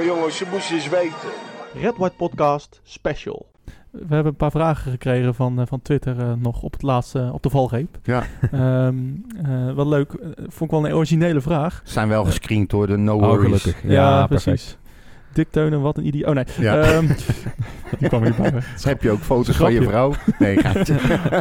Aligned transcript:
jongen, 0.00 0.06
jongens, 0.06 0.38
je 0.38 0.46
moest 0.50 0.70
eens 0.70 0.88
weten. 0.88 1.28
Red 1.80 1.96
White 1.96 2.14
Podcast 2.16 2.80
Special. 2.84 3.46
We 3.90 3.98
hebben 4.14 4.26
een 4.26 4.36
paar 4.36 4.50
vragen 4.50 4.90
gekregen 4.90 5.34
van, 5.34 5.60
eh, 5.60 5.66
van 5.66 5.82
Twitter 5.82 6.18
eh, 6.20 6.32
nog 6.38 6.62
op 6.62 6.72
het 6.72 6.82
laatste, 6.82 7.30
op 7.32 7.42
de 7.42 7.50
valreep. 7.50 7.98
Ja. 8.02 8.22
Ehm 8.52 8.94
eh, 9.44 9.72
wat 9.74 9.86
leuk. 9.86 10.12
Eh, 10.12 10.28
vond 10.36 10.60
ik 10.60 10.70
wel 10.70 10.86
een 10.86 10.94
originele 10.94 11.40
vraag. 11.40 11.80
Zijn 11.84 12.08
wel 12.08 12.24
gescreend 12.24 12.70
door 12.70 12.86
de 12.86 12.96
No 12.96 13.14
Oh, 13.14 13.20
Worries. 13.20 13.62
gelukkig. 13.62 13.82
Ja, 13.90 14.18
Ja, 14.18 14.26
precies. 14.26 14.76
Dick 15.32 15.50
Teunen, 15.50 15.80
wat 15.80 15.96
een 15.96 16.06
idioot. 16.06 16.28
Oh 16.28 16.34
nee. 16.34 16.44
Ja. 16.58 16.80
Ehm, 16.80 17.06
die 17.98 18.08
kwam 18.08 18.22
er 18.22 18.28
niet 18.28 18.36
bij. 18.36 18.50
Dus 18.72 18.84
heb 18.84 19.02
je 19.02 19.10
ook 19.10 19.20
foto's 19.20 19.56
van 19.56 19.72
je 19.72 19.82
vrouw? 19.82 20.12
Nee, 20.38 20.58
gaatje. 20.58 20.94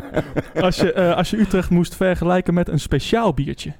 Als 0.61 0.75
je, 0.77 0.93
eh, 0.93 1.15
als 1.15 1.29
je 1.29 1.37
Utrecht 1.39 1.69
moest 1.69 1.95
vergelijken 1.95 2.53
met 2.53 2.69
een 2.69 2.79
speciaal 2.79 3.33
biertje. 3.33 3.73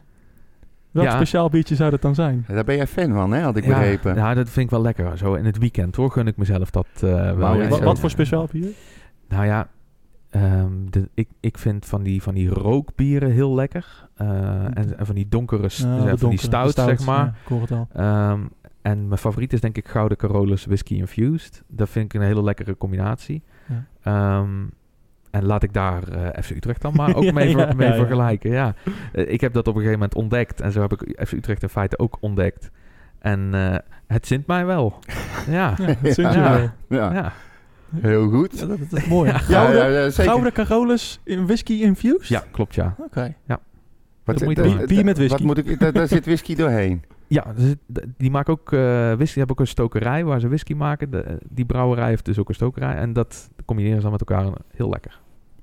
Welk 0.91 1.05
Ja. 1.08 1.16
speciaal 1.16 1.50
biertje 1.50 1.76
zou 1.76 1.90
dat 1.91 2.02
dan 2.02 2.16
zijn? 2.16 2.45
Daar 2.48 2.63
ben 2.63 2.76
jij 2.76 2.88
fan 2.88 3.13
van, 3.13 3.32
hè? 3.32 3.41
Had 3.41 3.58
ik 3.58 3.63
ja, 3.63 3.70
begrepen. 3.70 4.16
Ja, 4.16 4.34
dat 4.34 4.49
vind 4.49 4.66
ik 4.66 4.72
wel 4.72 4.82
lekker. 4.82 5.18
Zo 5.18 5.34
in 5.34 5.45
het 5.45 5.58
weekend 5.58 5.95
hoor, 5.95 6.12
gun 6.12 6.27
ik 6.27 6.38
mezelf 6.38 6.70
dat 6.70 6.88
eh, 6.95 7.02
wel. 7.34 7.54
Ja, 7.62 7.68
Wat, 7.68 7.80
wat 7.80 7.99
voor 7.99 8.09
speciaal 8.09 8.48
bier? 8.52 8.68
Nou 9.30 9.46
ja, 9.46 9.68
ehm, 10.30 10.72
de, 10.90 11.09
ik, 11.13 11.27
ik 11.40 11.58
vind 11.58 11.85
van 11.85 12.04
die, 12.04 12.22
van 12.22 12.34
die 12.34 12.49
rookbieren 12.49 13.32
heel 13.32 13.55
lekker. 13.55 14.08
Eh, 14.16 14.27
en, 14.66 14.98
en 14.98 15.05
van 15.05 15.16
die 15.16 15.27
donkere, 15.30 15.70
st- 15.70 15.84
Ja, 15.84 16.08
eh, 16.08 16.13
van 16.18 16.30
die 16.30 16.40
stout, 16.40 16.73
zeg 16.73 17.05
maar. 17.05 17.26
Ja, 17.26 17.34
ik 17.44 17.48
hoor 17.48 17.62
het 17.62 17.71
al. 17.71 17.88
Ehm, 17.94 18.40
en 18.82 19.08
mijn 19.08 19.20
favoriet 19.20 19.54
is 19.54 19.62
denk 19.62 19.77
ik 19.77 19.88
Gouden 19.88 20.18
Carolus 20.18 20.66
Whisky 20.66 20.94
Infused. 20.96 21.63
Dat 21.68 21.90
vind 21.90 22.05
ik 22.13 22.21
een 22.21 22.27
hele 22.27 22.44
lekkere 22.44 22.77
combinatie. 22.77 23.44
Ja. 24.04 24.46
En 25.32 25.46
laat 25.46 25.63
ik 25.63 25.74
daar 25.74 26.07
eh, 26.07 26.43
FC 26.43 26.49
Utrecht 26.49 26.82
dan 26.82 26.93
maar 26.99 27.15
ook 27.15 27.24
Ja, 27.24 27.32
mee, 27.32 27.51
ver- 27.51 27.68
ja, 27.68 27.74
mee 27.74 27.87
ja, 27.87 27.93
ja. 27.93 27.99
vergelijken. 27.99 28.51
Ja. 28.51 28.74
Eh, 29.13 29.32
ik 29.32 29.41
heb 29.41 29.54
dat 29.54 29.68
op 29.68 29.76
een 29.76 29.82
gegeven 29.82 29.99
moment 29.99 30.15
ontdekt. 30.18 30.62
En 30.62 30.71
zo 30.71 30.82
heb 30.82 30.93
ik 30.93 31.27
FC 31.27 31.32
Utrecht 31.32 31.62
in 31.63 31.70
feite 31.70 31.99
ook 31.99 32.18
ontdekt. 32.20 32.70
En 33.20 33.49
eh, 33.54 33.76
het 34.07 34.27
zint 34.27 34.48
mij 34.48 34.65
wel. 34.65 34.99
ja. 35.49 35.74
Ja, 35.77 35.96
vind 36.02 36.15
je 36.15 36.21
Ja. 36.21 36.52
wel. 36.57 36.70
Ja, 36.99 37.13
ja. 37.13 37.34
heel 38.02 38.29
goed. 38.29 38.59
Ja, 38.59 38.65
dat, 38.65 38.77
dat 38.90 38.99
is 38.99 39.05
mooi. 39.07 39.32
Ja. 39.32 39.37
Gouden, 39.37 39.76
Ja, 39.77 39.85
ja, 39.87 39.99
ja, 39.99 40.09
zeker. 40.09 40.32
Gouden 40.32 40.52
Carolus 40.54 41.20
in 41.24 41.46
whisky 41.46 41.74
infused? 41.74 42.27
Ja, 42.27 42.43
klopt 42.52 42.76
ja. 42.76 42.96
Oké. 42.99 43.35
Wat, 44.24 44.37
dat 44.40 44.48
moet 44.48 44.55
je 44.57 44.63
doen. 44.63 44.79
eh, 44.79 44.87
Bier 44.87 45.05
met 45.05 45.18
whisky. 45.18 45.37
Wat 45.46 45.55
moet 45.55 45.68
ik, 45.70 45.79
daar, 45.79 45.91
daar 45.93 46.07
zit 46.07 46.26
whisky 46.26 46.55
doorheen. 46.55 47.04
Ja, 47.34 47.54
dus 47.55 47.76
die 48.18 48.32
maken 48.32 48.54
ook 48.54 48.71
eh, 48.74 48.79
whisky. 49.05 49.26
Die 49.26 49.34
hebben 49.34 49.49
ook 49.49 49.60
een 49.60 49.68
stokerij 49.68 50.24
waar 50.24 50.40
ze 50.40 50.48
whisky 50.48 50.74
maken. 50.74 51.12
De, 51.12 51.37
die 51.49 51.65
brouwerij 51.65 52.07
heeft 52.07 52.26
dus 52.26 52.40
ook 52.40 52.49
een 52.49 52.55
stokerij. 52.55 52.96
En 52.96 53.13
dat 53.13 53.49
combineren 53.65 53.98
ze 53.98 54.01
dan 54.01 54.12
met 54.12 54.20
elkaar 54.20 54.51
heel 54.76 54.90
lekker. 54.90 55.20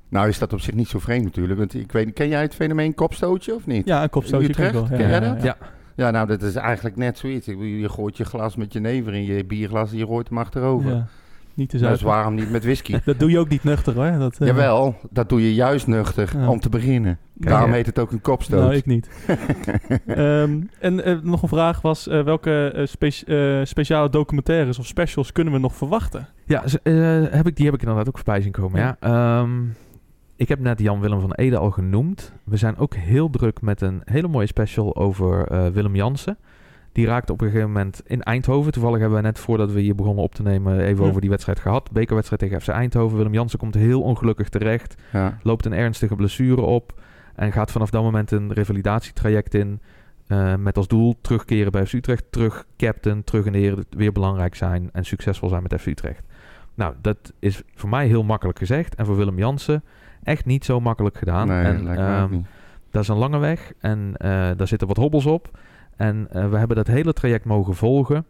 Nou 0.08 0.28
is 0.28 0.38
dat 0.38 0.52
op 0.52 0.60
zich 0.60 0.74
niet 0.74 0.88
zo 0.88 0.98
vreemd 0.98 1.24
natuurlijk. 1.24 1.58
Want 1.58 1.74
ik 1.74 1.92
weet, 1.92 2.12
ken 2.12 2.28
jij 2.28 2.42
het 2.42 2.54
fenomeen 2.54 2.94
kopstootje 2.94 3.54
of 3.54 3.66
niet? 3.66 3.86
Ja, 3.86 4.02
een 4.02 4.10
kopstootje 4.10 4.52
ken 4.52 4.64
ik 4.64 4.70
Utrecht, 4.70 4.88
wel. 4.88 4.98
ken 4.98 5.08
jij 5.08 5.20
dat? 5.20 5.42
Ja. 5.42 5.56
Ja, 5.94 6.10
nou 6.10 6.26
dat 6.26 6.42
is 6.42 6.54
eigenlijk 6.54 6.96
net 6.96 7.18
zoiets. 7.18 7.46
Je 7.46 7.88
gooit 7.88 8.16
je 8.16 8.24
glas 8.24 8.56
met 8.56 8.72
je 8.72 8.80
never 8.80 9.14
in 9.14 9.24
je 9.24 9.44
bierglas 9.44 9.90
en 9.90 9.98
je 9.98 10.06
gooit 10.06 10.28
hem 10.28 10.38
achterover. 10.38 10.90
Ja, 10.90 11.06
Niet 11.58 11.68
te 11.68 11.78
Dat 11.78 11.90
is 11.92 11.98
zuipen. 11.98 12.06
waarom 12.18 12.34
niet 12.34 12.50
met 12.50 12.62
whisky. 12.64 12.98
Dat 13.04 13.18
doe 13.18 13.30
je 13.30 13.38
ook 13.38 13.48
niet 13.48 13.64
nuchter 13.64 13.94
hoor. 13.94 14.18
Dat, 14.18 14.38
eh, 14.38 14.46
Jawel, 14.46 14.94
dat 15.10 15.28
doe 15.28 15.42
je 15.42 15.54
juist 15.54 15.86
nuchter 15.86 16.30
Ja. 16.38 16.48
om 16.50 16.60
te 16.60 16.68
beginnen. 16.68 17.18
Kijk, 17.38 17.50
Daarom 17.50 17.68
ja. 17.70 17.74
heet 17.76 17.86
het 17.86 17.98
ook 17.98 18.12
een 18.12 18.20
kopstoot. 18.20 18.60
Nou, 18.60 18.74
ik 18.74 18.86
niet. 18.86 19.08
Ehm, 20.06 20.60
en 20.80 21.04
eh, 21.04 21.16
nog 21.22 21.42
een 21.42 21.48
vraag 21.48 21.80
was, 21.80 22.08
eh, 22.08 22.22
welke 22.24 22.84
spe- 22.88 23.62
speciale 23.64 24.10
documentaires 24.10 24.78
of 24.78 24.86
specials 24.86 25.32
kunnen 25.32 25.52
we 25.52 25.58
nog 25.58 25.74
verwachten? 25.76 26.28
Ja, 26.46 26.62
eh, 26.82 26.92
heb 27.30 27.46
ik, 27.46 27.56
die 27.56 27.64
heb 27.64 27.74
ik 27.74 27.80
inderdaad 27.80 28.08
ook 28.08 28.16
voorbij 28.16 28.40
zien 28.40 28.52
komen. 28.52 28.80
Ja. 28.80 28.96
Ehm, 29.00 29.50
ik 30.36 30.48
heb 30.48 30.58
net 30.58 30.80
Jan-Willem 30.80 31.20
van 31.20 31.32
Ede 31.32 31.56
al 31.58 31.70
genoemd. 31.70 32.32
We 32.44 32.56
zijn 32.56 32.76
ook 32.76 32.94
heel 32.94 33.30
druk 33.30 33.60
met 33.60 33.80
een 33.80 34.02
hele 34.04 34.28
mooie 34.28 34.46
special 34.46 34.96
over 34.96 35.46
eh, 35.46 35.66
Willem 35.66 35.96
Jansen. 35.96 36.38
Die 36.98 37.06
raakte 37.06 37.32
op 37.32 37.40
een 37.40 37.46
gegeven 37.46 37.72
moment 37.72 38.02
in 38.06 38.22
Eindhoven. 38.22 38.72
Toevallig 38.72 38.98
hebben 39.00 39.18
we 39.18 39.24
net 39.24 39.38
voordat 39.38 39.72
we 39.72 39.80
hier 39.80 39.94
begonnen 39.94 40.24
op 40.24 40.34
te 40.34 40.42
nemen 40.42 40.80
even 40.80 41.02
Ja. 41.04 41.08
over 41.08 41.20
die 41.20 41.30
wedstrijd 41.30 41.58
gehad. 41.60 41.90
Bekerwedstrijd 41.90 42.42
tegen 42.42 42.60
FC 42.60 42.68
Eindhoven. 42.68 43.16
Willem 43.16 43.32
Jansen 43.32 43.58
komt 43.58 43.74
heel 43.74 44.02
ongelukkig 44.02 44.48
terecht. 44.48 44.94
Ja. 45.12 45.38
loopt 45.42 45.66
een 45.66 45.72
ernstige 45.72 46.16
blessure 46.16 46.60
op 46.60 47.00
en 47.34 47.52
gaat 47.52 47.70
vanaf 47.70 47.90
dat 47.90 48.02
moment 48.02 48.30
een 48.30 48.52
revalidatietraject 48.52 49.54
in. 49.54 49.80
eh, 50.26 50.54
met 50.54 50.76
als 50.76 50.88
doel 50.88 51.14
terugkeren 51.20 51.72
bij 51.72 51.86
FC 51.86 51.92
Utrecht, 51.92 52.24
terug 52.30 52.64
captain, 52.76 53.24
terug 53.24 53.44
in 53.46 53.52
de 53.52 53.58
heren, 53.58 53.84
weer 53.90 54.12
belangrijk 54.12 54.54
zijn 54.54 54.88
en 54.92 55.04
succesvol 55.04 55.48
zijn 55.48 55.62
met 55.62 55.80
FC 55.80 55.86
Utrecht. 55.86 56.22
Nou, 56.74 56.94
dat 57.00 57.32
is 57.38 57.62
voor 57.74 57.88
mij 57.88 58.06
heel 58.06 58.22
makkelijk 58.24 58.58
gezegd 58.58 58.94
en 58.94 59.06
voor 59.06 59.16
Willem 59.16 59.38
Jansen 59.38 59.84
echt 60.22 60.44
niet 60.44 60.64
zo 60.64 60.80
makkelijk 60.80 61.18
gedaan. 61.18 61.46
Nee, 61.48 61.64
en, 61.64 61.96
ehm, 61.96 62.40
dat 62.90 63.02
is 63.02 63.08
een 63.08 63.16
lange 63.16 63.38
weg 63.38 63.72
en 63.80 64.12
eh, 64.16 64.30
daar 64.56 64.68
zitten 64.68 64.88
wat 64.88 64.96
hobbels 64.96 65.26
op. 65.26 65.58
En 65.98 66.26
eh, 66.30 66.48
we 66.50 66.56
hebben 66.58 66.76
dat 66.76 66.86
hele 66.86 67.12
traject 67.12 67.44
mogen 67.44 67.74
volgen. 67.74 68.24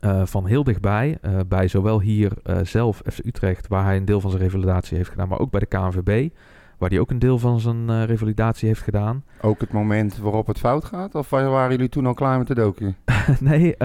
eh, 0.00 0.22
van 0.24 0.46
heel 0.46 0.64
dichtbij. 0.64 1.18
eh, 1.22 1.32
bij 1.48 1.68
zowel 1.68 2.00
hier 2.00 2.32
zelf, 2.62 3.02
FC 3.12 3.18
Utrecht, 3.24 3.68
waar 3.68 3.84
hij 3.84 3.96
een 3.96 4.04
deel 4.04 4.20
van 4.20 4.30
zijn 4.30 4.42
revalidatie 4.42 4.96
heeft 4.96 5.10
gedaan. 5.10 5.28
Maar 5.28 5.38
ook 5.38 5.50
bij 5.50 5.60
de 5.60 5.66
KNVB, 5.66 6.34
waar 6.78 6.88
hij 6.90 6.98
ook 6.98 7.10
een 7.10 7.18
deel 7.18 7.38
van 7.38 7.60
zijn 7.60 8.04
revalidatie 8.06 8.68
heeft 8.68 8.82
gedaan. 8.82 9.24
Ook 9.40 9.60
het 9.60 9.72
moment 9.72 10.18
waarop 10.18 10.46
het 10.46 10.58
fout 10.58 10.84
gaat? 10.84 11.14
Of 11.14 11.30
wa- 11.30 11.48
waren 11.48 11.70
jullie 11.70 11.88
toen 11.88 12.06
al 12.06 12.14
klaar 12.14 12.38
met 12.38 12.46
de 12.46 12.54
docu? 12.54 12.94
nee, 13.40 13.76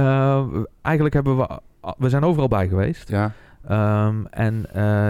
eigenlijk 0.82 1.14
hebben 1.16 1.38
we... 1.38 1.60
We 1.98 2.10
zijn 2.10 2.24
overal 2.24 2.48
bij 2.48 2.68
geweest. 2.68 3.10
Ja. 3.10 3.32
Ehm, 3.68 4.26
en 4.30 4.66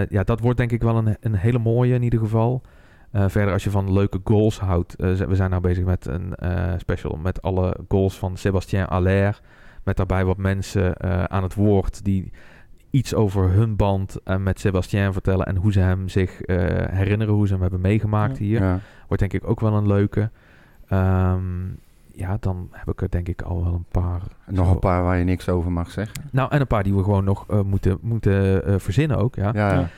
ja, 0.09 0.23
dat 0.23 0.40
wordt 0.40 0.57
denk 0.57 0.72
ik 0.72 0.81
wel 0.81 0.97
een, 0.97 1.17
een 1.19 1.35
hele 1.35 1.59
mooie 1.59 1.94
in 1.94 2.03
ieder 2.03 2.19
geval. 2.19 2.62
Eh, 3.15 3.25
verder, 3.27 3.53
als 3.53 3.63
je 3.63 3.69
van 3.69 3.93
leuke 3.93 4.19
goals 4.23 4.59
houdt. 4.59 4.95
eh, 4.95 5.13
we 5.13 5.35
zijn 5.35 5.49
nou 5.49 5.61
bezig 5.61 5.83
met 5.85 6.05
een 6.05 6.35
eh, 6.35 6.73
special 6.77 7.17
met 7.17 7.41
alle 7.41 7.75
goals 7.87 8.17
van 8.17 8.37
Sébastien 8.37 8.85
Aller. 8.85 9.39
Met 9.83 9.97
daarbij 9.97 10.25
wat 10.25 10.37
mensen 10.37 10.95
eh, 10.95 11.23
aan 11.23 11.43
het 11.43 11.53
woord 11.53 12.03
die 12.03 12.31
iets 12.89 13.13
over 13.13 13.49
hun 13.49 13.75
band 13.75 14.17
eh, 14.23 14.37
met 14.37 14.59
Sébastien 14.59 15.13
vertellen. 15.13 15.45
En 15.45 15.55
hoe 15.55 15.71
ze 15.71 15.79
hem 15.79 16.09
zich 16.09 16.41
eh, 16.41 16.57
herinneren, 16.97 17.33
hoe 17.33 17.47
ze 17.47 17.53
hem 17.53 17.61
hebben 17.61 17.81
meegemaakt 17.81 18.37
Ja. 18.37 18.43
hier. 18.43 18.61
ja. 18.61 18.79
Wordt 19.07 19.19
denk 19.29 19.33
ik 19.33 19.49
ook 19.49 19.59
wel 19.59 19.73
een 19.73 19.87
leuke. 19.87 20.29
Ehm, 20.87 21.41
ja, 22.15 22.37
dan 22.39 22.67
heb 22.71 22.89
ik 22.89 23.01
er 23.01 23.09
denk 23.09 23.27
ik 23.27 23.41
al 23.41 23.63
wel 23.63 23.73
een 23.73 23.85
paar. 23.91 24.21
Nog 24.47 24.65
zo- 24.65 24.71
een 24.71 24.79
paar 24.79 25.03
waar 25.03 25.17
je 25.17 25.23
niks 25.23 25.49
over 25.49 25.71
mag 25.71 25.91
zeggen. 25.91 26.21
Nou, 26.31 26.51
en 26.51 26.59
een 26.61 26.67
paar 26.67 26.83
die 26.83 26.93
we 26.95 27.03
gewoon 27.03 27.23
nog 27.23 27.45
eh, 27.49 27.61
moeten, 27.61 27.97
moeten 28.01 28.65
eh, 28.65 28.73
verzinnen 28.77 29.17
ook. 29.17 29.35
Ja, 29.35 29.51
Ja. 29.53 29.73
Ja. 29.73 29.89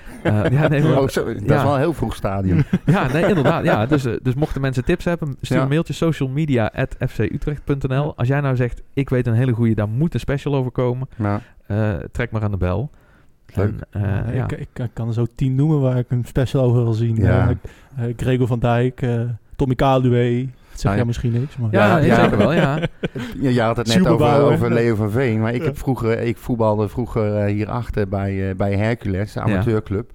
Eh, 0.44 0.52
ja, 0.52 0.68
nee, 0.68 0.84
maar- 0.88 1.02
Oh, 1.02 1.08
zo, 1.08 1.26
dat 1.26 1.42
ja. 1.46 1.56
is 1.56 1.64
wel 1.64 1.74
een 1.74 1.80
heel 1.80 1.94
vroeg 1.94 2.16
stadium. 2.16 2.64
ja, 2.86 3.12
nee, 3.12 3.28
inderdaad. 3.28 3.64
Ja, 3.64 3.86
dus, 3.86 4.02
dus 4.22 4.34
mochten 4.36 4.62
mensen 4.62 4.86
tips 4.86 5.06
hebben, 5.06 5.36
stuur 5.42 5.58
Ja. 5.58 5.64
een 5.64 5.70
mailtje 5.70 5.94
socialmedia.fcutrecht.nl. 5.94 8.18
Als 8.18 8.28
jij 8.28 8.42
nou 8.42 8.56
zegt, 8.56 8.82
ik 8.94 9.10
weet 9.10 9.28
een 9.28 9.34
hele 9.34 9.52
goede, 9.52 9.74
daar 9.76 9.90
moet 9.90 10.14
een 10.14 10.20
special 10.20 10.56
over 10.56 10.72
komen, 10.72 11.08
Ja. 11.16 11.42
eh, 11.68 11.94
trek 12.12 12.32
maar 12.32 12.44
aan 12.44 12.52
de 12.52 12.58
bel. 12.58 12.90
Leuk. 13.54 13.74
En, 13.92 14.26
eh, 14.26 14.36
ja. 14.36 14.44
ik, 14.44 14.52
ik, 14.52 14.68
ik 14.74 14.90
kan 14.94 15.08
er 15.08 15.14
zo 15.14 15.26
tien 15.36 15.56
noemen 15.56 15.82
waar 15.82 15.98
ik 15.98 16.06
een 16.12 16.26
special 16.26 16.64
over 16.64 16.84
wil 16.84 16.94
zien. 16.94 17.16
Ja. 17.16 17.50
Eh, 17.96 18.06
eh, 18.10 18.14
Gregor 18.18 18.48
van 18.48 18.60
Dijk, 18.60 19.02
eh, 19.02 19.22
Tommy 19.56 19.76
Kaluwe. 19.76 20.48
Dat 20.78 20.86
zeg 20.86 20.92
Ah, 20.92 20.98
jij 20.98 20.98
ja. 20.98 21.06
misschien 21.06 21.32
niks. 21.42 21.58
Maar 21.58 21.70
Ja, 21.72 21.98
Ja, 21.98 22.06
ja. 22.06 22.22
zeker 22.24 22.38
wel, 22.38 22.54
ja. 22.54 22.80
Je, 23.42 23.54
je 23.54 23.62
had 23.62 23.78
het 23.78 23.88
net 23.88 24.08
over, 24.08 24.42
over 24.42 24.74
Leo 24.74 24.96
van 24.96 25.12
Veen. 25.12 25.40
Maar 25.42 25.54
ik, 25.54 25.60
Ja. 25.60 25.66
heb 25.66 25.78
vroeger, 25.78 26.20
ik 26.20 26.38
voetbalde 26.38 26.88
vroeger 26.90 27.36
eh, 27.36 27.46
hierachter 27.54 28.08
bij, 28.08 28.50
eh, 28.50 28.56
bij 28.56 28.74
Hercules, 28.76 29.34
de 29.34 29.42
amateurclub. 29.42 30.12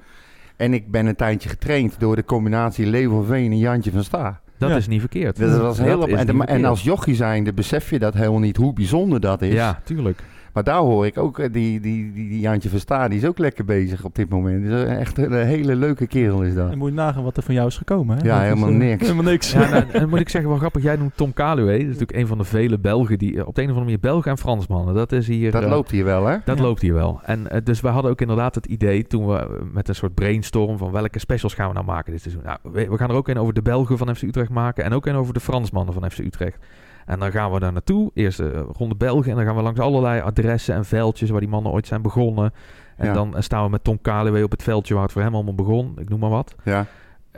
En 0.57 0.75
ik 0.75 0.91
ben 0.91 1.07
een 1.07 1.17
tijdje 1.17 1.49
getraind 1.49 1.95
door 1.99 2.17
de 2.17 2.25
combinatie 2.25 2.87
Leo 2.87 3.11
van 3.11 3.25
Veen 3.25 3.51
en 3.51 3.59
Jantje 3.59 3.91
van 3.91 4.05
Sta. 4.05 4.41
Dat 4.59 4.71
Ja. 4.71 4.77
is 4.77 4.87
niet 4.89 5.01
verkeerd. 5.01 5.39
Dat 5.39 5.61
was 5.61 5.79
heel 5.79 6.01
op, 6.01 6.09
en, 6.09 6.47
en 6.47 6.65
als 6.65 6.83
jochie 6.83 7.15
zijnde 7.15 7.53
besef 7.53 7.91
je 7.91 7.99
dat 7.99 8.15
helemaal 8.15 8.39
niet 8.39 8.57
hoe 8.57 8.73
bijzonder 8.73 9.21
dat 9.21 9.43
is. 9.43 9.53
Ja, 9.53 9.81
tuurlijk. 9.85 10.21
Maar 10.53 10.65
daar 10.65 10.79
hoor 10.79 11.07
ik 11.07 11.19
ook, 11.19 11.39
eh, 11.39 11.53
die, 11.53 11.81
die, 11.81 12.13
die, 12.13 12.29
die 12.29 12.41
Jantje 12.41 12.69
van 12.69 12.79
Sta, 12.79 13.09
die 13.09 13.19
is 13.19 13.25
ook 13.27 13.39
lekker 13.39 13.65
bezig 13.65 14.05
op 14.05 14.15
dit 14.15 14.29
moment. 14.29 14.65
Dus, 14.65 14.85
echt 14.89 15.19
een 15.19 15.33
hele 15.47 15.77
leuke 15.77 16.07
kerel 16.07 16.43
is 16.43 16.55
dat. 16.55 16.71
En 16.71 16.79
moet 16.79 16.89
je 16.89 16.95
nagaan 16.95 17.23
wat 17.23 17.37
er 17.37 17.43
van 17.43 17.55
jou 17.55 17.67
is 17.67 17.77
gekomen. 17.77 18.17
Hè? 18.19 18.25
Ja, 18.25 18.35
Dat 18.35 18.43
helemaal 18.45 18.69
eh, 18.69 18.75
niks. 18.75 19.03
Helemaal 19.03 19.31
niks. 19.33 19.53
Ja, 19.53 19.59
nou, 19.71 19.85
en 19.93 20.01
dan 20.01 20.09
moet 20.09 20.21
ik 20.21 20.29
zeggen, 20.29 20.51
wel 20.51 20.59
grappig, 20.59 20.83
jij 20.83 20.97
noemt 20.97 21.17
Tom 21.17 21.33
Kaluwe. 21.33 21.71
Dat 21.71 21.81
is 21.81 21.85
natuurlijk 21.87 22.19
een 22.19 22.27
van 22.27 22.39
de 22.39 22.45
vele 22.45 22.79
Belgen 22.79 23.19
die 23.19 23.39
eh, 23.39 23.47
op 23.47 23.55
de 23.55 23.63
een 23.63 23.69
of 23.71 23.77
andere 23.77 23.85
manier 23.85 24.01
Belgen 24.01 24.31
en 24.31 24.39
Fransmannen. 24.39 24.95
Dat 24.95 25.13
is 25.13 25.27
hier. 25.27 25.51
Dat 25.51 25.65
loopt 25.65 25.91
hier 25.91 26.05
wel, 26.05 26.27
hè? 26.27 26.37
Dat 26.45 26.57
Ja. 26.57 26.63
loopt 26.63 26.81
hier 26.83 26.95
wel. 26.95 27.21
En 27.25 27.47
dus 27.65 27.81
we 27.81 27.89
hadden 27.89 28.11
ook 28.11 28.21
inderdaad 28.21 28.55
het 28.55 28.67
idee 28.67 29.03
toen 29.07 29.27
we 29.27 29.61
met 29.73 29.89
een 29.89 29.95
soort 29.95 30.15
brainstorm 30.15 30.79
van 30.79 30.91
welke 30.91 31.19
specials 31.19 31.55
gaan 31.55 31.69
we 31.69 31.75
nou 31.75 31.87
maken 31.87 32.13
dit 32.13 32.21
seizoen. 32.21 32.43
Nou, 32.45 32.59
we, 32.63 32.89
we 32.91 32.97
gaan 32.97 33.11
er 33.11 33.17
ook 33.17 33.29
een 33.29 33.39
over 33.39 33.55
de 33.55 33.63
Belgen 33.63 33.99
van 33.99 34.17
FC 34.17 34.23
Utrecht 34.23 34.51
maken 34.51 34.85
en 34.85 34.93
ook 34.93 35.07
een 35.07 35.15
over 35.15 35.35
de 35.35 35.41
Fransmannen 35.41 35.95
van 35.95 36.11
FC 36.11 36.19
Utrecht. 36.19 36.59
En 37.07 37.19
dan 37.19 37.31
gaan 37.31 37.53
we 37.53 37.59
daar 37.61 37.73
naartoe, 37.73 38.11
eerst 38.15 38.41
eh, 38.41 38.61
rond 38.73 38.91
de 38.91 38.97
Belgen 38.97 39.31
en 39.31 39.37
dan 39.37 39.47
gaan 39.47 39.57
we 39.57 39.63
langs 39.63 39.81
allerlei 39.81 40.21
adressen 40.21 40.75
en 40.75 40.85
veldjes 40.85 41.31
waar 41.31 41.41
die 41.41 41.49
mannen 41.49 41.73
ooit 41.73 41.87
zijn 41.87 42.03
begonnen. 42.03 42.53
En 42.97 43.07
Ja. 43.07 43.13
dan 43.13 43.37
eh, 43.37 43.43
staan 43.43 43.65
we 43.65 43.71
met 43.71 43.85
Tom 43.85 44.01
Kaluwe 44.01 44.45
op 44.45 44.51
het 44.51 44.63
veldje 44.63 44.95
waar 44.95 45.03
het 45.03 45.13
voor 45.13 45.23
hem 45.23 45.35
allemaal 45.35 45.55
begon, 45.55 45.95
ik 45.99 46.09
noem 46.09 46.21
maar 46.21 46.31
wat. 46.31 46.55
Ja. 46.65 46.87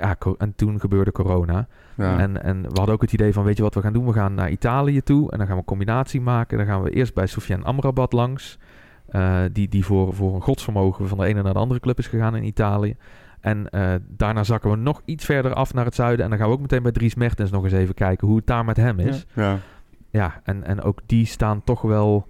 Ja, 0.01 0.17
en 0.39 0.53
toen 0.57 0.81
gebeurde 0.81 1.13
corona. 1.13 1.67
ja. 1.97 2.19
En, 2.19 2.43
en 2.43 2.63
we 2.63 2.69
hadden 2.75 2.95
ook 2.95 3.01
het 3.03 3.13
idee 3.13 3.33
van, 3.33 3.45
weet 3.45 3.57
je 3.57 3.63
wat 3.63 3.75
we 3.75 3.81
gaan 3.81 3.93
doen? 3.93 4.07
We 4.07 4.13
gaan 4.13 4.35
naar 4.35 4.51
Italië 4.51 5.01
toe 5.03 5.31
en 5.31 5.39
dan 5.39 5.47
gaan 5.47 5.57
we 5.57 5.61
een 5.63 5.69
combinatie 5.69 6.21
maken. 6.21 6.59
Dan 6.59 6.67
gaan 6.67 6.83
we 6.83 6.91
eerst 6.91 7.15
bij 7.15 7.27
Sofiane 7.27 7.65
Amrabat 7.65 8.13
langs. 8.13 8.59
eh, 9.09 9.39
die 9.53 9.69
die 9.69 9.85
voor, 9.85 10.15
voor 10.15 10.35
een 10.35 10.41
godsvermogen 10.43 11.09
van 11.09 11.19
de 11.19 11.25
ene 11.27 11.43
naar 11.43 11.53
de 11.53 11.59
andere 11.59 11.81
club 11.81 11.99
is 11.99 12.07
gegaan 12.07 12.37
in 12.37 12.45
Italië. 12.45 12.97
En 13.45 13.71
eh, 13.71 13.95
daarna 14.09 14.45
zakken 14.45 14.71
we 14.71 14.77
nog 14.77 15.03
iets 15.05 15.25
verder 15.25 15.55
af 15.55 15.75
naar 15.75 15.85
het 15.85 15.95
zuiden. 15.95 16.25
En 16.25 16.31
dan 16.31 16.39
gaan 16.39 16.49
we 16.49 16.55
ook 16.55 16.61
meteen 16.61 16.83
bij 16.83 16.93
Dries 16.93 17.15
Mertens 17.15 17.51
nog 17.51 17.65
eens 17.65 17.73
even 17.73 17.95
kijken 17.95 18.27
hoe 18.27 18.37
het 18.37 18.47
daar 18.47 18.65
met 18.65 18.77
hem 18.77 18.99
is. 18.99 19.27
ja. 19.33 19.59
Ja, 20.11 20.41
en, 20.45 20.65
en 20.65 20.83
ook 20.83 21.01
die 21.07 21.27
staan 21.27 21.65
toch 21.65 21.83
wel 21.83 22.27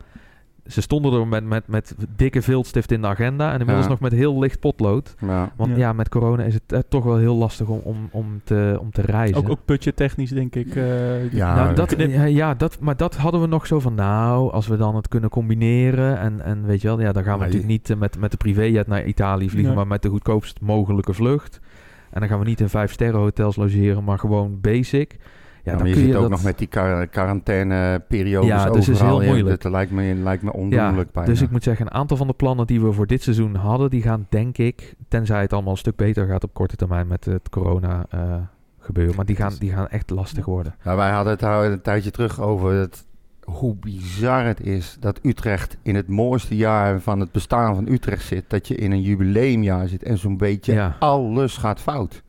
ze 0.66 0.80
stonden 0.80 1.12
er 1.20 1.26
met, 1.26 1.46
met, 1.46 1.68
met 1.68 1.94
dikke 2.16 2.42
viltstift 2.42 2.90
in 2.92 3.00
de 3.00 3.06
agenda. 3.06 3.46
En 3.52 3.58
inmiddels 3.58 3.84
Ja. 3.84 3.90
nog 3.90 4.00
met 4.00 4.12
heel 4.12 4.38
licht 4.38 4.60
potlood. 4.60 5.14
Ja. 5.20 5.52
Want 5.56 5.70
Ja. 5.70 5.76
ja, 5.76 5.92
met 5.92 6.08
corona 6.08 6.42
is 6.42 6.54
het 6.54 6.62
eh, 6.66 6.78
toch 6.88 7.04
wel 7.04 7.16
heel 7.16 7.34
lastig 7.36 7.66
om, 7.68 7.80
om, 7.84 8.08
om, 8.10 8.40
te, 8.44 8.76
om 8.80 8.90
te 8.90 9.02
reizen. 9.02 9.36
Ook, 9.36 9.50
ook 9.50 9.58
budgettechnisch, 9.64 10.30
denk 10.30 10.54
ik. 10.54 10.76
eh, 10.76 11.32
Ja, 11.32 11.54
nou, 11.54 11.74
dat, 11.74 11.94
ja, 11.98 12.24
ja, 12.24 12.54
dat, 12.54 12.78
maar 12.80 12.96
dat 12.96 13.16
hadden 13.16 13.40
we 13.40 13.46
nog 13.46 13.66
zo 13.66 13.80
van, 13.80 13.94
nou, 13.94 14.52
als 14.52 14.66
we 14.66 14.76
dan 14.76 14.96
het 14.96 15.08
kunnen 15.08 15.30
combineren 15.30 16.18
en, 16.18 16.40
en 16.40 16.66
weet 16.66 16.80
je 16.80 16.88
wel, 16.88 17.00
ja, 17.00 17.12
dan 17.12 17.22
gaan 17.22 17.32
we 17.32 17.38
Maar 17.38 17.46
natuurlijk 17.48 17.72
niet 17.72 17.90
eh, 17.90 17.96
met, 17.96 18.18
met 18.18 18.30
de 18.30 18.36
privéjet 18.36 18.86
naar 18.86 19.04
Italië 19.04 19.48
vliegen, 19.48 19.66
Nee. 19.66 19.74
maar 19.76 19.86
met 19.86 20.02
de 20.02 20.08
goedkoopst 20.08 20.60
mogelijke 20.60 21.12
vlucht. 21.12 21.60
En 22.10 22.20
dan 22.20 22.28
gaan 22.28 22.38
we 22.38 22.44
niet 22.44 22.60
in 22.60 22.68
vijf 22.68 22.92
sterren 22.92 23.20
hotels 23.20 23.56
logeren, 23.56 24.04
maar 24.04 24.18
gewoon 24.18 24.58
basic. 24.60 25.16
Ja, 25.64 25.70
dan 25.70 25.78
maar 25.80 25.88
je 25.88 25.92
kun 25.94 26.02
zit 26.02 26.10
je 26.12 26.16
ook 26.16 26.22
dat, 26.22 26.30
nog 26.30 26.42
met 26.42 26.58
die 26.58 26.66
quar- 26.66 27.06
quarantaineperiodes 27.06 28.48
Ja, 28.48 28.70
dus 28.70 28.88
is 28.88 29.00
heel 29.00 29.22
Ja, 29.22 29.28
moeilijk. 29.28 29.62
Dat 29.62 29.72
lijkt 29.72 29.90
me, 29.90 30.14
lijkt 30.14 30.42
me 30.42 30.52
ondoenlijk 30.52 31.26
dus 31.26 31.40
ik 31.42 31.50
moet 31.50 31.62
zeggen, 31.62 31.86
een 31.86 31.92
aantal 31.92 32.16
van 32.16 32.26
de 32.26 32.32
plannen 32.32 32.66
die 32.66 32.80
we 32.80 32.92
voor 32.92 33.06
dit 33.06 33.22
seizoen 33.22 33.54
hadden, 33.54 33.90
die 33.90 34.02
gaan 34.02 34.26
denk 34.28 34.58
ik, 34.58 34.94
tenzij 35.08 35.40
het 35.40 35.52
allemaal 35.52 35.72
een 35.72 35.78
stuk 35.78 35.96
beter 35.96 36.26
gaat 36.26 36.44
op 36.44 36.54
korte 36.54 36.76
termijn 36.76 37.06
met 37.06 37.24
het 37.24 37.48
corona 37.48 38.06
eh, 38.10 38.20
gebeuren, 38.78 39.16
maar 39.16 39.24
die 39.24 39.36
gaan, 39.36 39.52
die 39.58 39.72
gaan 39.72 39.88
echt 39.88 40.10
lastig 40.10 40.44
worden. 40.44 40.74
Ja, 40.84 40.96
wij 40.96 41.10
hadden 41.10 41.32
het 41.32 41.42
een 41.72 41.82
tijdje 41.82 42.10
terug 42.10 42.40
over 42.40 42.72
het, 42.72 43.06
hoe 43.44 43.74
bizar 43.76 44.44
het 44.44 44.60
is 44.60 44.96
dat 45.00 45.18
Utrecht 45.22 45.76
in 45.82 45.94
het 45.94 46.08
mooiste 46.08 46.56
jaar 46.56 47.00
van 47.00 47.20
het 47.20 47.32
bestaan 47.32 47.74
van 47.74 47.88
Utrecht 47.88 48.24
zit. 48.24 48.44
Dat 48.48 48.68
je 48.68 48.74
in 48.74 48.92
een 48.92 49.02
jubileumjaar 49.02 49.88
zit 49.88 50.02
en 50.02 50.18
zo'n 50.18 50.36
beetje 50.36 50.72
Ja. 50.72 50.96
alles 50.98 51.56
gaat 51.56 51.80
fout. 51.80 52.22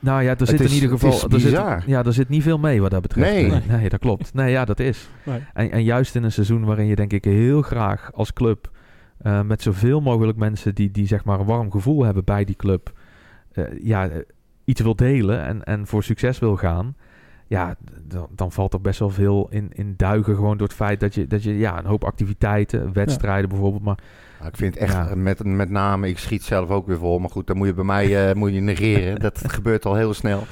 Nou 0.00 0.22
ja, 0.22 0.30
er 0.38 0.46
zit 0.46 0.60
is- 0.60 0.66
in 0.68 0.74
ieder 0.74 0.90
het 0.90 1.00
geval. 1.00 1.16
is 1.16 1.22
er 1.34 1.40
zit, 1.40 1.50
ja, 1.86 2.04
er 2.04 2.12
zit 2.12 2.28
niet 2.28 2.42
veel 2.42 2.58
mee 2.58 2.80
wat 2.80 2.90
dat 2.90 3.02
betreft. 3.02 3.32
Nee. 3.32 3.50
nee, 3.50 3.60
nee, 3.68 3.88
dat 3.88 4.00
klopt. 4.00 4.34
Nee, 4.34 4.50
ja, 4.50 4.64
dat 4.64 4.80
is. 4.80 5.08
Nee. 5.24 5.40
En, 5.52 5.70
en 5.70 5.82
juist 5.84 6.14
in 6.14 6.22
een 6.24 6.32
seizoen 6.32 6.64
waarin 6.64 6.86
je 6.86 6.94
denk 6.96 7.12
ik 7.12 7.24
heel 7.24 7.62
graag 7.62 8.10
als 8.14 8.32
club 8.32 8.70
eh, 9.18 9.42
met 9.42 9.62
zoveel 9.62 10.00
mogelijk 10.00 10.38
mensen 10.38 10.74
die, 10.74 10.90
die 10.90 11.06
zeg 11.06 11.24
maar 11.24 11.40
een 11.40 11.46
warm 11.46 11.70
gevoel 11.70 12.04
hebben 12.04 12.24
bij 12.24 12.44
die 12.44 12.56
club, 12.56 12.92
eh, 13.52 13.64
ja, 13.82 14.08
eh, 14.08 14.18
iets 14.64 14.80
wil 14.80 14.96
delen 14.96 15.44
en, 15.44 15.64
en 15.64 15.86
voor 15.86 16.02
succes 16.04 16.38
wil 16.38 16.56
gaan. 16.56 16.94
Ja, 17.50 17.74
dan, 18.02 18.26
dan 18.34 18.52
valt 18.52 18.72
er 18.72 18.80
best 18.80 18.98
wel 18.98 19.10
veel 19.10 19.46
in, 19.50 19.70
in 19.72 19.94
duigen 19.96 20.34
gewoon 20.34 20.56
door 20.56 20.66
het 20.66 20.76
feit 20.76 21.00
dat 21.00 21.14
je, 21.14 21.26
dat 21.26 21.42
je 21.42 21.58
ja, 21.58 21.78
een 21.78 21.84
hoop 21.84 22.04
activiteiten, 22.04 22.92
wedstrijden 22.92 23.48
bijvoorbeeld, 23.48 23.82
maar 23.82 23.98
ik 24.46 24.56
vind 24.56 24.76
echt, 24.76 24.92
Ja. 24.92 25.14
met, 25.14 25.44
met 25.44 25.70
name, 25.70 26.08
ik 26.08 26.18
schiet 26.18 26.42
zelf 26.42 26.70
ook 26.70 26.86
weer 26.86 26.98
vol. 26.98 27.18
Maar 27.18 27.30
goed, 27.30 27.46
dan 27.46 27.56
moet 27.56 27.66
je 27.66 27.74
bij 27.74 27.84
mij 27.84 28.28
eh, 28.28 28.34
moet 28.34 28.52
je 28.54 28.60
negeren. 28.60 29.20
Dat 29.20 29.42
gebeurt 29.46 29.84
al 29.86 29.94
heel 29.94 30.14
snel. 30.14 30.42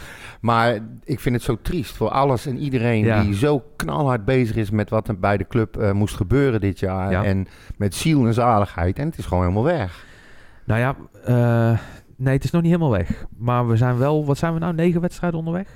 Maar 0.41 0.79
ik 1.05 1.21
vind 1.21 1.35
het 1.35 1.45
zo 1.45 1.59
triest 1.63 1.97
voor 1.97 2.09
alles 2.09 2.47
en 2.47 2.59
iedereen 2.59 3.05
Ja. 3.05 3.23
die 3.23 3.35
zo 3.35 3.63
knalhard 3.77 4.25
bezig 4.25 4.57
is 4.57 4.71
met 4.71 4.91
wat 4.91 5.09
er 5.09 5.19
bij 5.19 5.37
de 5.37 5.47
club 5.47 5.77
eh, 5.77 5.93
moest 5.93 6.17
gebeuren 6.17 6.61
dit 6.61 6.79
jaar. 6.79 7.11
Ja. 7.11 7.25
En 7.25 7.47
met 7.77 7.95
ziel 7.95 8.27
en 8.27 8.35
zaligheid. 8.35 8.99
En 8.99 9.07
het 9.09 9.19
is 9.19 9.27
gewoon 9.27 9.43
helemaal 9.43 9.65
weg. 9.65 10.05
nou 10.65 10.81
ja, 10.81 10.97
eh, 11.25 11.79
nee, 12.17 12.35
het 12.35 12.45
is 12.45 12.51
nog 12.51 12.63
niet 12.63 12.71
helemaal 12.73 12.93
weg. 12.99 13.27
Maar 13.37 13.69
we 13.69 13.77
zijn 13.77 13.99
wel, 13.99 14.25
wat 14.25 14.39
zijn 14.39 14.53
we 14.53 14.59
nou, 14.59 14.75
negen 14.75 15.01
wedstrijden 15.01 15.39
onderweg? 15.39 15.69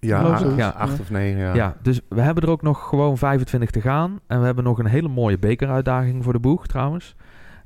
Ja, 0.00 0.18
Geloof 0.20 0.42
acht. 0.42 0.56
Ja. 0.56 0.68
acht 0.68 1.00
of 1.00 1.10
negen. 1.10 1.38
Ja. 1.40 1.54
Ja. 1.54 1.76
dus 1.82 2.00
we 2.08 2.20
hebben 2.20 2.42
er 2.42 2.50
ook 2.50 2.62
nog 2.62 2.88
gewoon 2.88 3.18
25 3.18 3.70
te 3.70 3.80
gaan. 3.80 4.20
En 4.26 4.38
we 4.40 4.44
hebben 4.46 4.64
nog 4.64 4.78
een 4.78 4.86
hele 4.86 5.08
mooie 5.08 5.38
bekeruitdaging 5.38 6.24
voor 6.24 6.32
de 6.32 6.38
boeg 6.38 6.66
trouwens. 6.66 7.14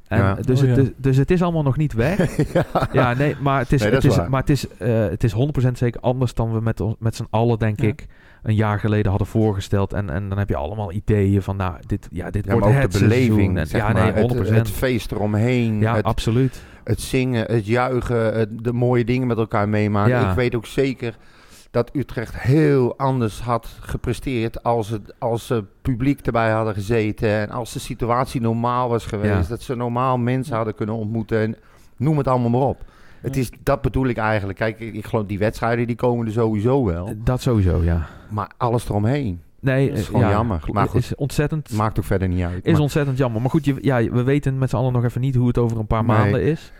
En 0.08 0.18
Ja. 0.18 0.34
dus, 0.34 0.62
Oh, 0.62 0.68
het, 0.68 0.76
ja. 0.76 0.82
dus, 0.82 0.92
dus 0.96 1.16
het 1.16 1.30
is 1.30 1.42
allemaal 1.42 1.62
nog 1.62 1.76
niet 1.76 1.92
weg. 1.92 2.36
ja. 2.52 2.64
ja, 2.92 3.14
nee, 3.14 3.36
maar 3.40 3.58
het 3.58 3.72
is, 3.72 3.80
Nee, 3.82 3.90
dat 3.90 4.02
het 4.02 4.10
is 4.12 4.18
waar. 4.18 4.30
maar 4.30 4.40
het 4.40 4.50
is, 4.50 4.68
eh, 4.76 4.98
het 4.98 5.24
is 5.24 5.32
100% 5.32 5.78
zeker 5.78 6.00
anders 6.00 6.34
dan 6.34 6.52
we 6.52 6.60
met, 6.60 6.80
ons- 6.80 6.96
met 6.98 7.16
z'n 7.16 7.26
allen, 7.30 7.58
denk 7.58 7.80
Ja. 7.80 7.88
ik, 7.88 8.06
een 8.42 8.54
jaar 8.54 8.78
geleden 8.80 9.08
hadden 9.10 9.26
voorgesteld. 9.28 9.92
En, 9.92 10.10
en 10.10 10.28
dan 10.28 10.38
heb 10.38 10.48
je 10.48 10.56
allemaal 10.56 10.92
ideeën 10.92 11.42
van, 11.42 11.56
nou, 11.56 11.74
dit, 11.86 12.08
ja, 12.10 12.30
dit 12.30 12.44
Ja, 12.44 12.50
wordt 12.52 12.66
maar 12.66 12.76
ook 12.76 12.82
het 12.82 12.92
de 12.92 12.98
beleving, 12.98 13.58
En- 13.58 13.66
ja, 13.70 13.92
nee, 13.92 14.12
100%. 14.12 14.38
Het, 14.38 14.48
het 14.48 14.70
feest 14.70 15.12
eromheen. 15.12 15.78
ja, 15.80 15.94
het, 15.94 16.04
absoluut. 16.04 16.62
het 16.84 17.00
zingen, 17.00 17.44
het 17.52 17.66
juichen, 17.66 18.34
het- 18.34 18.64
de 18.64 18.72
mooie 18.72 19.04
dingen 19.04 19.26
met 19.26 19.38
elkaar 19.38 19.68
meemaken. 19.68 20.10
Ja. 20.12 20.30
Ik 20.30 20.36
weet 20.36 20.54
ook 20.54 20.66
zeker 20.66 21.16
dat 21.74 21.90
Utrecht 21.92 22.38
heel 22.40 22.98
anders 22.98 23.40
had 23.40 23.76
gepresteerd 23.80 24.62
als 24.62 24.88
het 24.88 25.14
als 25.18 25.46
ze 25.46 25.64
publiek 25.82 26.20
erbij 26.20 26.50
hadden 26.50 26.74
gezeten 26.74 27.28
en 27.28 27.50
als 27.50 27.72
de 27.72 27.78
situatie 27.78 28.40
normaal 28.40 28.88
was 28.88 29.06
geweest, 29.06 29.42
Ja. 29.42 29.48
dat 29.48 29.62
ze 29.62 29.74
normaal 29.74 30.18
mensen 30.18 30.56
hadden 30.56 30.74
kunnen 30.74 30.94
ontmoeten 30.94 31.38
en 31.40 31.56
noem 31.96 32.18
het 32.18 32.28
allemaal 32.28 32.50
maar 32.50 32.68
op. 32.68 32.84
Het 33.20 33.36
is, 33.36 33.50
dat 33.62 33.80
bedoel 33.82 34.06
ik 34.06 34.16
eigenlijk. 34.16 34.58
Kijk, 34.58 34.80
ik, 34.80 34.94
ik 34.94 35.06
geloof 35.06 35.26
die 35.26 35.38
wedstrijden 35.38 35.86
die 35.86 35.96
komen 35.96 36.26
er 36.26 36.32
sowieso 36.32 36.84
wel, 36.84 37.12
Dat 37.24 37.40
sowieso, 37.40 37.82
ja. 37.82 38.06
maar 38.30 38.50
alles 38.56 38.88
eromheen 38.88 39.40
Nee, 39.60 39.88
Dat 39.88 39.96
is 39.98 40.02
eh, 40.04 40.06
gewoon 40.10 40.22
ja, 40.22 40.30
jammer. 40.30 40.60
Maar 40.72 40.88
goed. 40.88 41.00
is 41.00 41.14
ontzettend 41.14 41.72
maakt 41.72 41.98
ook 41.98 42.04
verder 42.04 42.28
niet 42.28 42.44
uit. 42.44 42.64
Is 42.66 42.72
Maar- 42.72 42.80
ontzettend 42.80 43.18
jammer. 43.18 43.40
Maar 43.40 43.50
goed, 43.50 43.64
je, 43.64 43.74
ja, 43.80 44.02
we 44.10 44.22
weten 44.22 44.58
met 44.58 44.70
z'n 44.70 44.76
allen 44.76 44.92
nog 44.92 45.04
even 45.04 45.20
niet 45.20 45.34
hoe 45.34 45.46
het 45.46 45.58
over 45.58 45.78
een 45.78 45.86
paar 45.86 46.04
Nee. 46.04 46.16
maanden 46.16 46.42
is. 46.42 46.72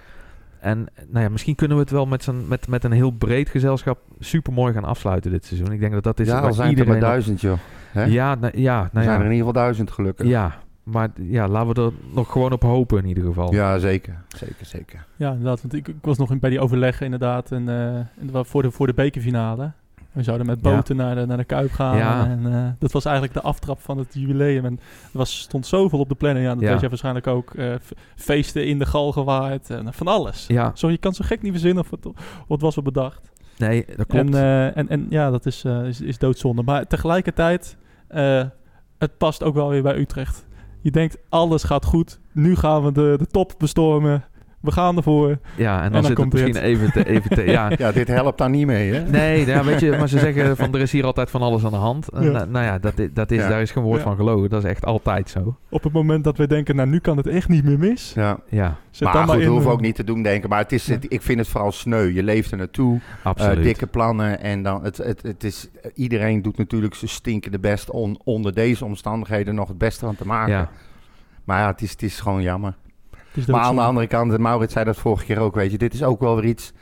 En 0.65 0.87
nou 1.09 1.25
ja, 1.25 1.31
misschien 1.31 1.55
kunnen 1.55 1.77
we 1.77 1.83
het 1.83 1.93
wel 1.93 2.07
met, 2.07 2.29
met, 2.49 2.69
met 2.69 2.85
een 2.85 2.93
heel 2.93 3.11
breed 3.11 3.49
gezelschap 3.49 3.99
super 4.19 4.53
mooi 4.53 4.73
gaan 4.73 4.85
afsluiten 4.85 5.31
dit 5.31 5.45
seizoen. 5.45 5.73
Ik 5.73 5.81
denk 5.81 5.93
dat 5.93 6.03
dat 6.03 6.21
is 6.21 6.27
ja, 6.27 6.41
al 6.41 6.53
zijn 6.53 6.69
het 6.71 6.79
er 6.79 6.87
maar 6.87 6.95
iedereen... 6.95 7.01
duizend, 7.01 7.41
joh. 7.41 7.59
Hè? 7.93 8.05
ja, 8.05 8.35
nou, 8.35 8.59
ja, 8.61 8.83
er 8.83 8.89
nou 8.93 9.05
zijn 9.05 9.21
er 9.21 9.25
in 9.25 9.31
ja, 9.31 9.33
ieder 9.33 9.37
geval 9.47 9.53
duizend 9.53 9.91
gelukkig. 9.91 10.27
ja. 10.27 10.63
Maar 10.83 11.09
ja, 11.15 11.49
laten 11.49 11.75
we 11.75 11.83
er 11.83 11.93
nog 12.15 12.33
gewoon 12.33 12.53
op 12.53 12.63
hopen 12.63 12.99
in 12.99 13.07
ieder 13.07 13.25
geval. 13.25 13.53
Ja, 13.53 13.79
zeker. 13.79 14.23
Zeker, 14.29 14.67
zeker. 14.67 15.07
Ja, 15.17 15.29
inderdaad. 15.31 15.61
Want 15.61 15.75
ik, 15.75 15.89
ik 15.89 15.97
was 16.01 16.19
nog 16.19 16.31
in- 16.31 16.39
bij 16.39 16.51
die 16.51 16.61
overleggen 16.61 17.05
inderdaad. 17.05 17.53
En, 17.53 17.69
eh, 17.69 17.97
en 17.97 18.09
dat 18.21 18.31
was 18.31 18.49
voor, 18.49 18.63
de, 18.63 18.71
voor 18.71 18.87
de 18.87 18.95
bekerfinale. 18.95 19.73
We 20.15 20.23
zouden 20.23 20.47
met 20.47 20.59
Ja. 20.63 20.75
boten 20.75 20.97
naar, 20.97 21.15
de, 21.15 21.27
naar 21.27 21.37
de 21.37 21.45
Kuip 21.45 21.73
gaan. 21.73 21.97
Ja. 21.97 22.27
En 22.27 22.53
eh, 22.55 22.67
dat 22.79 22.93
was 22.93 23.05
eigenlijk 23.05 23.35
de 23.35 23.43
aftrap 23.43 23.81
van 23.81 23.99
het 23.99 24.15
jubileum. 24.15 24.65
En 24.65 24.73
er 25.13 25.19
was, 25.19 25.39
stond 25.41 25.67
zoveel 25.67 25.99
op 25.99 26.09
de 26.09 26.15
planning. 26.15 26.45
Ja, 26.47 26.53
dat 26.55 26.63
Ja. 26.63 26.71
weet 26.71 26.81
jij 26.81 26.89
waarschijnlijk 26.89 27.27
ook. 27.27 27.55
eh, 27.55 27.75
feesten 28.17 28.67
in 28.67 28.79
de 28.79 28.87
gal 28.87 29.13
gewaaid. 29.13 29.71
En 29.71 29.95
van 29.95 30.07
alles. 30.07 30.47
Ja, 30.47 30.71
Zo, 30.75 30.91
je 30.91 30.99
kan 30.99 31.13
zo 31.15 31.25
gek 31.27 31.43
niet 31.43 31.53
verzinnen 31.53 31.83
of 31.85 31.91
het, 31.91 32.07
of 32.07 32.15
het 32.49 32.61
was 32.61 32.75
wel 32.75 32.85
bedacht. 32.85 33.31
nee, 33.59 33.85
dat 33.97 34.07
klopt. 34.07 34.25
En, 34.27 34.35
eh, 34.35 34.77
en, 34.77 34.89
en 34.89 35.07
ja, 35.11 35.31
dat 35.31 35.47
is, 35.47 35.65
eh, 35.65 35.85
is, 35.87 36.01
is 36.01 36.19
doodzonde. 36.19 36.63
Maar 36.63 36.87
tegelijkertijd, 36.87 37.77
eh, 38.09 38.43
het 38.99 39.19
past 39.19 39.43
ook 39.43 39.55
wel 39.55 39.69
weer 39.69 39.83
bij 39.83 39.97
Utrecht. 39.99 40.47
Je 40.81 40.91
denkt, 40.91 41.19
alles 41.29 41.63
gaat 41.63 41.85
goed. 41.85 42.21
Nu 42.33 42.57
gaan 42.57 42.85
we 42.85 42.93
de, 42.93 43.15
de 43.19 43.27
top 43.27 43.55
bestormen. 43.59 44.25
We 44.65 44.73
gaan 44.73 44.97
ervoor. 44.97 45.39
ja, 45.57 45.77
en 45.77 45.83
dan, 45.83 45.93
dan 45.93 46.05
zit 46.05 46.17
het 46.19 46.33
misschien 46.33 46.53
dit. 46.53 46.63
even 46.63 46.93
te... 46.93 47.07
Even 47.09 47.31
te 47.31 47.45
ja. 47.45 47.71
Ja, 47.79 47.93
dit 47.93 48.09
helpt 48.09 48.39
daar 48.39 48.51
niet 48.51 48.67
mee, 48.67 48.93
hè? 48.93 49.01
Nee, 49.09 49.45
weet 49.63 49.81
je, 49.81 49.91
maar 49.91 50.09
ze 50.09 50.19
zeggen 50.29 50.57
van 50.57 50.75
er 50.75 50.81
is 50.81 50.93
hier 50.93 51.05
altijd 51.05 51.31
van 51.31 51.43
alles 51.43 51.65
aan 51.65 51.71
de 51.71 51.77
hand. 51.77 52.09
En, 52.09 52.23
Ja. 52.23 52.31
nou, 52.31 52.49
nou 52.51 52.65
ja, 52.65 52.79
dat, 52.79 52.95
dat 53.13 53.31
is, 53.31 53.39
Ja. 53.39 53.49
daar 53.49 53.61
is 53.61 53.71
geen 53.71 53.83
woord 53.83 53.99
Ja. 53.99 54.05
van 54.05 54.17
gelogen. 54.17 54.51
Dat 54.51 54.65
is 54.65 54.71
echt 54.71 54.85
altijd 54.85 55.31
zo. 55.31 55.57
Op 55.69 55.83
het 55.83 55.93
moment 55.93 56.25
dat 56.25 56.37
we 56.37 56.47
denken, 56.47 56.77
nou 56.77 56.89
nu 56.89 56.99
kan 56.99 57.17
het 57.17 57.27
echt 57.27 57.49
niet 57.49 57.65
meer 57.65 57.79
mis. 57.79 58.13
Ja. 58.15 58.39
Ja, 58.49 58.77
Zet 58.91 59.03
maar 59.05 59.13
dan 59.17 59.27
maar 59.27 59.41
in. 59.41 59.49
hoeven 59.49 59.67
eh, 59.67 59.73
ook 59.73 59.81
niet 59.81 59.95
te 59.95 60.05
doen 60.05 60.23
denken. 60.23 60.49
Maar 60.49 60.59
het 60.59 60.73
is, 60.73 60.89
het- 60.89 61.07
ik 61.13 61.23
vind 61.23 61.39
het 61.39 61.49
vooral 61.49 61.73
sneu. 61.73 62.03
Je 62.15 62.23
leeft 62.23 62.51
er 62.51 62.57
naartoe. 62.59 62.97
eh, 62.97 63.27
absoluut. 63.27 63.65
dikke 63.65 63.87
plannen. 63.87 64.41
En 64.41 64.63
dan, 64.63 64.85
het, 64.85 64.97
het, 64.97 65.23
het 65.23 65.45
is, 65.45 65.69
iedereen 65.95 66.43
doet 66.43 66.57
natuurlijk 66.59 66.95
zijn 66.95 67.11
stinkende 67.11 67.59
best 67.59 67.91
om 67.91 68.19
onder 68.25 68.55
deze 68.55 68.85
omstandigheden 68.85 69.55
nog 69.55 69.69
het 69.69 69.79
beste 69.79 70.05
van 70.05 70.15
te 70.17 70.27
maken. 70.27 70.53
Ja. 70.53 70.69
Maar 71.45 71.61
ja, 71.61 71.67
het 71.71 71.83
is, 71.83 71.91
het 71.91 72.03
is 72.03 72.21
gewoon 72.21 72.43
jammer. 72.43 72.75
Is 73.37 73.47
Maar 73.47 73.61
aan 73.61 73.75
de 73.75 73.81
andere 73.81 74.07
kant, 74.07 74.33
en 74.33 74.41
Maurits 74.43 74.73
zei 74.73 74.85
dat 74.85 74.97
vorige 74.97 75.25
keer 75.25 75.39
ook, 75.39 75.55
weet 75.55 75.71
je, 75.71 75.79
dit 75.79 75.95
is 75.95 76.03
ook 76.03 76.21
wel 76.21 76.35
weer 76.35 76.45
iets. 76.45 76.73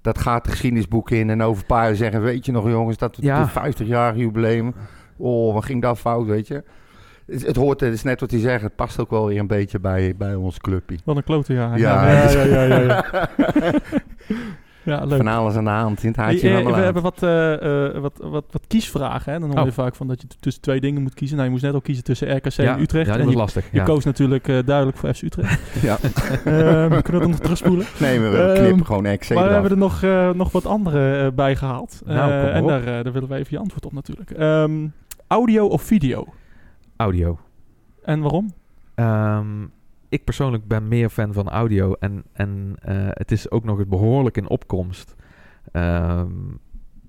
Dat 0.00 0.18
gaat 0.18 0.44
de 0.44 0.50
geschiedenisboeken 0.50 1.16
in 1.16 1.30
en 1.30 1.42
over 1.42 1.60
een 1.60 1.66
paar 1.66 1.84
jaar 1.84 1.94
zeggen, 1.94 2.22
weet 2.22 2.46
je 2.46 2.52
nog 2.52 2.68
jongens, 2.68 2.96
dat 2.96 3.16
Ja. 3.20 3.40
het 3.52 3.76
50-jarige 3.76 4.18
jubileum. 4.18 4.74
Oh, 5.16 5.54
wat 5.54 5.64
ging 5.64 5.82
dat 5.82 5.98
fout, 5.98 6.26
weet 6.26 6.46
je. 6.46 6.64
Het, 7.26 7.46
het 7.46 7.56
hoort, 7.56 7.80
het 7.80 7.92
is 7.92 8.02
net 8.02 8.20
wat 8.20 8.30
hij 8.30 8.40
zegt, 8.40 8.62
het 8.62 8.76
past 8.76 9.00
ook 9.00 9.10
wel 9.10 9.26
weer 9.26 9.38
een 9.38 9.46
beetje 9.46 9.78
bij, 9.80 10.14
bij 10.16 10.34
ons 10.34 10.58
clubje. 10.58 10.98
Wat 11.04 11.16
een 11.16 11.24
klote 11.24 11.52
jaar. 11.52 11.78
Ja, 11.78 12.10
ja, 12.10 12.30
ja, 12.44 12.62
ja, 12.62 12.80
ja, 12.82 13.04
ja. 14.88 14.98
Ja, 14.98 15.04
leuk. 15.04 15.16
Van 15.16 15.26
alles 15.26 15.54
aan 15.54 15.64
de 15.64 15.70
hand, 15.70 16.02
in 16.02 16.08
het 16.08 16.16
Hey, 16.16 16.24
haartje 16.24 16.50
eh, 16.50 16.66
we 16.66 16.72
hebben 16.80 17.02
wat, 17.02 17.22
eh, 17.22 17.86
eh, 17.86 18.00
wat, 18.00 18.12
wat, 18.22 18.44
wat 18.50 18.62
kiesvragen. 18.66 19.32
Hè? 19.32 19.38
Dan 19.38 19.48
hoor 19.50 19.58
je 19.60 19.66
Oh. 19.68 19.72
vaak 19.74 19.94
van 19.94 20.06
dat 20.08 20.20
je 20.20 20.26
tussen 20.40 20.62
twee 20.62 20.80
dingen 20.80 21.02
moet 21.02 21.14
kiezen. 21.14 21.36
Nou, 21.36 21.46
je 21.48 21.52
moest 21.54 21.64
net 21.66 21.74
al 21.74 21.80
kiezen 21.80 22.04
tussen 22.04 22.36
RKC 22.36 22.50
ja, 22.52 22.74
en 22.76 22.80
Utrecht. 22.80 23.06
Ja, 23.06 23.12
dat 23.16 23.22
was 23.24 23.32
je, 23.32 23.38
lastig. 23.38 23.64
je 23.70 23.76
ja. 23.78 23.84
koos 23.84 24.04
natuurlijk 24.04 24.48
eh, 24.48 24.58
duidelijk 24.64 24.96
voor 24.98 25.14
FC 25.14 25.22
Utrecht. 25.22 25.60
Ja. 25.88 25.98
Ehm, 26.44 26.88
we 26.94 27.02
kunnen 27.02 27.20
dat 27.22 27.30
nog 27.30 27.38
terugspoelen. 27.40 27.86
Nee, 28.00 28.20
we 28.20 28.36
Ehm, 28.38 28.62
knippen 28.64 28.86
gewoon 28.86 29.16
XC 29.18 29.34
maar 29.34 29.46
we 29.46 29.52
hebben 29.52 29.70
er 29.70 29.76
nog, 29.76 30.02
eh, 30.02 30.30
nog 30.30 30.52
wat 30.52 30.66
andere 30.66 31.32
bij 31.32 31.56
gehaald. 31.56 32.02
Nou, 32.04 32.30
Eh, 32.30 32.54
en 32.54 32.62
op. 32.62 32.68
daar, 32.68 32.80
eh, 32.80 32.86
daar 32.86 33.12
willen 33.12 33.28
we 33.28 33.34
even 33.34 33.46
je 33.50 33.58
antwoord 33.58 33.86
op 33.86 33.92
natuurlijk. 33.92 34.30
Ehm, 34.30 34.86
audio 35.26 35.66
of 35.66 35.82
video? 35.82 36.26
Audio. 36.96 37.38
En 38.04 38.20
waarom? 38.20 38.52
Ehm, 38.94 39.46
ik 40.08 40.24
persoonlijk 40.24 40.66
ben 40.66 40.88
meer 40.88 41.08
fan 41.08 41.32
van 41.32 41.48
audio. 41.48 41.92
En, 41.92 42.24
en 42.32 42.76
eh, 42.80 43.08
het 43.08 43.32
is 43.32 43.50
ook 43.50 43.64
nog 43.64 43.78
eens 43.78 43.88
behoorlijk 43.88 44.36
in 44.36 44.48
opkomst. 44.48 45.14
Ehm, 45.72 46.32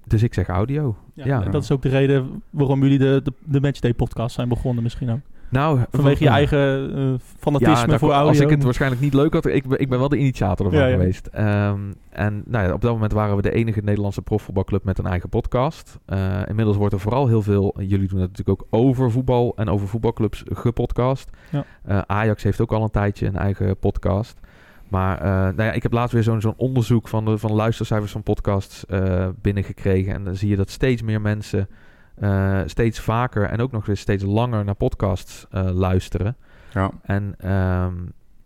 dus 0.06 0.24
ik 0.24 0.34
zeg 0.34 0.48
audio. 0.48 0.96
Ja. 1.14 1.44
en 1.44 1.52
dat 1.52 1.64
is 1.64 1.72
ook 1.72 1.82
de 1.82 1.90
reden 1.90 2.44
waarom 2.50 2.82
jullie 2.82 2.98
de, 2.98 3.22
de, 3.24 3.34
de 3.46 3.62
Matchday 3.62 3.94
podcast 3.94 4.36
zijn 4.36 4.50
begonnen 4.50 4.84
misschien 4.84 5.10
ook. 5.10 5.20
Nou, 5.50 5.80
Vanwege 5.92 6.24
je 6.24 6.30
eigen 6.30 6.92
eh, 6.96 7.14
fanatisme 7.40 7.92
ja, 7.92 7.98
voor 8.00 8.12
audio. 8.12 8.30
als 8.30 8.40
ik 8.40 8.50
het 8.50 8.64
waarschijnlijk 8.64 9.02
niet 9.02 9.14
leuk 9.14 9.34
had, 9.34 9.46
ik, 9.46 9.68
ben- 9.68 9.80
ik 9.80 9.90
ben 9.90 10.00
wel 10.00 10.10
de 10.10 10.18
initiator 10.18 10.66
ervan 10.66 10.82
Ja, 10.82 10.88
ja. 10.88 10.94
geweest. 10.98 11.28
Ehm, 11.28 11.80
en 12.10 12.44
nou 12.46 12.68
ja, 12.68 12.74
op 12.74 12.82
dat 12.82 12.92
moment 12.92 13.12
waren 13.12 13.36
we 13.36 13.42
de 13.42 13.52
enige 13.52 13.82
Nederlandse 13.84 14.22
profvoetbalclub 14.22 14.84
met 14.84 14.98
een 14.98 15.06
eigen 15.06 15.30
podcast. 15.30 16.00
Eh, 16.06 16.40
inmiddels 16.48 16.78
wordt 16.78 16.94
er 16.94 17.00
vooral 17.00 17.28
heel 17.28 17.42
veel, 17.42 17.76
jullie 17.82 18.08
doen 18.08 18.20
het 18.20 18.30
natuurlijk 18.38 18.62
ook 18.62 18.68
over 18.80 19.12
voetbal 19.12 19.54
en 19.56 19.70
over 19.70 19.88
voetbalclubs 19.88 20.44
gepodcast. 20.54 21.30
Ja. 21.52 21.66
Eh, 21.84 22.02
Ajax 22.08 22.44
heeft 22.44 22.62
ook 22.62 22.72
al 22.72 22.84
een 22.84 22.92
tijdje 22.92 23.26
een 23.26 23.38
eigen 23.38 23.78
podcast. 23.78 24.40
Maar 24.88 25.24
nou 25.24 25.64
ja, 25.64 25.72
ik 25.72 25.84
heb 25.84 25.94
laatst 25.94 26.14
weer 26.14 26.24
zo'n 26.24 26.42
zo'n 26.42 26.54
onderzoek 26.58 27.08
van 27.08 27.26
de, 27.26 27.38
van 27.38 27.52
luistercijfers 27.54 28.12
van 28.12 28.24
podcasts 28.24 28.86
binnengekregen. 29.42 30.14
En 30.14 30.24
dan 30.24 30.36
zie 30.36 30.50
je 30.50 30.56
dat 30.56 30.70
steeds 30.70 31.02
meer 31.02 31.22
mensen 31.22 31.68
eh, 32.20 32.60
steeds 32.66 33.00
vaker 33.00 33.44
en 33.44 33.60
ook 33.60 33.72
nog 33.72 33.88
eens 33.88 34.00
steeds 34.00 34.24
langer 34.24 34.66
naar 34.66 34.76
podcasts 34.76 35.46
eh, 35.52 35.70
luisteren. 35.74 36.36
Ja. 36.74 36.92
En 37.02 37.34
ehm, 37.38 37.94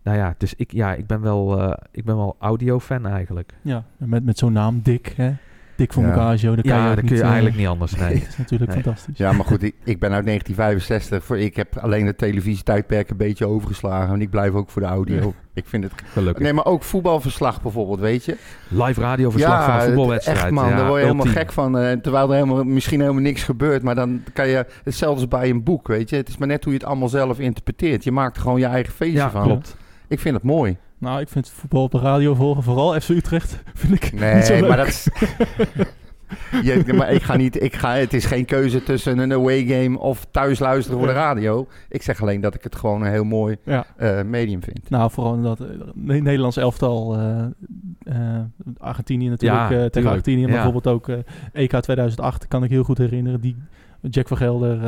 nou 0.02 0.16
ja, 0.18 0.34
dus 0.38 0.54
ik, 0.54 0.72
ja, 0.72 0.94
ik 0.94 1.06
ben 1.06 1.20
wel, 1.20 1.60
eh, 1.60 1.72
ik 1.90 2.04
ben 2.04 2.16
wel 2.16 2.36
audio-fan 2.38 3.06
eigenlijk. 3.06 3.54
Ja, 3.62 3.84
met, 3.96 4.24
met 4.24 4.38
zo'n 4.38 4.52
naam, 4.52 4.80
Dick. 4.82 5.06
Hè? 5.16 5.32
Dick 5.76 5.92
voor 5.92 6.02
Ja. 6.02 6.08
elkaar, 6.10 6.36
zo. 6.36 6.54
Dat 6.54 6.64
kan 6.66 6.76
ja, 6.76 6.88
je 6.90 6.94
dat 6.96 7.04
kun 7.04 7.14
je 7.14 7.20
eh, 7.20 7.26
eigenlijk 7.26 7.56
niet 7.56 7.66
anders. 7.66 7.94
Nee. 8.04 8.18
Dat 8.18 8.28
is 8.28 8.36
natuurlijk 8.36 8.72
Nee. 8.74 8.82
fantastisch. 8.82 9.18
Ja, 9.18 9.32
maar 9.32 9.44
goed, 9.44 9.62
ik, 9.62 9.74
ik 9.84 9.98
ben 9.98 10.12
uit 10.12 10.24
1965. 10.26 11.24
Voor, 11.24 11.38
ik 11.38 11.56
heb 11.56 11.76
alleen 11.78 12.06
het 12.06 12.18
televisietijdperk 12.18 13.10
een 13.10 13.16
beetje 13.16 13.46
overgeslagen. 13.46 14.14
En 14.14 14.20
ik 14.20 14.30
blijf 14.30 14.52
ook 14.52 14.70
voor 14.70 14.82
de 14.82 14.88
audio. 14.88 15.16
Ja. 15.16 15.30
Ik 15.54 15.64
vind 15.66 15.84
het... 15.84 15.92
Gelukkig. 16.12 16.42
Nee, 16.42 16.52
maar 16.52 16.64
ook 16.64 16.82
voetbalverslag 16.82 17.62
bijvoorbeeld, 17.62 18.00
weet 18.00 18.24
je? 18.24 18.36
Live 18.68 19.00
radioverslag 19.00 19.64
van 19.64 19.74
een 19.74 19.80
het- 19.80 19.86
voetbalwedstrijd. 19.88 20.38
echt 20.38 20.50
man, 20.50 20.68
ja, 20.68 20.76
daar 20.76 20.86
word 20.86 21.00
je 21.00 21.06
helemaal 21.06 21.32
gek 21.32 21.52
van. 21.52 21.78
eh, 21.78 21.92
terwijl 21.92 22.28
er 22.28 22.34
helemaal, 22.34 22.64
misschien 22.64 23.00
helemaal 23.00 23.22
niks 23.22 23.42
gebeurt. 23.42 23.82
Maar 23.82 23.94
dan 23.94 24.22
kan 24.32 24.48
je... 24.48 24.66
Hetzelfde 24.84 25.20
als 25.20 25.28
bij 25.40 25.50
een 25.50 25.62
boek, 25.62 25.86
weet 25.88 26.10
je? 26.10 26.16
Het 26.16 26.28
is 26.28 26.36
maar 26.36 26.48
net 26.48 26.64
hoe 26.64 26.72
je 26.72 26.78
het 26.78 26.88
allemaal 26.88 27.08
zelf 27.08 27.38
interpreteert. 27.38 28.04
Je 28.04 28.12
maakt 28.12 28.36
er 28.36 28.42
gewoon 28.42 28.58
je 28.60 28.66
eigen 28.66 28.92
feestje 28.92 29.18
Ja, 29.18 29.30
van. 29.30 29.42
klopt. 29.42 29.76
Ik 30.08 30.20
vind 30.20 30.34
het 30.34 30.44
mooi. 30.44 30.76
Nou, 30.98 31.20
ik 31.20 31.28
vind 31.28 31.48
voetbal 31.50 31.82
op 31.82 31.90
de 31.90 31.98
radio 31.98 32.34
volgen, 32.34 32.62
vooral 32.62 33.00
FC 33.00 33.08
Utrecht, 33.08 33.62
vind 33.74 33.92
ik 33.94 34.12
niet 34.12 34.20
zo 34.20 34.52
Nee, 34.52 34.60
leuk. 34.60 34.68
maar 34.68 34.76
dat 34.76 34.86
is... 34.86 35.08
Je, 36.62 36.92
maar 36.96 37.12
ik 37.12 37.22
ga 37.22 37.36
niet, 37.36 37.62
ik 37.62 37.74
ga, 37.74 37.94
het 37.94 38.12
is 38.12 38.24
geen 38.24 38.44
keuze 38.44 38.82
tussen 38.82 39.18
een 39.18 39.32
away 39.32 39.64
game 39.66 39.98
of 39.98 40.26
thuis 40.30 40.58
luisteren 40.58 40.98
voor 40.98 41.06
de 41.08 41.12
radio. 41.14 41.66
Ik 41.88 42.02
zeg 42.02 42.22
alleen 42.22 42.40
dat 42.40 42.54
ik 42.54 42.62
het 42.62 42.76
gewoon 42.76 43.02
een 43.02 43.10
heel 43.10 43.24
mooi 43.24 43.56
Ja. 43.64 43.86
eh, 43.96 44.22
medium 44.22 44.62
vind. 44.62 44.90
Nou, 44.90 45.10
vooral 45.10 45.42
dat 45.42 45.60
eh, 45.60 45.66
Ne- 45.94 46.18
Nederlands 46.20 46.56
elftal, 46.56 47.16
eh, 48.04 48.38
Argentinië 48.78 49.28
natuurlijk, 49.28 49.70
Ja, 49.70 49.88
tegen. 49.88 50.08
Argentinië, 50.08 50.40
maar 50.42 50.50
Ja. 50.50 50.62
bijvoorbeeld 50.62 50.94
ook 50.94 51.08
EK 51.52 51.70
2008 51.80 52.48
kan 52.48 52.64
ik 52.64 52.70
heel 52.70 52.84
goed 52.84 52.98
herinneren. 52.98 53.40
Die 53.40 53.56
Jack 54.00 54.28
van 54.28 54.36
Gelder 54.36 54.84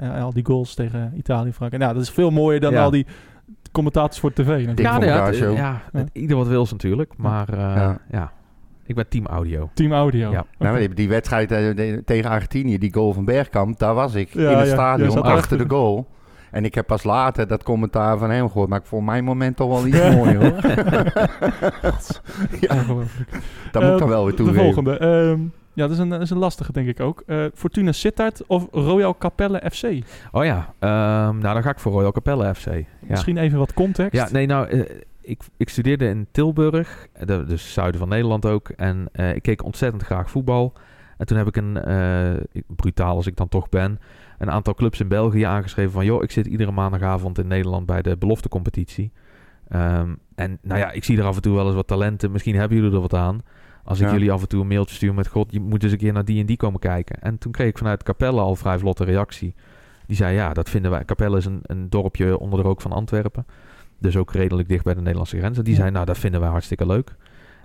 en 0.00 0.20
al 0.20 0.32
die 0.32 0.44
goals 0.44 0.74
tegen 0.74 1.12
Italië, 1.16 1.52
Frankrijk. 1.52 1.82
Nou, 1.82 1.94
dat 1.94 2.02
is 2.02 2.10
veel 2.10 2.30
mooier 2.30 2.60
dan 2.60 2.72
Ja. 2.72 2.82
al 2.82 2.90
die 2.90 3.06
commentators 3.72 4.20
voor 4.20 4.32
tv. 4.32 4.46
natuurlijk. 4.66 5.04
Ja, 5.04 5.26
ja, 5.26 5.32
show. 5.32 5.56
ieder 6.12 6.36
wat 6.36 6.46
wil 6.48 6.66
natuurlijk. 6.70 7.12
Maar 7.16 7.48
eh, 7.48 7.58
Ja. 7.58 7.98
ja. 8.10 8.32
ik 8.86 8.94
ben 8.94 9.08
team 9.08 9.26
audio. 9.26 9.70
Team 9.74 9.92
audio. 9.92 10.30
Ja. 10.30 10.44
Nou, 10.58 10.88
die, 10.94 11.08
wedstrijd 11.08 11.52
eh, 11.52 11.76
de- 11.76 12.02
tegen 12.04 12.30
Argentinië, 12.30 12.78
die 12.78 12.92
goal 12.94 13.12
van 13.12 13.24
Bergkamp, 13.24 13.78
daar 13.78 13.94
was 13.94 14.14
ik 14.14 14.28
Ja, 14.32 14.50
in 14.50 14.56
het 14.58 14.68
stadion 14.68 15.08
achter 15.16 15.32
achter. 15.32 15.58
de 15.58 15.64
goal. 15.68 16.06
En 16.50 16.64
ik 16.64 16.74
heb 16.74 16.86
pas 16.86 17.02
later 17.04 17.46
dat 17.46 17.62
commentaar 17.62 18.18
van 18.18 18.30
hem 18.30 18.48
gehoord. 18.50 18.68
Maar 18.68 18.78
ik 18.78 18.84
vond 18.86 19.04
mijn 19.06 19.24
moment 19.24 19.56
toch 19.56 19.68
wel 19.68 19.86
iets 19.90 20.14
mooi 20.14 20.36
hoor. 20.36 20.52
ja, 22.60 22.74
dat 22.74 22.86
moet 22.86 23.04
ik 23.04 23.72
Eh, 23.72 23.98
dan 23.98 24.08
wel 24.08 24.22
weer 24.24 24.36
De 24.36 24.42
toegeven. 24.42 24.62
volgende. 24.62 24.98
ehm, 24.98 25.40
ja, 25.72 25.82
dat 25.82 25.90
is, 25.90 25.98
een, 25.98 26.08
dat 26.08 26.20
is 26.20 26.30
een 26.30 26.38
lastige, 26.38 26.72
denk 26.72 26.88
ik 26.88 27.00
ook. 27.00 27.22
Eh, 27.26 27.44
Fortuna 27.54 27.92
Sittard 27.92 28.46
of 28.46 28.66
Royal 28.72 29.16
Capelle 29.18 29.62
FC? 29.72 29.84
Oh 30.32 30.44
ja, 30.44 30.74
ehm, 30.78 31.38
nou 31.38 31.54
dan 31.54 31.62
ga 31.62 31.70
ik 31.70 31.78
voor 31.78 31.92
Royal 31.92 32.12
Capelle 32.12 32.54
FC. 32.54 32.66
Ja. 32.66 32.84
Misschien 33.08 33.36
even 33.36 33.58
wat 33.58 33.74
context. 33.74 34.12
Ja, 34.12 34.28
nee, 34.32 34.46
nou, 34.46 34.68
eh, 34.68 34.80
ik, 35.20 35.42
ik 35.56 35.68
studeerde 35.68 36.08
in 36.08 36.26
Tilburg, 36.30 37.06
eh, 37.12 37.26
de- 37.26 37.44
dus 37.44 37.72
zuiden 37.72 38.00
van 38.00 38.08
Nederland 38.08 38.46
ook. 38.46 38.68
En 38.68 39.08
ik 39.34 39.42
keek 39.42 39.64
ontzettend 39.64 40.02
graag 40.02 40.30
voetbal. 40.30 40.72
En 41.16 41.26
toen 41.26 41.36
heb 41.38 41.46
ik 41.46 41.56
een, 41.56 41.78
brutaal 42.76 43.16
als 43.16 43.26
ik 43.26 43.36
dan 43.36 43.48
toch 43.48 43.68
ben, 43.68 44.00
een 44.38 44.50
aantal 44.50 44.74
clubs 44.74 45.00
in 45.00 45.08
België 45.08 45.42
aangeschreven 45.42 45.92
van... 45.92 46.04
joh, 46.04 46.22
ik 46.22 46.30
zit 46.30 46.46
iedere 46.46 46.70
maandagavond 46.70 47.38
in 47.38 47.46
Nederland 47.46 47.86
bij 47.86 48.02
de 48.02 48.16
beloftecompetitie. 48.16 49.12
Ehm, 49.68 50.14
en 50.34 50.58
nou 50.62 50.80
ja, 50.80 50.90
ik 50.90 51.04
zie 51.04 51.18
er 51.18 51.24
af 51.24 51.36
en 51.36 51.42
toe 51.42 51.54
wel 51.54 51.66
eens 51.66 51.74
wat 51.74 51.86
talenten. 51.86 52.30
Misschien 52.30 52.54
hebben 52.56 52.76
jullie 52.78 52.92
er 52.94 53.00
wat 53.00 53.14
aan. 53.14 53.42
Als 53.84 54.00
ik 54.00 54.06
Ja. 54.06 54.12
jullie 54.12 54.32
af 54.32 54.40
en 54.42 54.48
toe 54.48 54.60
een 54.60 54.66
mailtje 54.66 54.94
stuur 54.94 55.14
met... 55.14 55.26
God, 55.28 55.52
je 55.52 55.60
moet 55.60 55.82
eens 55.82 55.92
een 55.92 55.98
keer 55.98 56.12
naar 56.12 56.24
die 56.24 56.40
en 56.40 56.46
die 56.46 56.56
komen 56.56 56.80
kijken. 56.80 57.20
En 57.22 57.38
toen 57.38 57.52
kreeg 57.52 57.68
ik 57.68 57.78
vanuit 57.78 58.02
Capelle 58.02 58.40
al 58.40 58.56
vrij 58.56 58.78
vlotte 58.78 59.04
reactie. 59.04 59.54
Die 60.06 60.16
zei, 60.16 60.34
ja, 60.34 60.52
dat 60.52 60.68
vinden 60.70 60.90
wij... 60.90 61.04
Capelle 61.04 61.36
is 61.36 61.44
een, 61.44 61.60
een 61.62 61.90
dorpje 61.90 62.38
onder 62.38 62.58
de 62.58 62.64
rook 62.64 62.80
van 62.80 62.92
Antwerpen. 62.92 63.46
Dus 63.98 64.16
ook 64.16 64.32
redelijk 64.32 64.68
dicht 64.68 64.84
bij 64.84 64.94
de 64.94 65.00
Nederlandse 65.00 65.38
grens. 65.38 65.58
En 65.58 65.64
die 65.64 65.72
Ja. 65.74 65.78
zei, 65.80 65.90
nou, 65.90 66.04
dat 66.06 66.18
vinden 66.18 66.40
wij 66.40 66.48
hartstikke 66.50 66.86
leuk. 66.86 67.14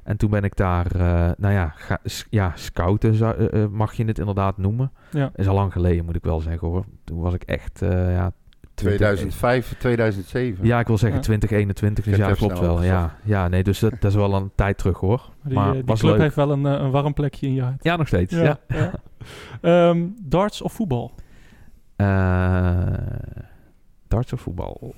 En 0.04 0.18
toen 0.18 0.30
ben 0.30 0.44
ik 0.44 0.56
daar, 0.56 0.86
eh, 0.96 1.32
nou 1.38 1.54
ja, 1.54 1.74
ga, 1.76 2.00
ja 2.30 2.52
scouten 2.56 3.14
zou- 3.14 3.36
eh, 3.38 3.64
eh, 3.64 3.70
mag 3.70 3.94
je 3.94 4.06
het 4.06 4.20
inderdaad 4.20 4.58
noemen. 4.58 4.92
Ja. 5.12 5.32
Is 5.36 5.48
al 5.48 5.56
lang 5.56 5.72
geleden, 5.72 6.06
moet 6.06 6.16
ik 6.16 6.24
wel 6.24 6.40
zeggen 6.40 6.68
hoor. 6.68 6.86
Toen 7.04 7.20
was 7.20 7.34
ik 7.34 7.44
echt, 7.44 7.80
ja... 7.90 8.32
20 8.76 8.98
2005, 8.98 9.76
2007. 9.78 10.66
Ja, 10.66 10.80
ik 10.80 10.88
wil 10.88 10.98
zeggen 10.98 11.18
Ja. 11.18 11.24
2021, 11.24 12.04
dus 12.06 12.18
ja, 12.18 12.32
klopt 12.34 12.60
wel. 12.60 12.84
Ja, 12.84 13.16
ja, 13.24 13.48
nee, 13.48 13.64
dus 13.64 13.80
dat, 13.80 13.92
dat 14.00 14.12
is 14.12 14.18
wel 14.18 14.34
een 14.34 14.52
tijd 14.56 14.78
terug 14.78 14.98
hoor. 15.00 15.30
Die, 15.44 15.54
maar 15.54 15.68
eh, 15.68 15.74
die 15.74 15.84
was 15.86 16.00
club 16.00 16.12
leuk. 16.12 16.22
heeft 16.22 16.36
wel 16.36 16.52
een, 16.52 16.66
eh, 16.66 16.72
een 16.72 16.92
warm 16.92 17.14
plekje 17.14 17.48
in 17.48 17.54
je 17.54 17.62
hart. 17.62 17.84
Ja, 17.84 17.96
nog 17.96 18.08
steeds. 18.08 18.34
Ja. 18.34 18.58
ja. 18.68 18.92
Ehm, 19.62 20.06
darts 20.22 20.62
of 20.62 20.74
voetbal? 20.74 21.12
Eh, 21.96 22.84
darts 24.08 24.34
of 24.34 24.42
voetbal? 24.42 24.96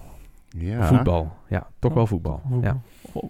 Ja. 0.49 0.83
Voetbal, 0.85 1.31
ja, 1.47 1.67
toch 1.79 1.91
Oh, 1.91 1.97
wel 1.97 2.07
voetbal. 2.07 2.41
Ja. 2.61 2.77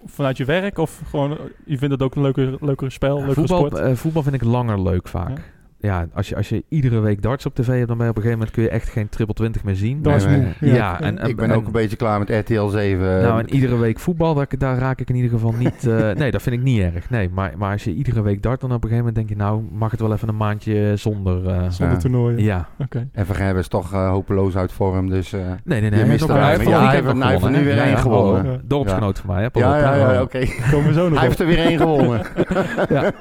Vanuit 0.06 0.36
je 0.36 0.44
werk 0.44 0.78
of 0.78 1.02
gewoon, 1.06 1.30
eh, 1.30 1.38
je 1.64 1.78
vindt 1.78 1.94
het 1.94 2.02
ook 2.02 2.14
een 2.14 2.22
leuker, 2.22 2.56
leukere 2.60 2.90
spel, 2.90 3.14
leukere 3.16 3.34
voetbal, 3.34 3.66
sport? 3.66 3.82
eh, 3.82 3.94
voetbal 3.94 4.22
vind 4.22 4.34
ik 4.34 4.42
langer 4.42 4.82
leuk 4.82 5.08
vaak. 5.08 5.52
Ja, 5.80 6.06
als, 6.14 6.28
je, 6.28 6.36
als 6.36 6.48
je 6.48 6.64
iedere 6.68 7.00
week 7.00 7.22
darts 7.22 7.46
op 7.46 7.54
tv 7.54 7.66
hebt, 7.66 7.88
dan 7.88 7.96
ben 7.96 8.06
je 8.06 8.12
op 8.12 8.16
een 8.16 8.22
gegeven 8.22 8.38
moment 8.38 8.50
kun 8.50 8.62
je 8.62 8.68
echt 8.68 8.88
geen 8.88 9.08
triple 9.08 9.34
20 9.34 9.64
meer 9.64 9.74
zien. 9.76 10.00
Nee, 10.00 10.26
moe. 10.28 10.46
nee. 10.60 10.72
Ja, 10.74 11.00
en, 11.00 11.18
en- 11.18 11.28
ik 11.28 11.36
ben 11.36 11.50
en- 11.50 11.56
ook 11.56 11.66
een 11.66 11.72
beetje 11.72 11.96
klaar 11.96 12.18
met 12.18 12.30
RTL 12.30 12.66
7. 12.66 13.20
Nou, 13.22 13.40
en 13.40 13.50
iedere 13.54 13.76
week 13.76 13.98
voetbal, 13.98 14.34
daar, 14.34 14.46
daar 14.58 14.78
raak 14.78 15.00
ik 15.00 15.08
in 15.08 15.14
ieder 15.14 15.30
geval 15.30 15.52
niet... 15.52 15.86
eh, 15.86 16.10
nee, 16.20 16.30
dat 16.30 16.42
vind 16.42 16.56
ik 16.56 16.62
niet 16.62 16.80
erg. 16.80 17.10
Nee, 17.10 17.28
maar, 17.32 17.52
maar 17.58 17.72
als 17.72 17.84
je 17.84 17.94
iedere 17.94 18.22
week 18.22 18.42
dart, 18.42 18.60
dan 18.60 18.72
op 18.72 18.84
een 18.84 18.88
gegeven 18.90 19.12
moment 19.12 19.14
denk 19.28 19.28
je... 19.38 19.44
Nou, 19.44 19.62
mag 19.72 19.90
het 19.90 20.00
wel 20.00 20.12
even 20.12 20.28
een 20.28 20.36
maandje 20.36 20.92
zonder... 20.96 21.46
eh, 21.48 21.70
Zonder 21.70 21.94
Ja. 21.94 22.00
toernooien. 22.00 22.42
ja. 22.42 22.68
Oké. 22.78 23.08
En 23.12 23.26
Vergeer 23.26 23.56
is 23.56 23.68
toch 23.68 23.92
eh, 23.92 24.08
hopeloos 24.10 24.56
uit 24.56 24.72
vorm. 24.72 25.08
Dus 25.10 25.32
eh, 25.32 25.40
Nee, 25.40 25.54
nee, 25.64 25.80
nee. 25.80 25.90
Je 25.90 25.96
hij 25.96 26.06
mist 26.06 26.28
er 26.28 26.30
hij 26.34 26.54
een. 26.54 26.58
heeft 26.60 26.70
Ja, 26.70 26.76
van 26.76 26.86
hij 26.86 27.02
weekend 27.02 27.04
heeft- 27.04 27.14
nog 27.14 27.22
hij 27.22 27.32
heeft 27.32 27.42
er 27.44 27.48
gewonnen, 27.48 27.60
nu 27.60 27.66
weer 27.66 27.78
één 27.84 27.90
ja, 27.90 27.96
gewonnen. 28.00 28.60
Dorpsgenoot 28.64 29.18
van 29.18 29.34
mij, 29.34 29.42
hè? 29.52 29.60
ja, 29.60 29.78
ja, 29.78 30.12
ja, 30.12 30.22
oké. 30.22 30.44
Komen 30.70 30.86
we 30.86 30.92
zo 30.92 31.08
nog 31.08 31.18
Hij 31.18 31.26
heeft 31.26 31.40
er 31.40 31.46
weer 31.46 31.58
één 31.58 31.78
gewonnen. 31.78 32.22
ja. 32.88 33.12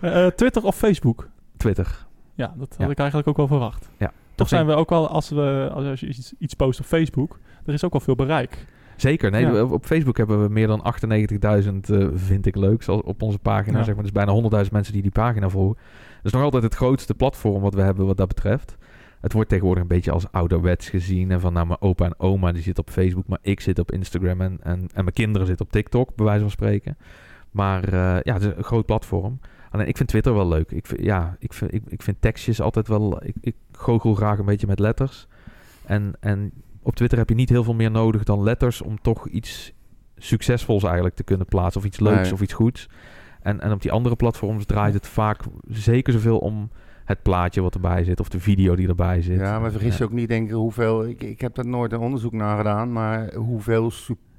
Eh, 0.00 0.26
Twitter 0.26 0.62
of 0.64 0.76
Facebook? 0.76 1.28
Twitter. 1.56 2.06
Ja, 2.34 2.54
dat 2.56 2.68
had 2.68 2.78
Ja. 2.78 2.88
ik 2.88 2.98
eigenlijk 2.98 3.28
ook 3.28 3.36
wel 3.36 3.46
verwacht. 3.46 3.88
Ja. 3.98 4.12
Toch 4.34 4.48
zijn 4.48 4.66
we 4.66 4.72
ook 4.74 4.90
wel, 4.90 5.08
als, 5.08 5.28
we, 5.30 5.70
als 5.74 6.00
je 6.00 6.06
iets, 6.06 6.32
iets 6.38 6.54
post 6.54 6.80
op 6.80 6.86
Facebook, 6.86 7.38
er 7.64 7.72
is 7.74 7.84
ook 7.84 7.92
wel 7.92 8.00
veel 8.00 8.14
bereik. 8.14 8.66
Zeker. 8.96 9.30
Nee, 9.30 9.46
Ja. 9.46 9.64
op 9.64 9.84
Facebook 9.84 10.16
hebben 10.16 10.42
we 10.42 10.48
meer 10.48 10.66
dan 10.66 10.82
98.000, 10.82 11.90
eh, 11.90 12.08
vind 12.14 12.46
ik 12.46 12.56
leuk, 12.56 12.82
zoals 12.82 13.02
op 13.02 13.22
onze 13.22 13.38
pagina. 13.38 13.78
Ja. 13.78 13.84
Zeg 13.84 13.94
maar. 13.94 14.02
Dus 14.02 14.12
bijna 14.12 14.32
100.000 14.32 14.72
mensen 14.72 14.92
die 14.92 15.02
die 15.02 15.10
pagina 15.10 15.48
volgen. 15.48 15.76
Dat 16.16 16.24
is 16.24 16.32
nog 16.32 16.42
altijd 16.42 16.62
het 16.62 16.74
grootste 16.74 17.14
platform 17.14 17.62
wat 17.62 17.74
we 17.74 17.82
hebben 17.82 18.06
wat 18.06 18.16
dat 18.16 18.28
betreft. 18.28 18.76
Het 19.20 19.32
wordt 19.32 19.48
tegenwoordig 19.48 19.82
een 19.82 19.88
beetje 19.88 20.10
als 20.10 20.32
ouderwets 20.32 20.88
gezien. 20.88 21.30
En 21.30 21.40
van 21.40 21.52
nou, 21.52 21.66
mijn 21.66 21.80
opa 21.80 22.04
en 22.04 22.14
oma 22.18 22.52
die 22.52 22.62
zitten 22.62 22.84
op 22.86 22.90
Facebook, 22.90 23.26
maar 23.26 23.38
ik 23.42 23.60
zit 23.60 23.78
op 23.78 23.92
Instagram 23.92 24.40
en, 24.40 24.58
en, 24.62 24.78
en 24.80 25.04
mijn 25.04 25.12
kinderen 25.12 25.46
zitten 25.46 25.66
op 25.66 25.72
TikTok, 25.72 26.14
bij 26.16 26.24
wijze 26.24 26.40
van 26.40 26.50
spreken. 26.50 26.96
Maar 27.50 27.84
eh, 27.84 28.20
ja, 28.22 28.32
het 28.32 28.42
is 28.42 28.52
een 28.56 28.64
groot 28.64 28.86
platform. 28.86 29.40
Alleen 29.70 29.88
ik 29.88 29.96
vind 29.96 30.08
Twitter 30.08 30.34
wel 30.34 30.48
leuk. 30.48 30.70
Ik 30.70 30.86
vind, 30.86 31.02
ja, 31.02 31.36
ik 31.38 31.52
vind, 31.52 31.74
ik, 31.74 31.82
ik 31.88 32.02
vind 32.02 32.16
tekstjes 32.20 32.60
altijd 32.60 32.88
wel... 32.88 33.24
Ik, 33.24 33.34
ik 33.40 33.54
goochel 33.72 34.14
graag 34.14 34.38
een 34.38 34.44
beetje 34.44 34.66
met 34.66 34.78
letters. 34.78 35.26
En, 35.84 36.14
en 36.20 36.52
op 36.82 36.94
Twitter 36.94 37.18
heb 37.18 37.28
je 37.28 37.34
niet 37.34 37.48
heel 37.48 37.64
veel 37.64 37.74
meer 37.74 37.90
nodig 37.90 38.24
dan 38.24 38.42
letters... 38.42 38.82
om 38.82 39.00
toch 39.00 39.28
iets 39.28 39.72
succesvols 40.16 40.82
eigenlijk 40.84 41.14
te 41.14 41.22
kunnen 41.24 41.46
plaatsen. 41.46 41.80
Of 41.80 41.86
iets 41.86 42.00
leuks 42.00 42.22
Nee. 42.22 42.32
of 42.32 42.40
iets 42.40 42.52
goeds. 42.52 42.88
En, 43.42 43.60
en 43.60 43.72
op 43.72 43.82
die 43.82 43.92
andere 43.92 44.16
platforms 44.16 44.64
draait 44.66 44.94
het 44.94 45.06
vaak 45.06 45.40
zeker 45.68 46.12
zoveel 46.12 46.38
om 46.38 46.70
het 47.04 47.22
plaatje 47.22 47.60
wat 47.60 47.74
erbij 47.74 48.04
zit... 48.04 48.20
of 48.20 48.28
de 48.28 48.40
video 48.40 48.76
die 48.76 48.88
erbij 48.88 49.22
zit. 49.22 49.38
Ja, 49.40 49.58
maar 49.58 49.70
vergis 49.70 49.96
je 49.96 50.02
Ja. 50.02 50.04
ook 50.10 50.16
niet, 50.16 50.28
denk 50.28 50.46
ik, 50.48 50.54
hoeveel... 50.54 51.06
Ik, 51.06 51.22
ik 51.22 51.40
heb 51.40 51.54
daar 51.54 51.66
nooit 51.66 51.92
een 51.92 52.00
onderzoek 52.00 52.32
naar 52.32 52.56
gedaan, 52.56 52.92
maar 52.92 53.34
hoeveel 53.34 53.90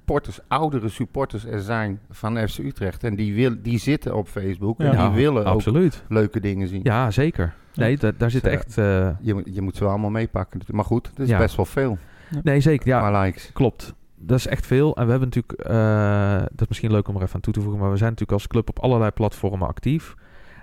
supporters, 0.07 0.39
oudere 0.47 0.89
supporters 0.89 1.45
er 1.45 1.61
zijn 1.61 1.99
van 2.09 2.47
FC 2.47 2.57
Utrecht. 2.57 3.03
En 3.03 3.15
die, 3.15 3.33
wil, 3.33 3.55
die 3.61 3.79
zitten 3.79 4.15
op 4.15 4.27
Facebook 4.27 4.79
en 4.79 4.91
Ja, 4.91 5.07
die 5.07 5.15
willen 5.23 5.41
ook 5.45 5.53
Absoluut. 5.53 6.03
leuke 6.09 6.39
dingen 6.39 6.67
zien. 6.67 6.79
Ja, 6.83 7.11
zeker. 7.11 7.53
Nee, 7.73 7.97
da- 7.97 8.11
daar 8.17 8.31
zit 8.31 8.43
Dus, 8.43 8.51
echt... 8.53 8.77
eh, 8.77 9.09
Je, 9.21 9.33
moet- 9.33 9.55
je 9.55 9.61
moet 9.61 9.75
ze 9.75 9.81
wel 9.83 9.89
allemaal 9.91 10.09
meepakken. 10.09 10.61
Maar 10.71 10.85
goed, 10.85 11.07
het 11.07 11.19
is 11.29 11.37
best 11.37 11.55
wel 11.55 11.65
veel. 11.65 11.97
nee, 12.43 12.59
zeker. 12.59 12.87
Ja, 12.87 13.21
likes. 13.21 13.49
Klopt. 13.53 13.93
Dat 14.15 14.37
is 14.37 14.47
echt 14.47 14.65
veel. 14.65 14.95
En 14.95 15.05
we 15.05 15.11
hebben 15.11 15.29
natuurlijk, 15.33 15.59
eh, 15.69 16.39
dat 16.51 16.61
is 16.61 16.67
misschien 16.67 16.91
leuk 16.91 17.07
om 17.07 17.15
er 17.15 17.21
even 17.21 17.35
aan 17.35 17.41
toe 17.41 17.53
te 17.53 17.61
voegen, 17.61 17.79
maar 17.79 17.91
we 17.91 17.97
zijn 17.97 18.09
natuurlijk 18.09 18.39
als 18.39 18.47
club 18.47 18.69
op 18.69 18.79
allerlei 18.79 19.11
platformen 19.11 19.67
actief. 19.67 20.15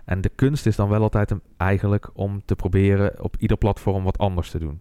En 0.05 0.21
de 0.21 0.31
kunst 0.35 0.67
is 0.67 0.77
dan 0.77 0.89
wel 0.89 1.03
altijd 1.03 1.31
een- 1.31 1.41
eigenlijk 1.57 2.11
om 2.13 2.43
te 2.45 2.57
proberen 2.57 3.23
op 3.23 3.37
ieder 3.39 3.57
platform 3.57 4.05
wat 4.05 4.19
anders 4.19 4.51
te 4.51 4.59
doen. 4.59 4.81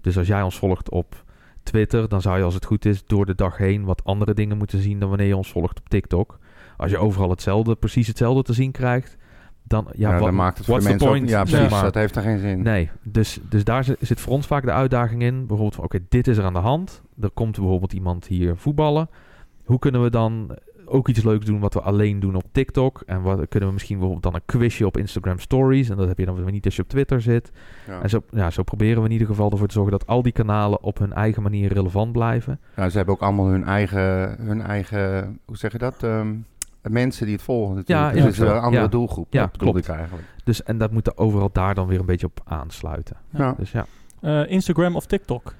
Dus 0.00 0.18
als 0.18 0.26
jij 0.26 0.42
ons 0.42 0.58
volgt 0.58 0.90
op 0.90 1.21
Twitter, 1.62 2.08
dan 2.08 2.20
zou 2.20 2.38
je 2.38 2.44
als 2.44 2.54
het 2.54 2.64
goed 2.64 2.84
is 2.84 3.06
door 3.06 3.26
de 3.26 3.34
dag 3.34 3.56
heen 3.56 3.84
wat 3.84 4.04
andere 4.04 4.34
dingen 4.34 4.56
moeten 4.56 4.82
zien 4.82 4.98
dan 4.98 5.08
wanneer 5.08 5.26
je 5.26 5.36
ons 5.36 5.52
volgt 5.52 5.78
op 5.78 5.88
TikTok. 5.88 6.38
Als 6.76 6.90
je 6.90 6.98
overal 6.98 7.30
hetzelfde, 7.30 7.74
precies 7.74 8.06
hetzelfde 8.06 8.42
te 8.42 8.52
zien 8.52 8.70
krijgt, 8.70 9.16
dan 9.62 9.86
ja, 9.92 10.08
Ja, 10.08 10.14
wat, 10.14 10.24
dan 10.24 10.34
maakt 10.34 10.56
het 10.56 10.66
voor 10.66 10.78
de 10.78 10.84
mensen 10.84 11.06
ook... 11.06 11.12
point? 11.14 11.28
Ja, 11.28 11.42
precies. 11.42 11.80
Dat 11.80 11.94
heeft 11.94 12.16
er 12.16 12.22
geen 12.22 12.38
zin. 12.38 12.62
Nee, 12.62 12.90
dus, 13.02 13.38
dus 13.48 13.64
daar 13.64 13.84
zit, 13.84 13.96
zit 14.00 14.20
voor 14.20 14.32
ons 14.32 14.46
vaak 14.46 14.64
de 14.64 14.72
uitdaging 14.72 15.22
in. 15.22 15.38
Bijvoorbeeld 15.38 15.74
van, 15.74 15.84
oké, 15.84 15.98
dit 16.08 16.26
is 16.26 16.36
er 16.36 16.44
aan 16.44 16.52
de 16.52 16.58
hand. 16.58 17.02
Er 17.20 17.30
komt 17.30 17.56
bijvoorbeeld 17.56 17.92
iemand 17.92 18.26
hier 18.26 18.56
voetballen. 18.56 19.08
Hoe 19.64 19.78
kunnen 19.78 20.02
we 20.02 20.10
dan 20.10 20.58
ook 20.92 21.08
iets 21.08 21.22
leuks 21.22 21.44
doen 21.46 21.60
wat 21.60 21.74
we 21.74 21.80
alleen 21.80 22.20
doen 22.20 22.34
op 22.34 22.44
TikTok? 22.52 23.02
En 23.06 23.22
wat 23.22 23.48
kunnen 23.48 23.68
we 23.68 23.74
misschien 23.74 23.98
bijvoorbeeld 23.98 24.32
dan 24.32 24.34
een 24.34 24.46
quizje 24.58 24.86
op 24.86 24.96
Instagram 24.96 25.38
Stories? 25.38 25.88
En 25.88 25.96
dat 25.96 26.08
heb 26.08 26.18
je 26.18 26.24
dan 26.24 26.34
weer 26.44 26.50
niet 26.52 26.64
als 26.64 26.76
je 26.76 26.82
op 26.82 26.88
Twitter 26.88 27.20
zit. 27.20 27.50
Ja. 27.86 28.02
En 28.02 28.08
zo, 28.10 28.22
ja, 28.30 28.50
zo 28.50 28.62
proberen 28.62 28.98
we 28.98 29.06
in 29.06 29.12
ieder 29.12 29.26
geval 29.26 29.50
ervoor 29.50 29.66
te 29.66 29.72
zorgen 29.74 29.92
dat 29.92 30.06
al 30.06 30.22
die 30.22 30.32
kanalen 30.32 30.82
op 30.82 30.98
hun 30.98 31.12
eigen 31.12 31.42
manier 31.42 31.72
relevant 31.72 32.12
blijven. 32.12 32.60
Ja, 32.76 32.88
ze 32.88 32.96
hebben 32.96 33.14
ook 33.14 33.20
allemaal 33.22 33.46
hun 33.46 33.64
eigen, 33.64 34.36
hun 34.40 34.60
eigen 34.62 35.38
hoe 35.44 35.56
zeg 35.56 35.72
je 35.72 35.78
dat? 35.78 36.02
Ehm, 36.02 36.34
mensen 36.82 37.26
die 37.26 37.34
het 37.34 37.44
volgen 37.44 37.74
natuurlijk. 37.74 38.06
Ja, 38.06 38.12
dus 38.12 38.18
ja, 38.20 38.24
het 38.26 38.34
is 38.34 38.56
een 38.56 38.60
andere 38.62 38.82
Ja. 38.82 38.88
doelgroep. 38.88 39.26
Ja, 39.32 39.40
dat 39.46 39.56
klopt. 39.56 39.78
ik 39.78 39.88
eigenlijk. 39.88 40.26
Dus, 40.44 40.62
en 40.62 40.78
dat 40.78 40.90
moet 40.92 41.06
er 41.06 41.16
overal 41.16 41.50
daar 41.52 41.74
dan 41.74 41.86
weer 41.86 42.00
een 42.00 42.06
beetje 42.06 42.26
op 42.26 42.40
aansluiten. 42.44 43.16
Ja. 43.30 43.54
Dus 43.58 43.70
ja, 43.72 43.86
Eh, 44.20 44.50
Instagram 44.50 44.96
of 44.96 45.06
TikTok? 45.06 45.54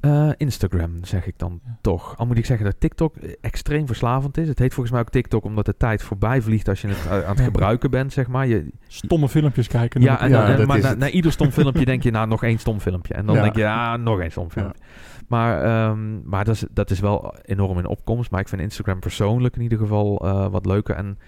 Eh, 0.00 0.28
Instagram 0.36 1.04
zeg 1.04 1.26
ik 1.26 1.38
dan 1.38 1.60
Ja. 1.64 1.78
toch. 1.80 2.16
Al 2.18 2.26
moet 2.26 2.38
ik 2.38 2.46
zeggen 2.46 2.66
dat 2.66 2.80
TikTok 2.80 3.16
eh, 3.16 3.32
extreem 3.40 3.86
verslavend 3.86 4.36
is. 4.38 4.48
Het 4.48 4.58
heet 4.58 4.72
volgens 4.72 4.92
mij 4.94 5.00
ook 5.00 5.10
TikTok 5.10 5.44
omdat 5.44 5.64
de 5.66 5.76
tijd 5.76 6.02
voorbij 6.02 6.42
vliegt 6.42 6.68
als 6.68 6.80
je 6.80 6.88
het 6.88 7.06
eh, 7.06 7.12
aan 7.12 7.18
het 7.28 7.38
Ja. 7.38 7.44
gebruiken 7.44 7.90
bent, 7.90 8.12
zeg 8.12 8.28
maar. 8.28 8.46
Je, 8.46 8.70
Stomme 8.88 9.28
filmpjes 9.28 9.68
kijken. 9.68 10.00
ja, 10.00 10.20
en 10.20 10.30
Ja, 10.30 10.56
en- 10.58 10.66
maar 10.66 10.80
na, 10.80 10.94
na 10.94 11.08
ieder 11.10 11.32
stom 11.32 11.50
filmpje 11.60 11.84
denk 11.84 12.02
je, 12.02 12.10
nou, 12.10 12.28
nog 12.28 12.42
één 12.44 12.58
stom 12.58 12.80
filmpje. 12.80 13.14
En 13.14 13.26
dan 13.26 13.34
Ja. 13.36 13.42
denk 13.42 13.56
je, 13.56 13.68
ah, 13.68 13.98
nog 14.02 14.20
één 14.20 14.30
stom 14.30 14.50
filmpje. 14.50 14.80
Maar, 15.28 15.62
ehm, 15.64 16.28
maar 16.28 16.44
dat, 16.44 16.54
is, 16.54 16.64
dat 16.70 16.90
is 16.90 17.00
wel 17.00 17.34
enorm 17.42 17.78
in 17.78 17.86
opkomst. 17.86 18.30
Maar 18.30 18.40
ik 18.40 18.48
vind 18.48 18.62
Instagram 18.62 19.00
persoonlijk 19.00 19.56
in 19.56 19.62
ieder 19.62 19.78
geval 19.78 20.16
wat 20.50 20.66
leuker. 20.66 20.94
En 20.94 21.18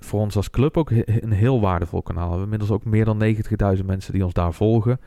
voor 0.00 0.20
ons 0.20 0.36
als 0.36 0.50
club 0.50 0.76
ook 0.76 0.90
he- 0.90 1.02
een 1.22 1.32
heel 1.32 1.60
waardevol 1.60 2.02
kanaal. 2.02 2.22
We 2.24 2.28
hebben 2.36 2.44
inmiddels 2.52 2.70
ook 2.70 2.84
meer 2.84 3.04
dan 3.04 3.18
90.000 3.78 3.86
mensen 3.86 4.12
die 4.12 4.24
ons 4.24 4.32
daar 4.32 4.52
volgen. 4.52 5.00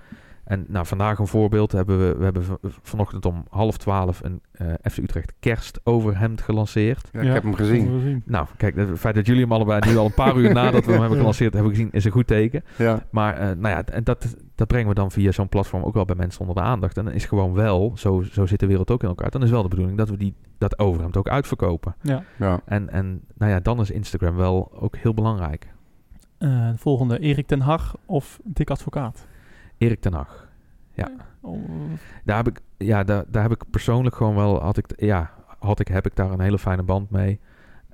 En 0.44 0.66
nou, 0.68 0.86
vandaag 0.86 1.20
een 1.20 1.28
voorbeeld. 1.28 1.72
Hebben 1.72 2.00
we, 2.00 2.18
we 2.18 2.24
hebben 2.24 2.44
vanochtend 2.82 3.26
om 3.26 3.46
half 3.50 3.78
twaalf 3.78 4.24
een 4.24 4.42
eh 4.52 4.68
FC 4.92 4.98
Utrecht 4.98 5.34
kerstoverhemd 5.40 6.42
gelanceerd. 6.42 7.10
Ja, 7.12 7.22
ik 7.22 7.34
heb 7.34 7.44
hem 7.44 7.56
gezien. 7.56 8.22
Nou, 8.26 8.48
kijk, 8.58 8.76
het 8.76 9.00
feit 9.00 9.16
dat 9.16 9.26
jullie 9.26 9.42
hem 9.42 9.52
allebei 9.52 9.92
nu 9.92 9.98
al 9.98 10.06
een 10.06 10.14
paar 10.14 10.38
uur 10.38 10.54
nadat 10.54 10.86
we 10.86 10.92
hem 10.92 11.00
hebben 11.00 11.18
gelanceerd 11.24 11.54
hebben 11.54 11.72
gezien, 11.72 11.90
is 11.92 12.06
een 12.06 12.12
goed 12.12 12.28
teken. 12.28 12.64
Ja. 12.78 13.04
Maar 13.12 13.38
eh, 13.38 13.46
nou 13.46 13.76
ja, 13.76 13.84
en 13.86 14.04
dat, 14.04 14.36
dat 14.56 14.68
brengen 14.68 14.88
we 14.88 14.94
dan 14.94 15.12
via 15.12 15.32
zo'n 15.32 15.50
platform 15.50 15.84
ook 15.84 15.94
wel 15.94 16.06
bij 16.06 16.16
mensen 16.16 16.42
onder 16.42 16.56
de 16.56 16.62
aandacht. 16.62 16.98
En 16.98 17.06
dan 17.06 17.14
is 17.14 17.26
gewoon 17.26 17.54
wel, 17.54 17.92
zo, 17.96 18.22
zo 18.22 18.46
zit 18.46 18.60
de 18.60 18.68
wereld 18.68 18.92
ook 18.92 19.04
in 19.04 19.10
elkaar. 19.10 19.32
Dan 19.32 19.44
is 19.44 19.50
wel 19.50 19.64
de 19.64 19.70
bedoeling 19.70 19.98
dat 19.98 20.10
we 20.10 20.18
die, 20.18 20.36
dat 20.58 20.80
overhemd 20.80 21.18
ook 21.18 21.28
uitverkopen. 21.28 21.96
Ja. 22.02 22.24
Ja. 22.40 22.62
En, 22.66 22.90
en 22.90 23.22
nou 23.38 23.52
ja, 23.52 23.60
dan 23.60 23.80
is 23.80 23.92
Instagram 23.92 24.36
wel 24.36 24.72
ook 24.80 24.96
heel 24.96 25.14
belangrijk. 25.14 25.68
Eh, 26.38 26.72
de 26.72 26.78
volgende, 26.78 27.20
Erik 27.20 27.48
ten 27.48 27.62
Hag 27.62 27.96
of 28.06 28.40
Dick 28.44 28.70
Advocaat? 28.70 29.26
Erik 29.84 30.02
ten 30.02 30.14
Hag. 30.14 30.42
Oh, 31.46 31.58
Daar 32.24 32.38
heb 32.38 32.48
ik, 32.48 32.60
ja, 32.78 33.04
daar, 33.04 33.24
daar 33.28 33.42
heb 33.42 33.52
ik 33.52 33.64
persoonlijk 33.70 34.16
gewoon 34.16 34.36
wel, 34.36 34.62
had 34.62 34.78
ik, 34.78 34.86
ja, 34.96 35.32
had 35.60 35.80
ik, 35.80 35.88
heb 35.88 36.06
ik 36.06 36.16
daar 36.16 36.32
een 36.32 36.40
hele 36.40 36.60
fijne 36.60 36.84
band 36.84 37.10
mee. 37.10 37.40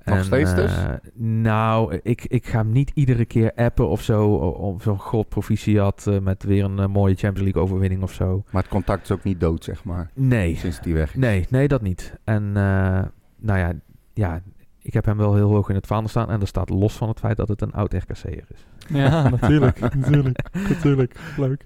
Nog 0.04 0.24
steeds 0.24 0.54
dus? 0.54 0.76
eh, 0.76 0.88
Nou, 1.14 1.98
ik, 2.02 2.24
ik 2.24 2.46
ga 2.46 2.58
hem 2.58 2.72
niet 2.72 2.90
iedere 2.94 3.24
keer 3.24 3.52
appen 3.54 3.88
of 3.88 4.02
zo, 4.02 4.38
o- 4.38 4.48
of 4.50 4.82
zo'n 4.82 4.98
god 4.98 5.28
proficiat 5.28 6.06
eh, 6.06 6.18
met 6.18 6.42
weer 6.42 6.64
een 6.64 6.78
eh, 6.78 6.86
mooie 6.86 7.14
Champions 7.14 7.40
League 7.40 7.62
overwinning 7.62 8.02
of 8.02 8.12
zo. 8.12 8.42
Maar 8.50 8.62
het 8.62 8.70
contact 8.70 9.02
is 9.02 9.10
ook 9.10 9.22
niet 9.24 9.40
dood, 9.40 9.64
zeg 9.64 9.84
maar. 9.84 10.10
Nee, 10.14 10.56
Sinds 10.56 10.80
die 10.80 10.94
weg 10.94 11.08
is. 11.10 11.16
nee, 11.20 11.46
nee, 11.50 11.68
dat 11.68 11.82
niet. 11.82 12.14
En 12.24 12.42
eh, 12.56 13.02
nou 13.36 13.58
ja, 13.58 13.72
ja, 14.14 14.40
ik 14.82 14.92
heb 14.94 15.04
hem 15.04 15.16
wel 15.16 15.34
heel 15.34 15.48
hoog 15.48 15.68
in 15.68 15.74
het 15.74 15.86
vaandel 15.86 16.08
staan 16.08 16.30
en 16.30 16.38
dat 16.38 16.48
staat 16.48 16.68
los 16.68 16.92
van 16.96 17.08
het 17.08 17.18
feit 17.18 17.36
dat 17.36 17.48
het 17.48 17.62
een 17.62 17.72
oud 17.72 17.92
RKC'er 17.92 18.44
is. 18.54 18.66
ja, 18.88 19.28
natuurlijk. 19.40 19.94
natuurlijk. 19.94 20.38
Natuurlijk. 20.68 21.14
Leuk. 21.36 21.64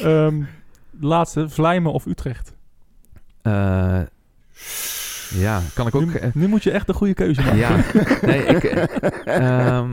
Ehm, 0.00 0.42
laatste, 1.00 1.48
Vlijmen 1.48 1.92
of 1.92 2.06
Utrecht? 2.06 2.54
Eh, 3.42 4.00
ja, 5.34 5.60
kan 5.74 5.86
ik 5.86 5.94
ook... 5.94 6.04
Nu, 6.04 6.14
eh, 6.14 6.28
nu 6.34 6.48
moet 6.48 6.62
je 6.62 6.70
echt 6.70 6.86
de 6.86 6.92
goede 6.92 7.14
keuze 7.14 7.40
maken. 7.40 7.56
ja, 7.58 7.76
nee, 8.22 8.42
ik... 8.44 8.64
eh, 8.64 9.76
ehm, 9.76 9.90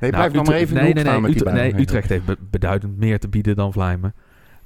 Nee, 0.00 0.10
Nou, 0.10 0.22
blijf 0.22 0.32
nog 0.32 0.46
maar 0.46 0.54
Utrecht- 0.54 0.60
even 0.60 0.74
nee, 0.84 0.92
nee, 0.94 1.04
nee, 1.04 1.20
met 1.20 1.30
die 1.30 1.38
Ut- 1.38 1.44
bijna. 1.44 1.60
nee, 1.60 1.80
Utrecht 1.80 2.08
heeft 2.08 2.24
be- 2.24 2.36
beduidend 2.50 2.98
meer 2.98 3.18
te 3.18 3.28
bieden 3.28 3.56
dan 3.56 3.72
Vlijmen. 3.72 4.14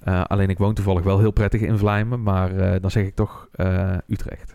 Eh, 0.01 0.25
alleen 0.25 0.49
ik 0.49 0.59
woon 0.59 0.75
toevallig 0.75 1.03
wel 1.03 1.19
heel 1.19 1.31
prettig 1.31 1.61
in 1.61 1.79
Vlijmen, 1.79 2.23
maar 2.23 2.57
eh, 2.57 2.81
dan 2.81 2.91
zeg 2.91 3.05
ik 3.07 3.15
toch 3.15 3.49
eh, 3.53 3.97
Utrecht. 4.09 4.55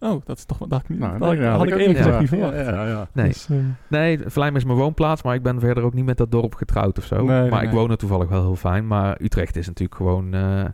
Oh, 0.00 0.20
dat 0.24 0.36
is 0.38 0.44
toch 0.44 0.58
wat 0.58 0.72
ik 0.82 0.88
niet. 0.88 0.98
Nou, 0.98 1.12
dat 1.12 1.22
had 1.22 1.32
ik, 1.32 1.38
nee, 1.38 1.48
had 1.48 1.56
ik 1.66 1.72
ook 1.72 1.78
eerlijk 1.78 1.88
niet 1.88 1.96
gezegd 2.06 2.20
niet 2.20 2.28
verwacht. 2.28 2.56
Ja. 2.56 3.08
Nee, 3.12 3.26
Dus, 3.26 3.48
eh, 3.50 3.56
nee, 3.88 4.18
Vlijmen 4.26 4.60
is 4.60 4.64
mijn 4.66 4.78
woonplaats, 4.78 5.22
maar 5.22 5.34
ik 5.34 5.42
ben 5.42 5.60
verder 5.60 5.82
ook 5.84 5.94
niet 5.94 6.04
met 6.04 6.16
dat 6.16 6.30
dorp 6.30 6.54
getrouwd 6.54 6.98
of 6.98 7.04
zo. 7.04 7.16
Nee, 7.16 7.26
maar 7.26 7.40
nee, 7.50 7.60
ik 7.60 7.66
nee. 7.66 7.74
woon 7.74 7.90
er 7.90 7.96
toevallig 7.96 8.28
wel 8.28 8.42
heel 8.42 8.56
fijn. 8.56 8.86
Maar 8.86 9.16
Utrecht 9.20 9.56
is 9.56 9.66
natuurlijk 9.66 9.96
gewoon, 9.96 10.34
eh, 10.34 10.64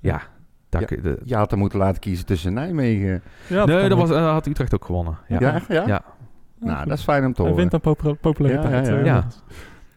ja, 0.00 0.20
daar 0.68 0.80
Ja. 0.80 0.86
kun 0.86 0.96
je 0.96 1.02
de- 1.02 1.20
Je 1.24 1.36
had 1.36 1.52
er 1.52 1.58
moeten 1.58 1.78
laten 1.78 2.00
kiezen 2.00 2.26
tussen 2.26 2.52
Nijmegen. 2.52 3.22
ja, 3.46 3.64
nee, 3.64 3.88
dat 3.88 3.98
was, 3.98 4.10
eh, 4.10 4.30
had 4.30 4.46
Utrecht 4.46 4.74
ook 4.74 4.84
gewonnen. 4.84 5.18
Ja, 5.28 5.36
Ja, 5.40 5.54
echt? 5.54 5.66
Ja? 5.68 5.84
Nou, 5.86 6.78
goed. 6.78 6.88
dat 6.88 6.98
is 6.98 7.04
fijn 7.04 7.24
om 7.24 7.32
te 7.32 7.42
Hij 7.42 7.50
horen. 7.50 7.56
wint 7.70 7.74
aan 7.74 7.80
popula- 7.94 8.14
populariteit. 8.20 8.86
Ja, 8.86 8.92
ja, 8.92 8.98
ja. 8.98 9.04
Ja. 9.04 9.26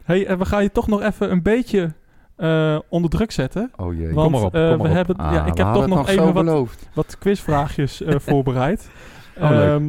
Hey, 0.04 0.28
en 0.28 0.38
we 0.38 0.46
gaan 0.46 0.64
je 0.64 0.72
toch 0.72 0.88
nog 0.88 1.02
even 1.02 1.32
een 1.32 1.42
beetje 1.42 1.94
eh, 2.36 2.80
onder 2.90 3.10
druk 3.10 3.32
zetten. 3.32 3.72
Oh 3.76 3.94
jee. 3.94 4.14
Want 4.14 4.32
maar 4.32 4.42
op, 4.44 4.56
eh, 4.56 4.62
kom 4.62 4.70
maar 4.70 4.78
we 4.78 4.90
op. 4.90 4.96
hebben, 4.96 5.16
Ah, 5.16 5.34
ja, 5.34 5.46
ik 5.46 5.58
heb 5.58 5.74
toch 5.74 5.88
nog 5.88 6.08
even 6.08 6.34
wat, 6.34 6.70
wat 6.94 7.18
quizvraagjes 7.18 8.02
voorbereid. 8.28 8.90
Oh, 9.38 9.50
leuk. 9.50 9.82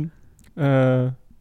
Eh, 0.55 0.65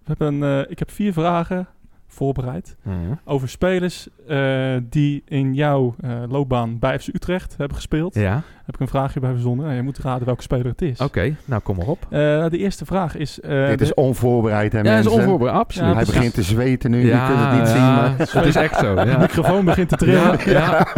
we 0.03 0.13
hebben, 0.17 0.65
ik 0.69 0.79
heb 0.79 0.91
vier 0.91 1.13
vragen 1.13 1.67
voorbereid 2.15 2.75
Mhm. 2.83 2.95
over 3.25 3.49
spelers 3.49 4.07
eh, 4.27 4.75
die 4.89 5.23
in 5.27 5.53
jouw 5.53 5.95
eh, 5.99 6.11
loopbaan 6.29 6.79
bij 6.79 6.99
FC 6.99 7.07
Utrecht 7.07 7.55
hebben 7.57 7.75
gespeeld. 7.75 8.13
Ja, 8.15 8.41
Heb 8.65 8.75
ik 8.75 8.81
een 8.81 8.87
vraagje 8.87 9.19
bij 9.19 9.31
verzonnen. 9.31 9.65
Nou, 9.65 9.77
je 9.77 9.83
moet 9.83 9.97
raden 9.97 10.25
welke 10.25 10.41
speler 10.41 10.65
het 10.65 10.81
is. 10.81 10.99
oké. 10.99 11.35
Nou, 11.45 11.61
kom 11.61 11.75
maar 11.77 11.87
op. 11.87 11.99
Eh, 12.09 12.09
de 12.49 12.57
eerste 12.57 12.85
vraag 12.85 13.15
is... 13.17 13.39
eh, 13.39 13.67
Dit 13.67 13.81
is 13.81 13.93
onvoorbereid, 13.93 14.71
hè 14.71 14.77
Ja, 14.77 14.83
mensen? 14.83 15.11
is 15.11 15.17
onvoorbereid, 15.17 15.57
absoluut. 15.57 15.89
Ja, 15.89 15.95
Hij 15.95 16.05
begint 16.05 16.33
te 16.33 16.43
zweten 16.43 16.91
nu. 16.91 16.97
je 17.05 17.23
kunt 17.27 17.39
het 17.39 17.51
niet 17.51 17.59
ja, 17.59 17.65
zien, 17.67 17.81
maar... 17.81 18.17
het 18.17 18.45
is 18.45 18.55
echt 18.55 18.79
zo. 18.79 18.95
de 18.95 19.05
Ja. 19.05 19.17
microfoon 19.17 19.65
begint 19.65 19.89
te 19.89 19.95
trillen. 19.95 20.39
Ja, 20.45 20.51
ja. 20.51 20.87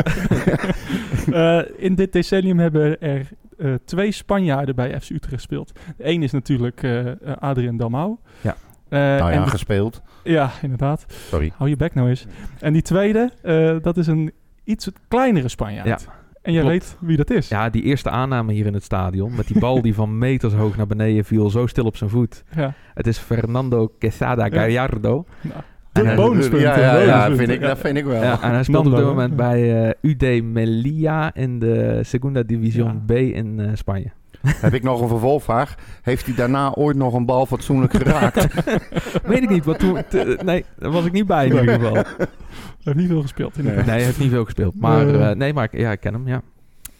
Eh, 1.31 1.59
in 1.77 1.95
dit 1.95 2.13
decennium 2.13 2.59
hebben 2.59 3.01
er 3.01 3.27
eh, 3.57 3.73
twee 3.85 4.11
Spanjaarden 4.11 4.75
bij 4.75 4.99
FC 5.01 5.09
Utrecht 5.09 5.33
gespeeld. 5.33 5.71
De 5.97 6.07
een 6.07 6.23
is 6.23 6.31
natuurlijk 6.31 6.87
Adrien 7.39 7.77
Dalmau. 7.77 8.15
Ja. 8.41 8.55
Nou 8.89 9.31
en 9.31 9.39
ja, 9.39 9.45
gespeeld. 9.45 10.01
ja, 10.23 10.49
inderdaad. 10.61 11.05
Sorry. 11.07 11.51
Hou 11.57 11.69
je 11.69 11.75
bek 11.75 11.93
nou 11.93 12.09
eens. 12.09 12.25
En 12.59 12.73
die 12.73 12.81
tweede, 12.81 13.31
eh, 13.41 13.75
dat 13.81 13.97
is 13.97 14.07
een 14.07 14.31
iets 14.63 14.89
kleinere 15.07 15.47
Spanjaard. 15.47 15.87
Ja, 15.87 15.97
en 16.41 16.53
jij 16.53 16.61
klopt. 16.61 16.77
weet 16.77 16.97
wie 17.07 17.17
dat 17.17 17.29
is. 17.29 17.47
Ja, 17.47 17.69
die 17.69 17.83
eerste 17.83 18.09
aanname 18.09 18.53
hier 18.53 18.65
in 18.65 18.73
het 18.73 18.83
stadion. 18.83 19.35
Met 19.35 19.47
die 19.47 19.59
bal 19.59 19.81
die 19.81 19.93
van 19.93 20.17
meters 20.17 20.53
hoog 20.53 20.77
naar 20.77 20.87
beneden 20.87 21.25
viel. 21.25 21.49
Zo 21.49 21.67
stil 21.67 21.85
op 21.85 21.97
zijn 21.97 22.09
voet. 22.09 22.43
Ja. 22.55 22.73
Het 22.93 23.07
is 23.07 23.17
Fernando 23.17 23.91
Quesada 23.99 24.49
Gallardo. 24.49 25.25
Nou, 25.41 25.61
de 25.91 26.13
bonuspunt. 26.15 26.61
Ja, 26.61 26.97
ja, 26.99 27.35
vind 27.35 27.49
ik, 27.49 27.59
Ja. 27.61 27.67
dat 27.67 27.77
vind 27.79 27.97
ik 27.97 28.05
wel. 28.05 28.21
Ja, 28.23 28.41
en 28.41 28.51
hij 28.51 28.63
speelt 28.63 28.85
op 28.87 28.95
dit 28.95 29.05
moment 29.05 29.35
bij 29.35 29.87
eh, 30.01 30.11
UD 30.11 30.43
Melilla 30.43 31.33
in 31.33 31.59
de 31.59 31.99
Segunda 32.03 32.43
Division 32.43 32.87
Ja. 32.87 33.01
B 33.05 33.11
in 33.11 33.59
eh, 33.59 33.69
Spanje. 33.73 34.11
Heb 34.65 34.73
ik 34.73 34.83
nog 34.83 35.01
een 35.01 35.07
vervolgvraag. 35.07 35.75
Heeft 36.01 36.25
hij 36.25 36.35
daarna 36.35 36.71
ooit 36.73 36.97
nog 36.97 37.13
een 37.13 37.25
bal 37.25 37.45
fatsoenlijk 37.45 37.93
geraakt? 37.95 38.47
Weet 39.27 39.41
ik 39.43 39.49
niet, 39.49 39.65
wat 39.65 39.79
toen... 39.79 39.97
te- 40.09 40.39
nee, 40.45 40.65
daar 40.79 40.91
was 40.91 41.05
ik 41.05 41.11
niet 41.11 41.25
bij 41.27 41.45
in 41.47 41.55
ieder 41.59 41.73
geval. 41.79 41.93
Hij 42.83 42.95
heeft 42.95 42.97
niet 42.97 43.07
veel 43.07 43.21
gespeeld. 43.21 43.57
inderdaad. 43.57 43.85
Nee, 43.85 43.95
hij 43.95 44.03
heeft 44.03 44.19
niet 44.19 44.29
veel 44.31 44.43
gespeeld. 44.43 44.75
Maar 44.79 45.07
Eh. 45.07 45.29
eh, 45.29 45.35
nee, 45.37 45.53
maar 45.53 45.63
ik, 45.63 45.79
ja, 45.79 45.91
ik 45.91 45.99
ken 45.99 46.13
hem, 46.13 46.27
ja. 46.27 46.41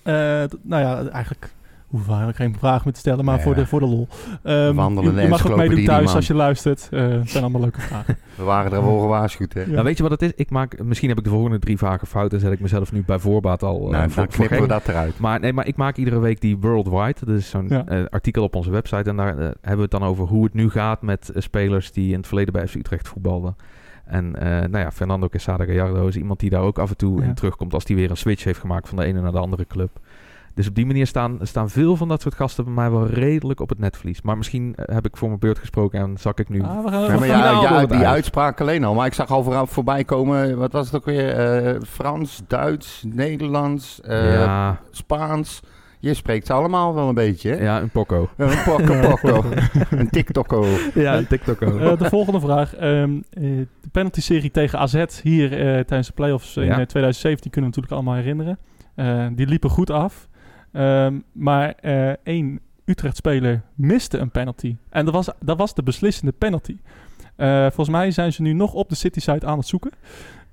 Eh, 0.03 0.43
d- 0.47 0.57
nou 0.61 0.81
ja, 0.81 1.09
eigenlijk 1.11 1.49
we 1.89 1.97
eigenlijk 2.07 2.37
geen 2.37 2.55
vraag 2.59 2.83
meer 2.85 2.93
te 2.93 2.99
stellen, 2.99 3.25
maar 3.25 3.37
Ja. 3.37 3.41
voor, 3.43 3.55
de, 3.55 3.65
voor 3.67 3.79
de 3.79 3.85
lol. 3.85 4.07
Ehm, 4.43 4.73
Wandelende 4.75 5.15
je, 5.17 5.21
je 5.23 5.29
mag 5.29 5.49
ook 5.51 5.57
meedoen 5.57 5.83
thuis 5.85 6.15
als 6.15 6.27
je 6.27 6.33
luistert. 6.33 6.87
Eh, 6.91 7.07
het 7.07 7.29
zijn 7.29 7.43
allemaal 7.43 7.61
leuke 7.61 7.81
vragen. 7.81 8.17
We 8.37 8.43
waren 8.43 8.71
er 8.71 8.81
wel 8.85 8.99
gewaarschuwd, 8.99 9.53
hè? 9.53 9.61
Ja. 9.61 9.67
Nou, 9.67 9.83
weet 9.83 9.97
je 9.97 10.03
wat 10.03 10.11
het 10.11 10.21
is? 10.21 10.31
Ik 10.35 10.49
maak, 10.49 10.83
misschien 10.83 11.09
heb 11.09 11.17
ik 11.17 11.23
de 11.23 11.29
volgende 11.29 11.59
drie 11.59 11.77
vragen 11.77 12.07
fout 12.07 12.33
en 12.33 12.39
zet 12.39 12.51
ik 12.51 12.59
mezelf 12.59 12.91
nu 12.91 13.03
bij 13.05 13.19
voorbaat 13.19 13.63
al 13.63 13.85
eh, 13.85 13.91
nou, 13.91 14.09
voor 14.09 14.27
knippen 14.27 14.61
we 14.61 14.67
dat 14.67 14.87
eruit. 14.87 15.19
Maar, 15.19 15.39
nee, 15.39 15.53
maar 15.53 15.67
ik 15.67 15.75
maak 15.75 15.95
iedere 15.95 16.19
week 16.19 16.41
die 16.41 16.57
Worldwide. 16.57 17.25
Dat 17.25 17.35
is 17.35 17.49
zo'n 17.49 17.65
Ja. 17.69 17.85
eh, 17.85 18.03
artikel 18.09 18.43
op 18.43 18.55
onze 18.55 18.71
website. 18.71 19.09
En 19.09 19.15
daar 19.15 19.37
eh, 19.37 19.43
hebben 19.43 19.75
we 19.75 19.81
het 19.81 19.91
dan 19.91 20.03
over 20.03 20.25
hoe 20.27 20.43
het 20.43 20.53
nu 20.53 20.69
gaat 20.69 21.01
met 21.01 21.29
eh, 21.29 21.41
spelers 21.41 21.91
die 21.91 22.11
in 22.11 22.17
het 22.17 22.27
verleden 22.27 22.53
bij 22.53 22.67
FC 22.67 22.75
Utrecht 22.75 23.07
voetbalden. 23.07 23.55
En 24.05 24.35
eh, 24.35 24.47
nou 24.49 24.77
ja, 24.77 24.91
Fernando 24.91 25.27
Quesada 25.27 25.65
Gallardo 25.65 26.07
is 26.07 26.15
iemand 26.15 26.39
die 26.39 26.49
daar 26.49 26.61
ook 26.61 26.79
af 26.79 26.89
en 26.89 26.97
toe 26.97 27.19
Ja. 27.21 27.27
in 27.27 27.33
terugkomt 27.33 27.73
als 27.73 27.85
die 27.85 27.95
weer 27.95 28.09
een 28.09 28.17
switch 28.17 28.43
heeft 28.43 28.59
gemaakt 28.59 28.87
van 28.89 28.97
de 28.97 29.03
ene 29.03 29.21
naar 29.21 29.31
de 29.31 29.39
andere 29.39 29.65
club. 29.67 29.89
Dus 30.57 30.67
op 30.67 30.75
die 30.75 30.85
manier 30.85 31.07
staan, 31.07 31.37
staan 31.41 31.69
veel 31.69 31.95
van 31.95 32.07
dat 32.07 32.21
soort 32.21 32.35
gasten 32.35 32.63
bij 32.63 32.73
mij 32.73 32.91
wel 32.91 33.07
redelijk 33.07 33.59
op 33.59 33.69
het 33.69 33.79
netvlies. 33.79 34.21
Maar 34.21 34.37
misschien 34.37 34.75
eh, 34.75 34.95
heb 34.95 35.05
ik 35.05 35.17
voor 35.17 35.27
mijn 35.27 35.39
beurt 35.39 35.59
gesproken 35.59 35.99
en 35.99 36.17
zak 36.17 36.39
ik 36.39 36.49
nu. 36.49 36.61
Ah, 36.61 36.83
we 36.83 36.89
gaan, 36.91 37.01
Ja, 37.01 37.07
we 37.07 37.17
maar 37.19 37.27
gaan- 37.27 37.61
ja, 37.61 37.85
die 37.85 38.07
uitspraak 38.07 38.61
alleen 38.61 38.83
al. 38.83 38.93
Maar 38.93 39.05
ik 39.05 39.13
zag 39.13 39.29
al 39.31 39.43
vooral 39.43 39.67
voorbij 39.67 40.03
komen, 40.03 40.57
wat 40.57 40.71
was 40.71 40.85
het 40.85 40.95
ook 40.95 41.05
weer? 41.05 41.29
Eh, 41.33 41.81
Frans, 41.87 42.41
Duits, 42.47 43.03
Nederlands, 43.07 44.01
eh, 44.01 44.33
ja, 44.33 44.79
Spaans. 44.91 45.59
Je 45.99 46.13
spreekt 46.13 46.45
ze 46.47 46.53
allemaal 46.53 46.93
wel 46.95 47.07
een 47.07 47.13
beetje, 47.15 47.49
hè? 47.49 47.63
Ja, 47.63 47.81
een 47.81 47.89
pokko. 47.89 48.29
Een 48.37 48.49
pokko 48.65 48.99
pokko. 49.09 49.43
een 49.97 50.09
TikTokko. 50.09 50.65
Ja, 50.93 51.17
een 51.17 51.27
TikTokko. 51.27 51.77
Eh, 51.77 51.97
de 51.97 52.09
volgende 52.09 52.39
vraag. 52.39 52.75
Ehm, 52.75 53.11
eh, 53.29 53.41
de 53.81 53.89
penalty-serie 53.91 54.51
tegen 54.51 54.79
AZ 54.79 55.03
hier 55.23 55.51
eh, 55.53 55.57
tijdens 55.65 56.07
de 56.07 56.13
playoffs 56.13 56.57
in 56.57 56.63
Ja. 56.65 56.79
eh, 56.79 56.85
2017 56.85 57.51
kunnen 57.51 57.69
we 57.71 57.75
natuurlijk 57.77 57.93
allemaal 57.93 58.23
herinneren. 58.23 58.57
Eh, 58.95 59.27
die 59.35 59.47
liepen 59.47 59.69
goed 59.69 59.89
af. 59.89 60.26
Ehm, 60.77 61.19
maar 61.31 61.69
eh, 61.69 62.09
één 62.23 62.59
Utrecht-speler 62.85 63.61
miste 63.75 64.17
een 64.17 64.31
penalty. 64.31 64.75
En 64.89 65.05
dat 65.05 65.13
was, 65.13 65.29
dat 65.39 65.57
was 65.57 65.73
de 65.73 65.83
beslissende 65.83 66.31
penalty. 66.31 66.77
Eh, 67.35 67.61
volgens 67.61 67.89
mij 67.89 68.11
zijn 68.11 68.33
ze 68.33 68.41
nu 68.41 68.53
nog 68.53 68.73
op 68.73 68.89
de 68.89 68.95
City-site 68.95 69.45
aan 69.45 69.57
het 69.57 69.67
zoeken. 69.67 69.91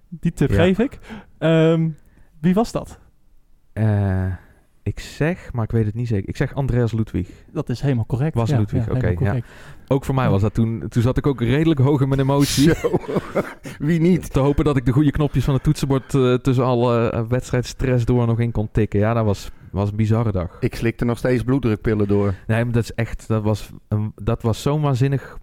Die 0.09 0.33
tip 0.33 0.51
Ja. 0.51 0.57
geef 0.57 0.79
ik. 0.79 0.99
Ehm, 1.39 1.89
wie 2.41 2.55
was 2.55 2.73
dat? 2.73 2.99
Eh, 3.73 4.27
ik 4.83 5.01
zeg, 5.01 5.53
maar 5.53 5.65
ik 5.65 5.71
weet 5.71 5.87
het 5.87 5.95
niet 5.95 6.09
zeker. 6.09 6.29
Ik 6.29 6.37
zeg 6.37 6.55
Andreas 6.55 6.93
Ludwig. 6.93 7.29
Dat 7.53 7.69
is 7.69 7.81
helemaal 7.81 8.07
correct. 8.07 8.35
Was 8.35 8.51
Ludwig, 8.51 8.91
oké, 8.91 9.15
ja. 9.19 9.37
Ook 9.89 10.05
voor 10.05 10.15
mij 10.15 10.29
was 10.29 10.41
dat 10.41 10.55
toen... 10.55 10.85
Toen 10.89 11.03
zat 11.03 11.17
ik 11.17 11.27
ook 11.27 11.41
redelijk 11.41 11.81
hoog 11.81 12.01
in 12.01 12.09
mijn 12.09 12.21
emotie. 12.21 12.75
Zo. 12.75 12.91
Wie 13.79 14.01
niet? 14.01 14.33
Te 14.33 14.41
hopen 14.41 14.65
dat 14.65 14.77
ik 14.77 14.85
de 14.85 14.93
goede 14.93 15.11
knopjes 15.11 15.45
van 15.45 15.55
het 15.55 15.63
toetsenbord 15.63 16.15
eh, 16.15 16.35
tussen 16.35 16.65
alle 16.65 17.13
uh, 17.15 17.21
wedstrijdstress 17.29 18.05
door 18.05 18.27
nog 18.27 18.41
in 18.41 18.51
kon 18.53 18.69
tikken. 18.73 19.01
Ja, 19.01 19.15
dat 19.15 19.25
was, 19.25 19.51
was 19.75 19.91
een 19.91 19.97
bizarre 19.97 20.33
dag. 20.33 20.57
Ik 20.61 20.75
slikte 20.75 21.05
nog 21.05 21.19
steeds 21.19 21.43
bloeddrukpillen 21.43 22.09
door. 22.09 22.35
Nee, 22.47 22.65
maar 22.65 22.73
dat 22.73 22.83
is 22.83 22.95
echt... 22.95 23.29
Dat 23.29 23.43
was, 23.43 23.71
een, 23.89 24.13
dat 24.17 24.43
was 24.43 24.63
zo 24.63 24.81
waanzinnig... 24.81 25.39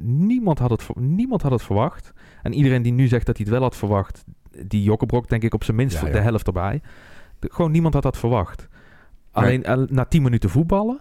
Niemand 0.00 0.58
had, 0.58 0.70
het, 0.70 0.96
niemand 0.96 1.42
had 1.42 1.50
het 1.50 1.62
verwacht. 1.62 2.12
En 2.42 2.52
iedereen 2.52 2.82
die 2.82 2.92
nu 2.92 3.06
zegt 3.06 3.26
dat 3.26 3.36
hij 3.36 3.44
het 3.44 3.54
wel 3.54 3.62
had 3.62 3.76
verwacht... 3.76 4.24
Die 4.66 4.82
Jokkebrok 4.82 5.28
denk 5.28 5.42
ik 5.42 5.54
op 5.54 5.64
zijn 5.64 5.76
minst 5.76 6.00
Ja, 6.00 6.10
de 6.10 6.20
helft 6.20 6.46
erbij. 6.46 6.80
De- 7.38 7.48
gewoon 7.52 7.70
niemand 7.70 7.94
had 7.94 8.02
dat 8.02 8.16
verwacht. 8.16 8.68
Alleen 9.30 9.64
eh, 9.64 9.82
na 9.86 10.04
10 10.04 10.22
minuten 10.22 10.50
voetballen... 10.50 11.00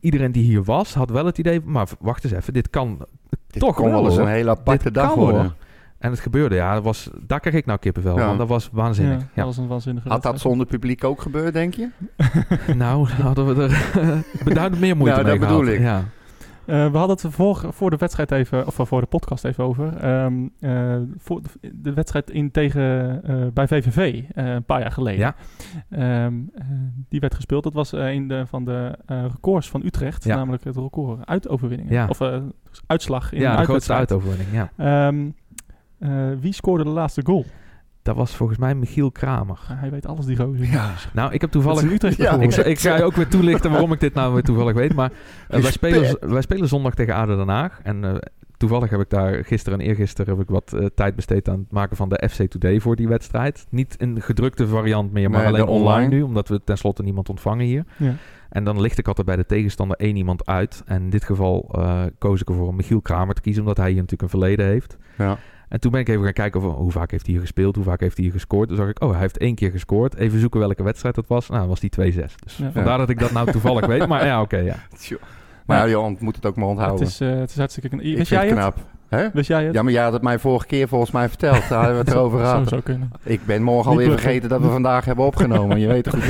Iedereen 0.00 0.32
die 0.32 0.42
hier 0.42 0.64
was, 0.64 0.94
had 0.94 1.10
wel 1.10 1.26
het 1.26 1.38
idee... 1.38 1.60
Maar 1.64 1.88
wacht 2.00 2.24
eens 2.24 2.32
even, 2.32 2.52
dit 2.52 2.70
kan 2.70 3.06
Dit 3.46 3.60
Toch 3.62 3.78
wel, 3.78 4.04
eens 4.04 4.16
een 4.16 4.26
hele 4.26 4.50
aparte 4.50 4.84
Dit 4.84 4.94
dag 4.94 5.12
kan, 5.12 5.18
worden. 5.18 5.54
En 5.98 6.10
het 6.10 6.20
gebeurde, 6.20 6.54
ja. 6.54 6.74
Dat 6.74 6.82
was, 6.82 7.10
daar 7.26 7.40
kreeg 7.40 7.54
ik 7.54 7.66
nou 7.66 7.78
kippenvel 7.78 8.18
Ja. 8.18 8.26
van. 8.26 8.38
Dat 8.38 8.48
was 8.48 8.68
waanzinnig. 8.72 9.18
Ja, 9.18 9.24
Ja, 9.24 9.30
dat 9.34 9.44
was 9.44 9.56
een 9.56 9.66
waanzinnige 9.66 10.08
Had 10.08 10.22
dat 10.22 10.40
zonder 10.40 10.66
publiek 10.66 11.04
ook 11.04 11.20
gebeurd, 11.20 11.52
denk 11.52 11.74
je? 11.74 11.88
nou, 12.76 13.08
hadden 13.08 13.54
we 13.56 13.62
er 13.62 14.24
beduidend 14.44 14.80
meer 14.80 14.96
moeite 14.96 15.16
Nou, 15.22 15.28
mee 15.30 15.38
dat 15.38 15.48
gehad. 15.48 15.62
bedoel 15.64 15.74
ik. 15.74 15.80
Ja. 15.80 16.04
Eh, 16.66 16.90
we 16.90 16.98
hadden 16.98 17.16
het 17.22 17.34
voor, 17.34 17.64
voor 17.70 17.90
de 17.90 17.96
wedstrijd 17.96 18.30
even, 18.30 18.66
of 18.66 18.74
voor 18.74 19.00
de 19.00 19.06
podcast 19.06 19.44
even 19.44 19.64
over. 19.64 19.96
Ehm, 19.96 20.34
eh, 20.60 20.96
voor 21.18 21.42
de, 21.42 21.70
de 21.74 21.92
wedstrijd 21.92 22.30
in 22.30 22.50
tegen, 22.50 23.20
eh, 23.24 23.34
bij 23.52 23.68
VVV 23.68 24.22
eh, 24.34 24.46
een 24.52 24.64
paar 24.64 24.80
jaar 24.80 24.92
geleden. 24.92 25.18
Ja. 25.20 25.34
Ehm, 25.90 26.34
eh, 26.54 26.64
die 27.08 27.20
werd 27.20 27.34
gespeeld. 27.34 27.62
Dat 27.62 27.72
was 27.72 27.92
eh, 27.92 28.12
een 28.12 28.28
de, 28.28 28.44
van 28.46 28.64
de 28.64 28.98
eh, 29.06 29.22
records 29.32 29.68
van 29.70 29.82
Utrecht. 29.84 30.24
Ja. 30.24 30.36
Namelijk 30.36 30.64
het 30.64 30.76
record 30.76 31.26
uitoverwinningen. 31.26 31.92
Ja. 31.92 32.06
Of 32.08 32.20
eh, 32.20 32.36
uitslag 32.86 33.32
in 33.32 33.40
ja, 33.40 33.52
een 33.52 33.58
de 33.58 33.64
grootste 33.64 33.92
uitoverwinning. 33.92 34.48
Ja. 34.52 34.70
Ehm, 34.76 35.26
eh, 35.98 36.10
wie 36.40 36.52
scoorde 36.52 36.84
de 36.84 36.90
laatste 36.90 37.22
goal? 37.24 37.44
Dat 38.02 38.16
was 38.16 38.34
volgens 38.36 38.58
mij 38.58 38.74
Michiel 38.74 39.10
Kramer. 39.10 39.58
Hij 39.72 39.90
weet 39.90 40.06
alles, 40.06 40.26
die 40.26 40.36
gozer. 40.36 40.66
Ja. 40.70 40.90
Nou, 41.12 41.32
ik 41.32 41.40
heb 41.40 41.50
toevallig... 41.50 41.82
een 41.82 41.90
Utrecht 41.92 42.16
Ja, 42.16 42.40
Ik, 42.40 42.52
ga- 42.54 42.62
ik 42.62 42.78
ga 42.78 42.96
je 42.96 43.02
ook 43.02 43.14
weer 43.16 43.28
toelichten 43.28 43.70
waarom 43.70 43.92
ik 43.92 44.00
dit 44.00 44.14
nou 44.14 44.32
weer 44.32 44.42
toevallig 44.42 44.74
weet. 44.74 44.94
Maar 44.94 45.10
eh, 45.48 45.60
wij, 45.60 45.70
spelen, 45.70 46.30
wij 46.32 46.42
spelen 46.42 46.68
zondag 46.68 46.94
tegen 46.94 47.14
ADO 47.14 47.36
Den 47.36 47.48
Haag. 47.48 47.80
En 47.82 48.04
eh, 48.04 48.14
toevallig 48.56 48.90
heb 48.90 49.00
ik 49.00 49.10
daar 49.10 49.44
gisteren 49.44 49.80
en 49.80 49.86
eergisteren 49.86 50.32
heb 50.34 50.42
ik 50.42 50.48
wat 50.50 50.72
eh, 50.72 50.86
tijd 50.94 51.14
besteed 51.16 51.48
aan 51.48 51.58
het 51.58 51.70
maken 51.72 51.96
van 51.96 52.08
de 52.08 52.28
FC 52.30 52.42
Today 52.50 52.80
voor 52.80 52.96
die 52.96 53.08
wedstrijd. 53.08 53.66
Niet 53.70 53.94
in 53.98 54.20
gedrukte 54.22 54.68
variant 54.68 55.12
meer, 55.12 55.30
maar 55.30 55.38
Nee, 55.38 55.48
alleen 55.48 55.66
online. 55.66 55.84
online. 55.94 56.14
nu. 56.14 56.22
Omdat 56.22 56.48
we 56.48 56.60
tenslotte 56.64 57.02
niemand 57.02 57.28
ontvangen 57.28 57.66
hier. 57.66 57.84
Ja. 57.96 58.14
En 58.48 58.64
dan 58.64 58.80
licht 58.80 58.98
ik 58.98 59.08
altijd 59.08 59.26
bij 59.26 59.36
de 59.36 59.46
tegenstander 59.46 59.96
één 59.96 60.16
iemand 60.16 60.46
uit. 60.46 60.82
En 60.86 61.02
in 61.02 61.10
dit 61.10 61.24
geval 61.24 61.68
eh, 61.72 62.02
koos 62.18 62.40
ik 62.40 62.48
ervoor 62.48 62.66
om 62.68 62.76
Michiel 62.76 63.00
Kramer 63.00 63.34
te 63.34 63.40
kiezen, 63.40 63.62
omdat 63.62 63.76
hij 63.76 63.86
hier 63.90 64.00
natuurlijk 64.00 64.22
een 64.22 64.38
verleden 64.40 64.66
heeft. 64.66 64.96
Ja. 65.18 65.38
En 65.68 65.80
toen 65.80 65.90
ben 65.90 66.00
ik 66.00 66.08
even 66.08 66.24
gaan 66.24 66.32
kijken 66.32 66.62
of, 66.62 66.74
hoe 66.76 66.90
vaak 66.90 67.10
heeft 67.10 67.24
hij 67.24 67.32
hier 67.34 67.42
gespeeld, 67.42 67.74
hoe 67.74 67.84
vaak 67.84 68.00
heeft 68.00 68.14
hij 68.16 68.24
hier 68.24 68.32
gescoord. 68.34 68.68
Toen 68.68 68.76
zag 68.76 68.88
ik, 68.88 69.02
oh, 69.02 69.10
hij 69.10 69.20
heeft 69.20 69.38
één 69.38 69.54
keer 69.54 69.70
gescoord. 69.70 70.14
Even 70.16 70.40
zoeken 70.40 70.60
welke 70.60 70.82
wedstrijd 70.82 71.14
dat 71.14 71.26
was. 71.26 71.48
Nou, 71.48 71.68
was 71.68 71.80
die 71.80 71.90
2-6. 71.90 72.34
Dus 72.44 72.56
Ja. 72.56 72.70
vandaar 72.72 72.98
dat 72.98 73.08
ik 73.10 73.18
dat 73.18 73.32
nou 73.32 73.50
toevallig 73.52 73.86
weet. 73.86 74.06
Maar 74.06 74.26
ja, 74.26 74.40
oké, 74.40 74.56
ja. 74.58 74.74
Maar 75.66 75.78
ja, 75.78 75.84
je 75.84 75.98
ont- 75.98 76.20
moet 76.20 76.36
het 76.36 76.46
ook 76.46 76.56
maar 76.56 76.64
Het 76.68 76.76
onthouden. 76.76 77.06
is, 77.06 77.20
eh, 77.20 77.28
het 77.38 77.50
is 77.50 77.56
hartstikke 77.56 77.88
knap. 77.88 78.00
Ik 78.02 78.16
Wist 78.16 78.30
jij 78.30 78.38
het 78.40 78.48
het? 78.50 78.58
knap. 78.58 78.76
Hè? 79.08 79.28
Wist 79.32 79.48
jij 79.48 79.64
het? 79.64 79.74
Ja, 79.74 79.82
maar 79.82 79.92
jij 79.92 80.02
had 80.02 80.12
het 80.12 80.22
mij 80.22 80.38
vorige 80.38 80.66
keer 80.66 80.88
volgens 80.88 81.10
mij 81.10 81.28
verteld. 81.28 81.68
Daar 81.68 81.84
hebben 81.84 81.98
we 82.04 82.04
het 82.04 82.14
erover 82.18 82.38
Zou 82.38 82.50
gehad. 82.52 82.68
zo 82.68 82.80
kunnen. 82.84 83.10
Ik 83.22 83.40
ben 83.46 83.62
morgen 83.62 83.90
alweer 83.90 84.10
vergeten 84.10 84.48
dat 84.48 84.60
we 84.60 84.68
vandaag 84.68 85.04
hebben 85.04 85.24
opgenomen. 85.24 85.80
Je 85.80 85.86
weet 85.86 86.04
het 86.06 86.14
goed. 86.14 86.24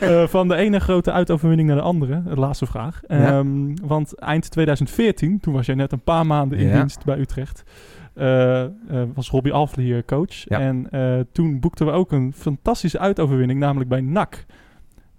Eh, 0.00 0.26
van 0.26 0.48
de 0.48 0.54
ene 0.56 0.80
grote 0.80 1.12
uitoverwinning 1.12 1.68
naar 1.68 1.76
de 1.78 1.82
andere. 1.82 2.22
De 2.22 2.36
laatste 2.36 2.66
vraag. 2.66 3.00
Ja. 3.08 3.16
Ehm, 3.38 3.74
want 3.82 4.18
eind 4.18 4.50
2014, 4.50 5.40
toen 5.40 5.54
was 5.54 5.66
jij 5.66 5.74
net 5.74 5.92
een 5.92 6.02
paar 6.02 6.26
maanden 6.26 6.58
in 6.58 6.66
Ja. 6.68 6.78
dienst 6.78 7.04
bij 7.04 7.18
Utrecht. 7.18 7.62
eh, 8.14 8.62
eh, 8.62 8.68
was 9.14 9.30
Robbie 9.30 9.52
Alfle 9.52 9.82
hier 9.82 10.04
coach. 10.04 10.34
Ja. 10.48 10.58
En 10.60 10.86
eh, 10.90 11.20
toen 11.32 11.60
boekten 11.60 11.86
we 11.86 11.92
ook 11.92 12.12
een 12.12 12.32
fantastische 12.36 12.98
uitoverwinning, 12.98 13.60
namelijk 13.60 13.88
bij 13.90 14.00
NAC. 14.00 14.44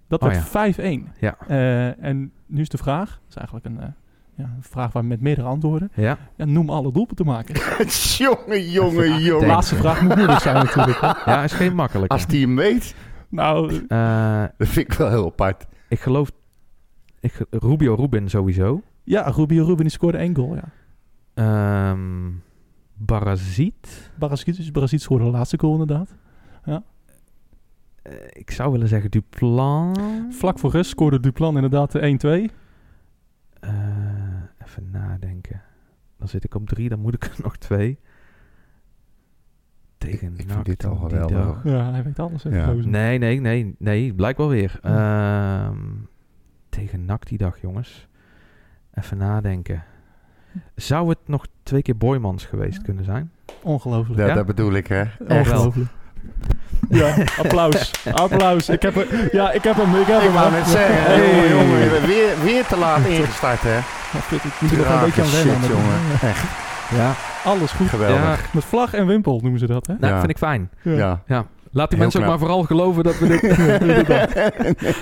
Dat 0.08 0.22
Oh 0.22 0.28
werd 0.28 0.40
ja. 0.40 0.46
5-1. 0.48 1.08
Ja. 1.20 1.36
Eh, 1.48 2.04
en 2.04 2.32
nu 2.46 2.60
is 2.60 2.68
de 2.68 2.78
vraag, 2.78 3.08
dat 3.08 3.28
is 3.28 3.36
eigenlijk 3.36 3.66
een, 3.66 3.80
eh, 3.80 3.86
ja, 4.34 4.44
een 4.44 4.62
vraag 4.62 4.92
waar 4.92 5.04
met 5.04 5.20
meerdere 5.20 5.46
antwoorden. 5.46 5.90
Ja, 5.94 6.18
Ja, 6.36 6.44
noem 6.44 6.70
alle 6.70 6.92
doelpunten 6.92 7.26
maken. 7.26 7.54
jongen, 8.18 8.70
jongen, 8.70 9.16
De 9.16 9.22
jongen. 9.22 9.46
laatste 9.46 9.74
vraag 9.74 10.02
moet 10.02 10.14
moeilijk 10.16 10.40
zijn 10.40 10.54
natuurlijk. 10.54 11.00
hè. 11.00 11.06
ja 11.06 11.44
is 11.44 11.52
geen 11.52 11.74
makkelijke. 11.74 12.14
Als 12.14 12.26
die 12.26 12.46
hem 12.46 12.56
weet, 12.56 12.94
Nou, 13.34 13.84
Eh, 13.88 14.44
dat 14.56 14.68
vind 14.68 14.92
ik 14.92 14.98
wel 14.98 15.08
heel 15.08 15.26
apart. 15.26 15.66
ik 15.88 16.00
geloof... 16.00 16.30
Ik, 17.20 17.46
Rubio 17.50 17.94
Rubin 17.94 18.30
sowieso. 18.30 18.82
ja, 19.04 19.22
Rubio 19.22 19.64
Rubin 19.64 19.82
die 19.82 19.90
scoorde 19.90 20.18
één 20.18 20.36
goal, 20.36 20.54
ja. 20.54 20.64
Ehm 21.34 22.30
Barazit. 22.96 24.10
Barasic, 24.18 24.72
Barasic 24.72 25.00
scoorde 25.00 25.24
de 25.24 25.30
laatste 25.30 25.58
goal 25.58 25.72
inderdaad. 25.80 26.14
Eh, 28.02 28.12
ik 28.32 28.50
zou 28.50 28.72
willen 28.72 28.88
zeggen 28.88 29.10
Duplan. 29.10 29.96
Vlak 30.30 30.58
voor 30.58 30.70
rust 30.70 30.90
scoorde 30.90 31.20
Duplan 31.20 31.54
inderdaad 31.54 31.92
de 31.92 32.00
1-2. 32.00 32.50
Eh, 33.60 33.70
even 34.66 34.90
nadenken. 34.90 35.62
Dan 36.18 36.28
zit 36.28 36.44
ik 36.44 36.54
op 36.54 36.68
drie, 36.68 36.88
dan 36.88 36.98
moet 37.00 37.14
ik 37.14 37.24
er 37.24 37.36
nog 37.42 37.56
twee. 37.56 37.98
Tegen 40.04 40.34
Ik 40.36 40.44
vind 40.50 40.64
dit 40.64 40.84
al 40.84 40.96
geweldig. 40.96 41.36
dag. 41.44 41.60
Ja, 41.64 41.90
hij 41.92 42.02
weet 42.02 42.18
alles. 42.18 42.42
Ja. 42.42 42.72
Nee, 42.72 43.18
nee, 43.18 43.40
nee, 43.40 43.74
nee, 43.78 44.12
blijkbaar 44.14 44.48
weer. 44.48 44.78
Ehm, 44.82 45.76
tegen 46.68 47.04
NAC 47.04 47.26
die 47.26 47.38
dag, 47.38 47.60
jongens. 47.60 48.08
Even 48.94 49.16
nadenken. 49.16 49.84
Zou 50.74 51.08
het 51.08 51.18
nog 51.26 51.46
twee 51.62 51.82
keer 51.82 51.96
Boymans 51.96 52.44
geweest 52.44 52.82
kunnen 52.82 53.04
zijn? 53.04 53.30
Ongelooflijk. 53.62 54.20
Ja, 54.20 54.26
Ja? 54.26 54.34
Dat 54.34 54.46
bedoel 54.46 54.72
ik, 54.72 54.86
hè. 54.86 55.02
Ongelooflijk. 55.28 55.90
Ja, 56.88 57.14
applaus. 57.38 58.04
applaus. 58.12 58.68
Ik 58.68 58.82
heb, 58.82 58.96
er- 58.96 59.28
ja, 59.34 59.52
ik 59.52 59.62
heb 59.62 59.76
hem. 59.76 59.94
Ik 60.00 60.06
heb 60.06 60.22
Ik 60.22 60.28
hem. 60.32 60.52
net 60.52 60.66
zeggen, 60.66 61.02
Hey. 61.02 61.30
jongen, 61.32 61.48
jongen, 61.48 61.78
je 61.84 61.90
bent 61.90 62.06
weer, 62.06 62.44
weer 62.44 62.64
te 62.66 62.76
laat 62.76 63.06
ingestart, 63.06 63.60
hè. 63.62 63.74
Ja, 63.74 63.82
ik 64.30 64.60
moet 64.60 64.70
er 64.70 64.76
nog 64.76 64.88
een 64.88 65.04
beetje 65.04 65.22
aan 65.22 65.30
wennen. 65.46 65.68
jongen. 65.68 65.98
Echt 66.22 66.44
Ja, 66.90 67.12
Alles 67.44 67.70
goed. 67.72 67.88
geweldig. 67.88 68.52
Met 68.54 68.64
vlag 68.64 68.94
en 68.94 69.06
wimpel 69.06 69.40
noemen 69.42 69.60
ze 69.60 69.66
dat, 69.66 69.86
hè? 69.86 69.94
nou, 69.98 70.12
Ja. 70.12 70.18
vind 70.18 70.30
ik 70.30 70.38
fijn. 70.38 70.70
Ja. 70.82 71.22
Ja. 71.26 71.46
Laat 71.74 71.90
die 71.90 71.98
Heel 71.98 72.06
mensen 72.06 72.20
ook 72.20 72.26
maar 72.26 72.38
vooral 72.38 72.62
geloven 72.62 73.04
dat, 73.04 73.18
we 73.18 73.26
dit, 73.26 73.42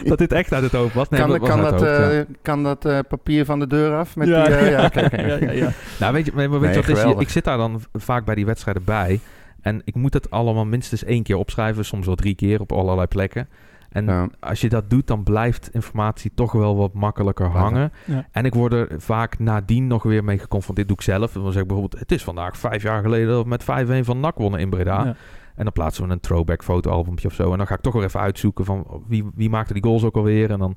dat 0.08 0.18
dit 0.18 0.32
echt 0.32 0.52
uit 0.52 0.62
het 0.62 0.72
hoofd 0.72 0.94
was. 0.94 1.08
Nee, 1.08 1.20
kan, 1.20 1.30
dat 1.30 1.38
was 1.38 1.48
kan, 1.48 1.60
uit 1.64 1.70
dat, 1.70 1.80
hoofd, 1.80 2.12
ja. 2.12 2.18
eh, 2.18 2.24
kan 2.42 2.62
dat 2.62 2.84
eh, 2.84 2.98
papier 3.08 3.44
van 3.44 3.58
de 3.58 3.66
deur 3.66 3.96
af? 3.96 4.16
Met 4.16 4.28
ja, 4.28 4.44
die, 4.44 4.54
eh, 4.54 4.70
ja, 4.70 4.90
ja, 4.94 5.08
ja, 5.26 5.36
ja, 5.40 5.50
ja. 5.50 5.70
Nou, 6.00 6.12
weet 6.12 6.26
je, 6.26 6.32
maar 6.34 6.50
weet 6.50 6.60
Nee, 6.60 6.96
wat 6.96 7.16
is? 7.16 7.20
Ik 7.22 7.28
zit 7.28 7.44
daar 7.44 7.56
dan 7.56 7.82
vaak 7.92 8.24
bij 8.24 8.34
die 8.34 8.46
wedstrijden 8.46 8.84
bij. 8.84 9.20
En 9.60 9.82
ik 9.84 9.94
moet 9.94 10.14
het 10.14 10.30
allemaal 10.30 10.64
minstens 10.64 11.04
één 11.04 11.22
keer 11.22 11.36
opschrijven. 11.36 11.84
Soms 11.84 12.06
wel 12.06 12.14
drie 12.14 12.34
keer 12.34 12.60
op 12.60 12.72
allerlei 12.72 13.06
plekken. 13.06 13.48
En 13.92 14.04
Ja. 14.04 14.28
als 14.40 14.60
je 14.60 14.68
dat 14.68 14.90
doet, 14.90 15.06
dan 15.06 15.22
blijft 15.22 15.68
informatie 15.72 16.30
toch 16.34 16.52
wel 16.52 16.76
wat 16.76 16.92
makkelijker 16.94 17.46
hangen. 17.46 17.92
Ja. 18.04 18.26
En 18.30 18.44
ik 18.44 18.54
word 18.54 18.72
er 18.72 18.88
vaak 18.98 19.38
nadien 19.38 19.86
nog 19.86 20.02
weer 20.02 20.24
mee 20.24 20.38
geconfronteerd. 20.38 20.88
Dit 20.88 20.98
doe 20.98 21.06
ik 21.06 21.20
zelf. 21.20 21.32
Dan 21.32 21.52
zeg 21.52 21.62
ik 21.62 21.68
bijvoorbeeld, 21.68 22.00
het 22.00 22.12
is 22.12 22.24
vandaag 22.24 22.56
vijf 22.58 22.82
jaar 22.82 23.02
geleden 23.02 23.28
dat 23.28 23.42
we 23.42 23.48
met 23.48 23.62
5-1 23.62 24.04
van 24.04 24.20
NAC 24.20 24.38
wonnen 24.38 24.60
in 24.60 24.70
Breda. 24.70 25.04
Ja. 25.04 25.16
En 25.54 25.64
dan 25.64 25.72
plaatsen 25.72 26.06
we 26.06 26.12
een 26.12 26.20
throwback 26.20 26.62
fotoalbumpje 26.64 27.28
of 27.28 27.34
zo. 27.34 27.52
En 27.52 27.58
dan 27.58 27.66
ga 27.66 27.74
ik 27.74 27.80
toch 27.80 27.92
weer 27.92 28.04
even 28.04 28.20
uitzoeken 28.20 28.64
van 28.64 29.02
wie, 29.08 29.24
wie 29.34 29.50
maakte 29.50 29.72
die 29.72 29.82
goals 29.82 30.04
ook 30.04 30.16
alweer. 30.16 30.50
En 30.50 30.58
dan, 30.58 30.76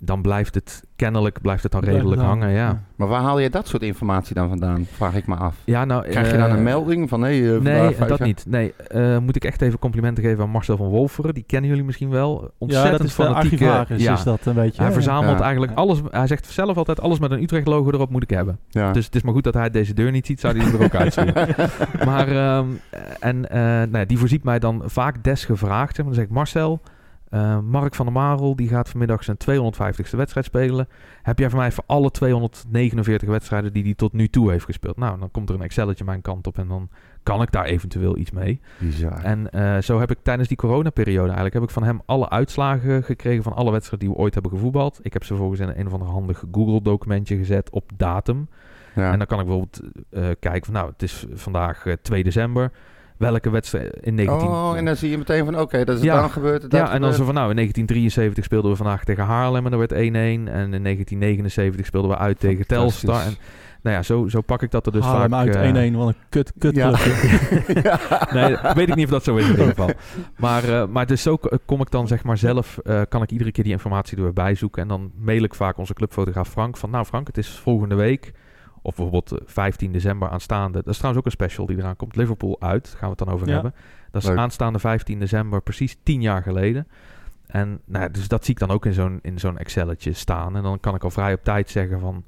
dan 0.00 0.22
blijft 0.22 0.54
het, 0.54 0.82
kennelijk 0.96 1.40
blijft 1.40 1.62
het 1.62 1.72
dan 1.72 1.84
redelijk 1.84 2.20
hangen. 2.22 2.50
Ja, 2.50 2.82
Maar 2.96 3.08
waar 3.08 3.20
haal 3.20 3.38
je 3.38 3.50
dat 3.50 3.68
soort 3.68 3.82
informatie 3.82 4.34
dan 4.34 4.48
vandaan? 4.48 4.86
Vraag 4.90 5.14
ik 5.14 5.26
me 5.26 5.34
af. 5.36 5.56
ja 5.64 5.84
nou... 5.84 6.08
Krijg 6.08 6.30
je 6.30 6.36
dan 6.36 6.50
eh, 6.50 6.56
een 6.56 6.62
melding 6.62 7.08
van, 7.08 7.22
hey, 7.22 7.54
eh, 7.54 7.60
Nee, 7.60 7.96
dat 7.98 8.18
jaar? 8.18 8.26
niet. 8.26 8.44
Nee, 8.48 8.74
eh, 8.88 9.18
moet 9.18 9.36
ik 9.36 9.44
echt 9.44 9.62
even 9.62 9.78
complimenten 9.78 10.24
geven 10.24 10.44
aan 10.44 10.50
Marcel 10.50 10.76
van 10.76 10.86
Wolferen. 10.86 11.34
Die 11.34 11.44
kennen 11.46 11.68
jullie 11.70 11.84
misschien 11.84 12.10
wel. 12.10 12.40
Ja, 12.42 12.48
Ontzettend 12.58 12.98
dat 12.98 13.06
is 13.06 13.14
de 13.16 13.22
fanatieke... 13.22 13.64
archivaris, 13.70 14.02
ja. 14.02 14.12
is 14.12 14.22
dat 14.22 14.46
een 14.46 14.54
beetje. 14.54 14.82
Hij 14.82 14.92
verzamelt 14.92 15.38
Ja. 15.38 15.44
eigenlijk 15.44 15.72
Ja. 15.72 15.78
alles. 15.78 16.00
Hij 16.10 16.26
zegt 16.26 16.46
zelf 16.46 16.76
altijd 16.76 17.00
alles 17.00 17.18
met 17.18 17.30
een 17.30 17.42
Utrecht-logo 17.42 17.90
erop 17.90 18.10
moet 18.10 18.22
ik 18.22 18.30
hebben. 18.30 18.58
Ja. 18.68 18.92
Dus 18.92 19.04
het 19.04 19.14
is 19.14 19.22
maar 19.22 19.32
goed 19.34 19.44
dat 19.44 19.54
hij 19.54 19.70
deze 19.70 19.94
deur 19.94 20.10
niet 20.10 20.26
ziet, 20.26 20.40
zou 20.40 20.58
hij 20.58 20.72
er 20.72 20.84
ook 20.84 20.94
uitzien. 21.04 21.32
maar, 22.04 22.28
ehm, 22.28 22.66
en 23.20 23.50
eh, 23.50 23.60
nou 23.60 23.98
ja, 23.98 24.04
die 24.04 24.18
voorziet 24.18 24.44
mij 24.44 24.58
dan 24.58 24.82
vaak 24.86 25.24
desgevraagd. 25.24 25.94
Zeg 25.96 26.04
maar. 26.04 26.04
Dan 26.04 26.14
zeg 26.14 26.24
ik, 26.24 26.30
Marcel, 26.30 26.80
Eh, 27.30 27.58
Mark 27.60 27.94
van 27.94 28.06
der 28.06 28.14
Marel 28.14 28.56
die 28.56 28.68
gaat 28.68 28.88
vanmiddag 28.88 29.24
zijn 29.24 29.36
250ste 29.36 30.16
wedstrijd 30.16 30.46
spelen. 30.46 30.88
Heb 31.22 31.38
jij 31.38 31.50
voor 31.50 31.58
mij 31.58 31.72
voor 31.72 31.84
alle 31.86 32.10
249 32.10 33.28
wedstrijden 33.28 33.72
die 33.72 33.82
hij 33.82 33.94
tot 33.94 34.12
nu 34.12 34.28
toe 34.28 34.50
heeft 34.50 34.64
gespeeld? 34.64 34.96
Nou, 34.96 35.18
dan 35.18 35.30
komt 35.30 35.48
er 35.48 35.54
een 35.54 35.62
Excelletje 35.62 36.04
mijn 36.04 36.20
kant 36.20 36.46
op 36.46 36.58
en 36.58 36.68
dan 36.68 36.88
kan 37.22 37.42
ik 37.42 37.52
daar 37.52 37.64
eventueel 37.64 38.16
iets 38.16 38.30
mee. 38.30 38.60
Bizar. 38.78 39.24
En 39.24 39.50
eh, 39.50 39.78
zo 39.78 39.98
heb 39.98 40.10
ik 40.10 40.18
tijdens 40.22 40.48
die 40.48 40.56
coronaperiode 40.56 41.24
eigenlijk 41.24 41.54
heb 41.54 41.62
ik 41.62 41.70
van 41.70 41.82
hem 41.82 42.00
alle 42.06 42.28
uitslagen 42.28 43.02
gekregen 43.02 43.42
van 43.42 43.52
alle 43.52 43.70
wedstrijden 43.70 44.08
die 44.08 44.16
we 44.16 44.22
ooit 44.22 44.34
hebben 44.34 44.52
gevoetbald. 44.52 44.98
Ik 45.02 45.12
heb 45.12 45.22
ze 45.22 45.28
vervolgens 45.28 45.60
in 45.60 45.72
een 45.76 45.86
of 45.86 45.92
ander 45.92 46.08
handig 46.08 46.44
Google 46.52 46.82
documentje 46.82 47.36
gezet 47.36 47.70
op 47.70 47.90
datum. 47.96 48.48
ja. 48.94 49.12
En 49.12 49.18
dan 49.18 49.26
kan 49.26 49.40
ik 49.40 49.46
bijvoorbeeld 49.46 49.80
eh, 50.10 50.22
kijken 50.40 50.64
van 50.64 50.74
nou, 50.74 50.90
het 50.90 51.02
is 51.02 51.26
vandaag 51.32 51.86
eh, 51.86 51.92
2 52.02 52.24
december. 52.24 52.70
Welke 53.18 53.50
wedstrijd 53.50 53.96
in 54.00 54.14
19... 54.14 54.48
Oh, 54.48 54.76
en 54.76 54.84
dan 54.84 54.96
zie 54.96 55.10
je 55.10 55.18
meteen 55.18 55.44
van, 55.44 55.60
oké, 55.60 55.84
dat 55.84 55.96
is 55.96 56.02
Ja. 56.02 56.20
dan 56.20 56.30
gebeurd. 56.30 56.60
Dat 56.62 56.72
ja, 56.72 56.92
en 56.92 57.00
dan 57.00 57.12
zo 57.12 57.24
van 57.24 57.34
nou, 57.34 57.50
in 57.50 57.54
1973 57.56 58.44
speelden 58.44 58.70
we 58.70 58.76
vandaag 58.76 59.04
tegen 59.04 59.24
Haarlem 59.24 59.66
en 59.66 59.72
er 59.72 59.78
werd 59.78 59.92
1-1. 59.92 59.96
En 59.96 60.74
in 60.74 60.82
1979 60.82 61.86
speelden 61.86 62.10
we 62.10 62.16
uit 62.16 62.40
tegen 62.40 62.66
Telstar. 62.66 63.22
En 63.22 63.36
nou 63.82 63.96
ja, 63.96 64.02
zo, 64.02 64.28
zo 64.28 64.40
pak 64.40 64.62
ik 64.62 64.70
dat 64.70 64.86
er 64.86 64.92
dus 64.92 65.04
Haal 65.04 65.20
hem 65.20 65.30
vaak... 65.30 65.54
uit 65.54 65.76
eh, 65.76 65.92
1-1, 65.92 65.96
wat 65.96 66.08
een 66.08 66.14
kut, 66.28 66.52
kut 66.58 66.74
Ja. 66.76 66.90
Nee, 68.32 68.56
weet 68.74 68.88
ik 68.88 68.94
niet 68.94 69.04
of 69.04 69.10
dat 69.10 69.24
zo 69.24 69.36
is 69.36 69.44
in 69.44 69.50
ieder 69.50 69.66
geval. 69.66 69.90
Maar, 70.36 70.64
eh, 70.64 70.86
maar 70.86 71.06
dus 71.06 71.22
zo 71.22 71.38
kom 71.66 71.80
ik 71.80 71.90
dan 71.90 72.06
zeg 72.06 72.24
maar 72.24 72.38
zelf, 72.38 72.78
eh, 72.78 73.00
kan 73.08 73.22
ik 73.22 73.30
iedere 73.30 73.52
keer 73.52 73.64
die 73.64 73.72
informatie 73.72 74.16
er 74.16 74.22
weer 74.22 74.32
bij 74.32 74.54
zoeken. 74.54 74.82
En 74.82 74.88
dan 74.88 75.12
mail 75.18 75.42
ik 75.42 75.54
vaak 75.54 75.78
onze 75.78 75.94
clubfotograaf 75.94 76.48
Frank 76.48 76.76
van, 76.76 76.90
nou 76.90 77.04
Frank, 77.04 77.26
het 77.26 77.38
is 77.38 77.48
volgende 77.48 77.94
week, 77.94 78.32
of 78.82 78.94
bijvoorbeeld 78.94 79.32
eh, 79.32 79.38
15 79.44 79.92
december 79.92 80.28
aanstaande. 80.28 80.78
Dat 80.78 80.86
is 80.92 80.96
trouwens 80.96 81.20
ook 81.26 81.32
een 81.32 81.38
special 81.38 81.66
die 81.66 81.76
eraan 81.76 81.96
komt. 81.96 82.16
Liverpool 82.16 82.56
uit, 82.60 82.84
daar 82.84 82.92
gaan 82.98 83.10
we 83.10 83.14
het 83.16 83.18
dan 83.18 83.28
over 83.34 83.46
Ja. 83.46 83.52
hebben. 83.52 83.74
Dat 84.10 84.22
is 84.22 84.28
Leuk. 84.28 84.38
aanstaande 84.38 84.78
15 84.78 85.18
december, 85.18 85.62
precies 85.62 85.96
10 86.02 86.20
jaar 86.20 86.42
geleden. 86.42 86.86
En 87.46 87.80
nou, 87.84 88.04
ja, 88.04 88.08
dus 88.10 88.28
dat 88.28 88.44
zie 88.44 88.54
ik 88.54 88.60
dan 88.60 88.70
ook 88.70 88.86
in 88.86 88.92
zo'n, 88.92 89.18
in 89.22 89.38
zo'n 89.38 89.58
Excelletje 89.58 90.12
staan. 90.12 90.56
En 90.56 90.62
dan 90.62 90.80
kan 90.80 90.94
ik 90.94 91.04
al 91.04 91.10
vrij 91.10 91.32
op 91.34 91.44
tijd 91.44 91.70
zeggen 91.70 92.00
van, 92.00 92.24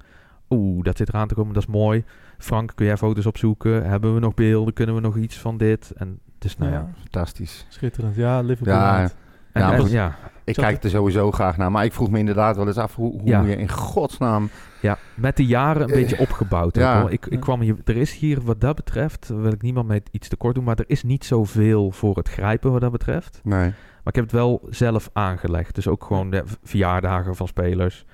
oeh, 0.50 0.84
dat 0.84 0.96
zit 0.96 1.08
eraan 1.08 1.28
te 1.28 1.34
komen, 1.34 1.54
dat 1.54 1.62
is 1.62 1.68
mooi. 1.68 2.04
Frank, 2.38 2.72
kun 2.74 2.86
jij 2.86 2.96
foto's 2.96 3.26
opzoeken? 3.26 3.88
Hebben 3.88 4.14
we 4.14 4.20
nog 4.20 4.34
beelden? 4.34 4.74
Kunnen 4.74 4.94
we 4.94 5.00
nog 5.00 5.16
iets 5.16 5.38
van 5.38 5.56
dit? 5.56 5.90
En 5.96 6.18
dus 6.38 6.56
nou 6.58 6.72
ja. 6.72 6.78
Ja, 6.78 6.88
Fantastisch. 7.00 7.66
schitterend. 7.68 8.14
Ja, 8.16 8.40
Liverpool. 8.40 8.74
Ja, 8.74 8.96
uit. 8.96 9.16
En, 9.52 9.62
Ja, 9.62 9.72
en- 9.74 9.88
ja, 9.90 10.16
Ik 10.44 10.54
Zo- 10.56 10.62
kijk 10.62 10.82
er 10.84 10.90
sowieso 10.90 11.30
graag 11.30 11.56
naar. 11.56 11.70
Maar 11.70 11.84
ik 11.84 11.92
vroeg 11.92 12.10
me 12.10 12.18
inderdaad 12.18 12.56
wel 12.56 12.66
eens 12.66 12.76
af 12.76 12.94
hoe, 12.94 13.10
hoe 13.20 13.28
Ja. 13.28 13.40
je 13.42 13.56
in 13.56 13.68
godsnaam... 13.68 14.48
ja, 14.80 14.98
met 15.14 15.36
de 15.36 15.46
jaren 15.46 15.82
een 15.82 15.88
Eh, 15.88 15.94
beetje 15.94 16.18
opgebouwd. 16.18 16.76
ook, 16.78 16.82
ja. 16.84 17.08
Ik, 17.08 17.26
ik 17.26 17.40
kwam 17.40 17.60
hier, 17.60 17.76
er 17.84 17.96
is 17.96 18.12
hier 18.14 18.40
wat 18.42 18.60
dat 18.60 18.76
betreft, 18.76 19.28
wil 19.28 19.52
ik 19.52 19.62
niemand 19.62 19.88
met 19.88 20.08
iets 20.12 20.28
tekort 20.28 20.54
doen, 20.54 20.64
maar 20.64 20.78
er 20.78 20.84
is 20.86 21.02
niet 21.02 21.24
zoveel 21.24 21.90
voor 21.90 22.16
het 22.16 22.28
grijpen 22.28 22.72
wat 22.72 22.80
dat 22.80 22.92
betreft. 22.92 23.40
Nee. 23.44 23.58
Maar 23.68 23.74
ik 24.04 24.14
heb 24.14 24.24
het 24.24 24.32
wel 24.32 24.60
zelf 24.70 25.10
aangelegd. 25.12 25.74
Dus 25.74 25.88
ook 25.88 26.04
gewoon 26.04 26.30
de 26.30 26.42
verjaardagen 26.62 27.36
van 27.36 27.46
spelers. 27.48 28.04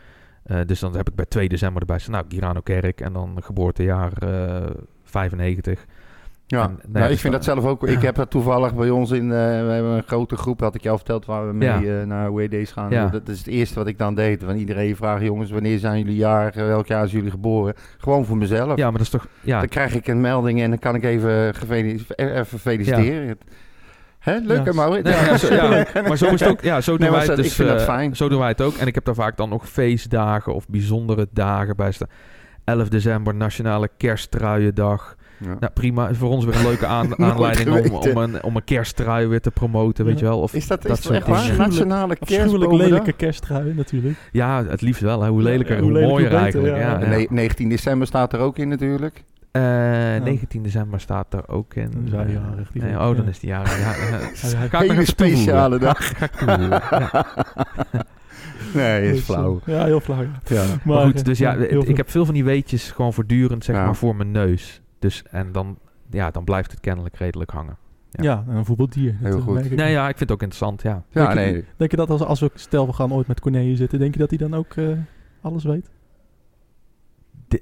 Eh, 0.43 0.59
dus 0.67 0.81
dan 0.81 0.97
heb 0.97 1.09
ik 1.09 1.15
bij 1.15 1.27
2 1.27 1.49
december 1.49 1.81
erbij 1.81 1.99
staan. 1.99 2.13
Nou, 2.13 2.25
Girano 2.29 2.61
Kerk 2.61 3.01
en 3.01 3.13
dan 3.13 3.39
geboortejaar 3.43 4.13
eh 4.13 4.71
95. 5.05 5.87
Ja, 6.49 6.63
En, 6.63 6.67
nou 6.69 6.81
ja, 6.83 6.89
nou, 6.93 7.05
ik 7.05 7.11
dus 7.11 7.21
vind 7.21 7.33
dat 7.33 7.45
zelf 7.45 7.65
ook. 7.65 7.87
Ik 7.89 8.03
heb 8.03 8.15
dat 8.15 8.31
toevallig 8.31 8.75
bij 8.75 8.91
ons 8.91 9.11
in. 9.11 9.23
eh, 9.23 9.39
we 9.39 9.71
hebben 9.73 9.91
een 9.93 10.03
grote 10.07 10.37
groep, 10.37 10.61
had 10.61 10.75
ik 10.75 10.83
je 10.83 10.91
al 10.91 10.97
verteld, 10.97 11.27
waar 11.27 11.47
we 11.47 11.53
mee 11.53 11.69
Ja. 11.69 12.01
eh, 12.01 12.07
naar 12.07 12.33
WD's 12.33 12.73
gaan. 12.73 12.91
Ja. 12.91 13.07
Dat 13.07 13.29
is 13.29 13.39
het 13.39 13.47
eerste 13.47 13.75
wat 13.75 13.87
ik 13.87 13.99
dan 13.99 14.15
deed. 14.15 14.43
Van 14.45 14.57
iedereen 14.57 14.97
vraagt, 14.97 15.23
jongens, 15.23 15.51
wanneer 15.51 15.79
zijn 15.79 15.99
jullie 15.99 16.17
jarig? 16.17 16.55
Welk 16.55 16.87
jaar 16.87 17.05
zijn 17.05 17.17
jullie 17.17 17.31
geboren? 17.31 17.75
Gewoon 17.99 18.25
voor 18.25 18.37
mezelf. 18.37 18.77
Ja, 18.77 18.85
maar 18.85 18.93
dat 18.93 19.01
is 19.01 19.09
toch... 19.11 19.27
Ja, 19.41 19.59
Dan 19.59 19.69
krijg 19.69 19.95
ik 19.95 20.07
een 20.07 20.21
melding 20.21 20.61
en 20.63 20.71
dan 20.71 20.79
kan 20.79 20.95
ik 20.95 21.05
even, 21.05 21.55
even 22.17 22.59
feliciteren. 22.59 23.39
Hè, 24.19 24.37
leuk 24.39 24.67
Ja. 24.67 24.73
Maurits? 24.73 25.11
Nee, 25.11 25.25
ja, 25.25 25.37
zo, 25.37 25.55
ja, 25.55 25.85
maar 26.09 26.17
zo 26.17 26.27
is 26.27 26.41
het 26.41 26.49
ook. 26.49 26.61
Ja, 26.61 26.81
zo 26.81 26.91
doen 26.91 27.01
Nee, 27.01 27.11
wij 27.11 27.27
het 27.27 27.37
dus. 27.37 27.47
ik 27.47 27.53
vind 27.53 27.69
dat 27.69 27.79
eh, 27.79 27.85
fijn. 27.85 28.17
Zo 28.17 28.29
doen 28.29 28.39
wij 28.39 28.49
het 28.49 28.61
ook. 28.63 28.75
En 28.75 28.87
ik 28.87 28.95
heb 28.95 29.05
daar 29.05 29.15
vaak 29.15 29.37
dan 29.37 29.49
nog 29.49 29.69
feestdagen 29.69 30.55
of 30.55 30.69
bijzondere 30.69 31.29
dagen 31.31 31.77
bij 31.77 31.93
staan. 31.93 32.09
11 32.65 32.89
december, 32.89 33.35
Nationale 33.35 33.89
Kersttruiendag. 33.97 35.17
Ja. 35.39 35.57
Nou, 35.61 35.73
prima. 35.73 36.09
Is 36.09 36.17
voor 36.17 36.31
ons 36.31 36.45
weer 36.45 36.57
een 36.57 36.63
leuke 36.63 36.87
aan- 36.87 37.19
aanleiding 37.31 37.91
om, 37.91 37.97
om, 38.11 38.17
een, 38.17 38.43
om 38.43 38.57
een 38.57 38.65
kersttrui 38.65 39.27
weer 39.27 39.41
te 39.41 39.51
promoten, 39.51 40.05
weet 40.05 40.19
Ja. 40.19 40.25
je 40.25 40.31
wel. 40.31 40.41
Of, 40.41 40.55
Is 40.55 40.67
dat, 40.67 40.83
dat 40.83 40.99
is 40.99 41.05
dat 41.05 41.13
echt 41.13 41.27
waar? 41.27 41.57
Nationale 41.57 42.17
lelijke 42.77 43.13
kersttrui 43.13 43.75
natuurlijk. 43.75 44.19
ja, 44.33 44.65
het 44.65 44.81
liefst 44.81 45.03
wel. 45.03 45.23
Hè. 45.23 45.29
Hoe 45.29 45.43
lelijker, 45.43 45.75
ja, 45.77 45.83
hoe, 45.83 45.91
hoe 45.91 45.99
lelijker, 46.01 46.23
mooier 46.23 46.43
eigenlijk. 46.43 46.77
Ja, 46.77 46.81
ja. 46.91 47.01
ja. 47.01 47.09
Nee, 47.09 47.27
19 47.31 47.69
december 47.69 48.07
staat 48.07 48.33
er 48.33 48.39
ook 48.39 48.59
in 48.59 48.69
natuurlijk. 48.69 49.25
Eh, 49.51 49.63
19 49.63 50.63
december 50.63 51.01
staat 51.01 51.35
er 51.35 51.49
ook 51.49 51.75
in. 51.75 51.91
Dan 52.11 52.21
hij 52.21 52.33
jarig, 52.33 52.71
die 52.73 52.83
oh, 52.83 52.99
dan 52.99 53.17
ja. 53.17 53.23
is 53.31 53.39
die 53.39 53.49
jarig. 53.49 53.79
Ja, 53.79 53.93
Ga 54.69 54.81
ik 54.81 54.91
Hele 54.91 55.05
speciale 55.05 55.79
dag. 55.79 56.13
Ga. 56.19 57.25
Nee, 58.75 59.11
is 59.13 59.19
eh, 59.19 59.25
flauw. 59.25 59.61
Ja, 59.65 59.85
heel 59.85 60.01
flauw. 60.01 60.25
ja. 60.45 60.65
Maar 60.85 61.05
goed, 61.05 61.25
dus 61.25 61.39
ja, 61.39 61.55
ik 61.55 61.97
heb 61.97 62.11
veel 62.11 62.25
van 62.25 62.35
die 62.35 62.45
weetjes 62.45 62.91
gewoon 62.91 63.13
voortdurend 63.13 63.65
zeg 63.65 63.77
Ja. 63.77 63.85
maar 63.85 63.97
voor 63.97 64.17
mijn 64.17 64.31
neus. 64.31 64.81
Dus 64.99 65.23
en 65.31 65.53
dan, 65.53 65.79
ja, 66.11 66.31
dan 66.31 66.45
blijft 66.45 66.71
het 66.71 66.81
kennelijk 66.81 67.17
redelijk 67.17 67.51
hangen. 67.51 67.77
ja. 68.11 68.23
Ja, 68.23 68.45
en 68.49 68.57
een 68.57 68.65
voetbaldier. 68.65 69.17
Heel 69.19 69.37
eh, 69.37 69.43
goed. 69.43 69.65
ik. 69.65 69.75
Nee, 69.77 69.91
ja, 69.93 70.09
ik 70.09 70.17
vind 70.17 70.21
het 70.21 70.33
ook 70.33 70.43
interessant, 70.43 70.83
ja. 70.83 71.03
Ja, 71.11 71.27
Denk 71.27 71.29
je- 71.47 71.53
nee. 71.53 71.65
Denk 71.77 71.91
je 71.91 71.97
dat 71.97 72.11
als, 72.11 72.23
als 72.23 72.41
we, 72.41 72.51
stel 72.55 72.87
we 72.87 72.93
gaan 72.93 73.13
ooit 73.13 73.27
met 73.27 73.41
Corneille 73.41 73.77
zitten, 73.77 73.99
denk 73.99 74.13
je 74.13 74.19
dat 74.21 74.31
hij 74.31 74.39
dan 74.39 74.55
ook 74.55 74.75
eh, 74.75 74.89
alles 75.41 75.65
weet? 75.65 75.91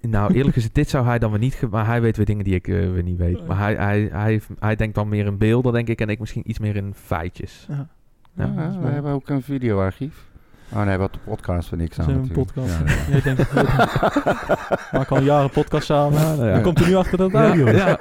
Nou, 0.01 0.35
eerlijk 0.35 0.55
gezegd, 0.55 0.75
dit 0.75 0.88
zou 0.88 1.07
hij 1.07 1.18
dan 1.18 1.31
weer 1.31 1.38
niet... 1.40 1.62
Maar 1.70 1.87
hij 1.87 2.01
weet 2.01 2.16
weer 2.16 2.27
dingen 2.27 2.44
die 2.44 2.55
ik 2.55 2.68
eh, 2.68 2.75
weer 2.92 3.03
niet 3.03 3.18
weet. 3.18 3.47
Maar 3.47 3.59
hij, 3.59 3.75
hij, 3.75 4.09
hij, 4.12 4.40
hij 4.59 4.77
denkt 4.77 4.94
dan 4.94 5.09
meer 5.09 5.27
in 5.27 5.38
beelden, 5.38 5.73
denk 5.73 5.88
ik. 5.88 6.01
En 6.01 6.09
ik 6.09 6.18
misschien 6.18 6.51
iets 6.51 6.59
meer 6.59 6.77
in 6.77 6.94
feitjes. 6.94 7.66
Ja. 7.68 7.88
Ja, 8.37 8.68
is 8.68 8.77
we 8.77 8.87
hebben 8.87 9.12
ook 9.12 9.29
een 9.29 9.42
videoarchief. 9.42 10.27
Oh 10.75 10.83
nee, 10.85 10.97
wat 10.97 11.13
de 11.13 11.19
podcast 11.25 11.69
van 11.69 11.79
niks 11.79 11.97
We 11.97 12.03
aan 12.03 12.09
zijn 12.09 12.21
een 12.21 12.29
natuurlijk. 12.29 12.53
podcast. 12.55 12.79
Ja, 13.07 13.11
Jij 13.13 13.21
denkt, 13.23 13.53
we 13.53 13.63
maken 14.99 15.17
al 15.17 15.23
jaren 15.23 15.51
podcast 15.51 15.87
samen. 15.87 16.21
Ja, 16.21 16.35
nou 16.35 16.47
ja. 16.47 16.53
Dan 16.53 16.63
komt 16.63 16.79
er 16.81 16.87
nu 16.87 16.95
achter 16.95 17.19
dat 17.19 17.31
Ja, 17.31 17.47
audio 17.47 17.67
is. 17.67 17.77
ja. 17.77 17.99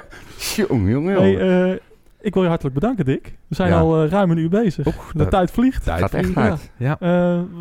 Hey, 0.56 0.66
jongen. 0.90 1.40
eh, 1.70 1.78
ik 2.20 2.34
wil 2.34 2.42
je 2.42 2.48
hartelijk 2.48 2.74
bedanken, 2.74 3.04
Dick. 3.04 3.36
We 3.48 3.54
zijn 3.54 3.68
Ja. 3.70 3.78
al 3.78 4.02
eh, 4.02 4.10
ruim 4.10 4.30
een 4.30 4.38
uur 4.38 4.48
bezig. 4.48 4.86
Oeh, 4.86 4.96
de 5.12 5.18
dat- 5.18 5.30
tijd 5.30 5.50
vliegt. 5.50 5.84
tijd 5.84 6.00
gaat 6.00 6.14
echt 6.14 6.28
ja. 6.34 6.40
hard. 6.48 6.70
Ja, 6.76 6.96
Eh, 7.00 7.08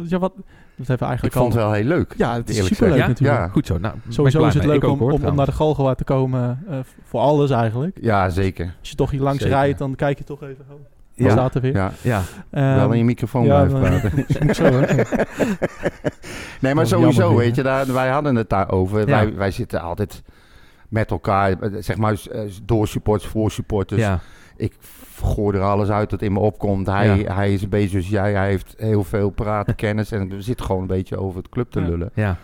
ja, 0.08 0.20
wat, 0.20 0.34
dat 0.76 0.88
hebben 0.88 0.88
we 0.88 0.94
Ik 0.94 1.02
eigenlijk 1.02 1.34
vond 1.36 1.54
het 1.54 1.64
wel 1.64 1.72
heel 1.72 1.84
leuk. 1.84 2.14
ja, 2.18 2.34
het 2.36 2.50
is 2.50 2.56
eerlijk 2.56 2.74
superleuk 2.76 3.00
gezegd. 3.00 3.20
natuurlijk. 3.20 3.40
Ja. 3.48 3.54
goed 3.54 3.66
zo. 3.66 3.78
Nou, 3.78 3.94
ben 3.94 4.02
ik 4.06 4.14
Sowieso 4.14 4.38
blij 4.38 4.50
is 4.50 4.54
het 4.56 4.64
mee. 4.64 4.74
leuk 4.74 4.84
Ik 4.84 4.90
om, 4.90 5.00
hoor, 5.00 5.08
om, 5.08 5.14
om 5.16 5.22
naar 5.22 5.30
trouwens. 5.32 5.58
de 5.58 5.64
Galgenwaard 5.64 5.98
te 5.98 6.04
komen. 6.04 6.64
eh, 6.70 6.78
v- 6.84 7.10
voor 7.10 7.20
alles 7.20 7.50
eigenlijk. 7.52 7.98
Ja, 8.02 8.30
zeker. 8.30 8.74
Als 8.80 8.90
je 8.90 8.96
toch 8.96 9.12
hier 9.12 9.22
langs 9.22 9.42
Zeker. 9.42 9.58
rijdt, 9.58 9.78
dan 9.80 9.96
kijk 9.96 10.18
je 10.18 10.24
toch 10.24 10.42
even. 10.44 10.66
Oh, 10.72 10.76
Ja. 11.16 11.50
er 11.54 11.62
weer? 11.62 11.74
Ja, 11.74 11.92
Ja, 12.02 12.22
Ehm, 12.52 12.76
wel 12.76 12.92
in 12.92 12.98
je 12.98 13.04
microfoon 13.04 13.46
ja, 13.46 13.66
blijven 13.66 14.00
praten. 14.02 14.56
zo. 14.56 14.70
Nee, 16.60 16.76
maar 16.76 16.88
sowieso, 16.88 17.22
jammer 17.22 17.38
weet 17.44 17.56
je, 17.56 17.64
daar, 17.64 17.94
wij 17.94 18.10
hadden 18.10 18.36
het 18.36 18.50
daarover. 18.50 19.00
Ja. 19.00 19.06
Wij, 19.06 19.34
wij 19.36 19.52
zitten 19.52 19.82
altijd 19.82 20.22
met 20.90 21.12
elkaar, 21.12 21.52
eh, 21.60 21.70
zeg 21.80 21.98
maar, 21.98 22.22
eh, 22.32 22.42
door 22.64 22.88
supporters, 22.88 23.32
voor 23.32 23.52
supporters. 23.52 24.02
ja, 24.02 24.20
Ik 24.58 24.74
gooi 25.22 25.58
er 25.58 25.64
alles 25.64 25.90
uit 25.90 26.10
dat 26.10 26.22
in 26.22 26.34
me 26.34 26.40
opkomt. 26.40 26.88
Hij, 26.88 27.18
Ja. 27.18 27.34
hij 27.36 27.54
is 27.54 27.62
een 27.62 27.70
beetje 27.70 27.90
zoals 27.90 28.08
jij, 28.10 28.34
hij 28.34 28.48
heeft 28.48 28.74
heel 28.78 29.04
veel 29.04 29.30
praten, 29.30 29.76
kennis. 29.76 30.12
En 30.12 30.30
we 30.30 30.42
zitten 30.42 30.66
gewoon 30.66 30.82
een 30.82 30.88
beetje 30.88 31.18
over 31.18 31.38
het 31.38 31.50
club 31.50 31.72
te 31.72 31.82
lullen. 31.82 32.10
ja. 32.14 32.38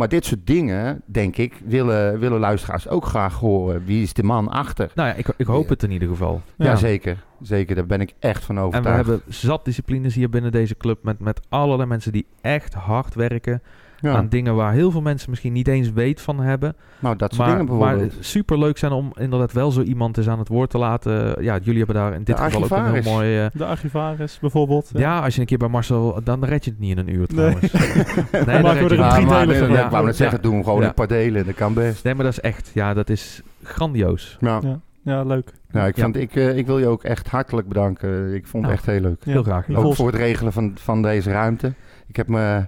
Maar 0.00 0.08
dit 0.08 0.24
soort 0.24 0.46
dingen, 0.46 1.02
denk 1.06 1.36
ik, 1.36 1.60
willen, 1.64 2.18
willen 2.18 2.40
luisteraars 2.40 2.88
ook 2.88 3.04
graag 3.04 3.38
horen. 3.38 3.84
Wie 3.84 4.02
is 4.02 4.12
de 4.12 4.22
man 4.22 4.48
achter? 4.48 4.90
Nou 4.94 5.08
ja, 5.08 5.14
ik, 5.14 5.28
ik 5.36 5.46
hoop 5.46 5.68
het 5.68 5.82
in 5.82 5.90
ieder 5.90 6.08
geval. 6.08 6.42
Ja, 6.56 6.76
zeker. 6.76 7.24
Zeker, 7.40 7.74
daar 7.74 7.86
ben 7.86 8.00
ik 8.00 8.14
echt 8.18 8.44
van 8.44 8.56
En 8.56 8.60
we 8.60 8.66
overtuigd. 8.66 9.06
hebben 9.06 9.22
zat 9.28 9.64
disciplines 9.64 10.14
hier 10.14 10.28
binnen 10.28 10.52
deze 10.52 10.76
club 10.76 11.02
met, 11.02 11.18
met 11.18 11.40
allerlei 11.48 11.88
mensen 11.88 12.12
die 12.12 12.26
echt 12.40 12.74
hard 12.74 13.14
werken 13.14 13.62
ja. 14.00 14.14
aan 14.14 14.28
dingen 14.28 14.54
waar 14.54 14.72
heel 14.72 14.90
veel 14.90 15.00
mensen 15.00 15.30
misschien 15.30 15.52
niet 15.52 15.68
eens 15.68 15.92
weet 15.92 16.20
van 16.20 16.40
hebben. 16.40 16.76
nou, 16.98 17.16
dat 17.16 17.34
soort 17.34 17.48
Maar, 17.48 17.58
dingen 17.58 17.76
maar 17.78 17.88
bijvoorbeeld. 17.96 18.24
super 18.24 18.58
leuk 18.58 18.78
zijn 18.78 18.92
om 18.92 19.12
inderdaad 19.18 19.52
wel 19.52 19.70
zo 19.70 19.82
iemand 19.82 20.16
eens 20.16 20.28
aan 20.28 20.38
het 20.38 20.48
woord 20.48 20.70
te 20.70 20.78
laten. 20.78 21.42
Ja, 21.42 21.58
jullie 21.62 21.78
hebben 21.78 21.96
daar 21.96 22.12
in 22.14 22.24
dit 22.24 22.36
De 22.36 22.42
geval 22.42 22.62
ook 22.64 22.70
een 22.70 22.92
heel 23.02 23.12
mooi... 23.12 23.38
eh, 23.38 23.46
De 23.52 23.64
archivaris 23.64 24.38
bijvoorbeeld. 24.40 24.90
ja, 24.94 25.20
als 25.20 25.34
je 25.34 25.40
een 25.40 25.46
keer 25.46 25.58
bij 25.58 25.68
Marcel... 25.68 26.20
Dan 26.24 26.44
red 26.44 26.64
je 26.64 26.70
het 26.70 26.80
niet 26.80 26.90
in 26.90 26.98
een 26.98 27.14
uur 27.14 27.18
Nee. 27.18 27.26
trouwens. 27.26 27.72
Nee, 27.72 28.62
maken 28.62 28.62
dan 28.62 28.62
we 28.62 28.68
red 28.68 28.78
je 28.78 28.84
er 28.84 28.90
een 28.92 28.98
Ja, 28.98 29.20
maar, 29.20 29.46
nee, 29.46 29.58
van. 29.58 29.70
ik 29.84 29.90
wou 29.90 30.04
net 30.04 30.16
Ja. 30.16 30.22
zeggen, 30.22 30.42
doen 30.42 30.56
we 30.58 30.64
gewoon 30.64 30.80
Ja. 30.80 30.88
een 30.88 30.94
paar 30.94 31.06
delen. 31.08 31.46
Dat 31.46 31.54
kan 31.54 31.74
best. 31.74 32.04
Nee, 32.04 32.14
maar 32.14 32.24
dat 32.24 32.32
is 32.32 32.40
echt... 32.40 32.70
Ja, 32.74 32.94
dat 32.94 33.08
is 33.08 33.42
grandioos. 33.62 34.36
Ja, 34.40 34.60
ja, 35.04 35.22
leuk. 35.22 35.52
nou, 35.70 35.88
ik, 35.88 35.96
Ja. 35.96 36.02
vond, 36.02 36.16
ik, 36.16 36.36
eh, 36.36 36.56
ik 36.56 36.66
wil 36.66 36.78
je 36.78 36.86
ook 36.86 37.02
echt 37.04 37.28
hartelijk 37.28 37.68
bedanken. 37.68 38.34
Ik 38.34 38.46
vond 38.46 38.52
het 38.52 38.62
Nou, 38.62 38.74
echt 38.74 38.86
heel 38.86 39.00
leuk. 39.00 39.24
Ja. 39.24 39.32
Heel 39.32 39.42
graag. 39.42 39.66
Ja. 39.68 39.74
Ook 39.76 39.94
voor 39.94 40.06
het 40.06 40.16
regelen 40.16 40.52
van, 40.52 40.72
van 40.74 41.02
deze 41.02 41.30
ruimte. 41.30 41.72
Ik 42.06 42.16
heb 42.16 42.28
me 42.28 42.66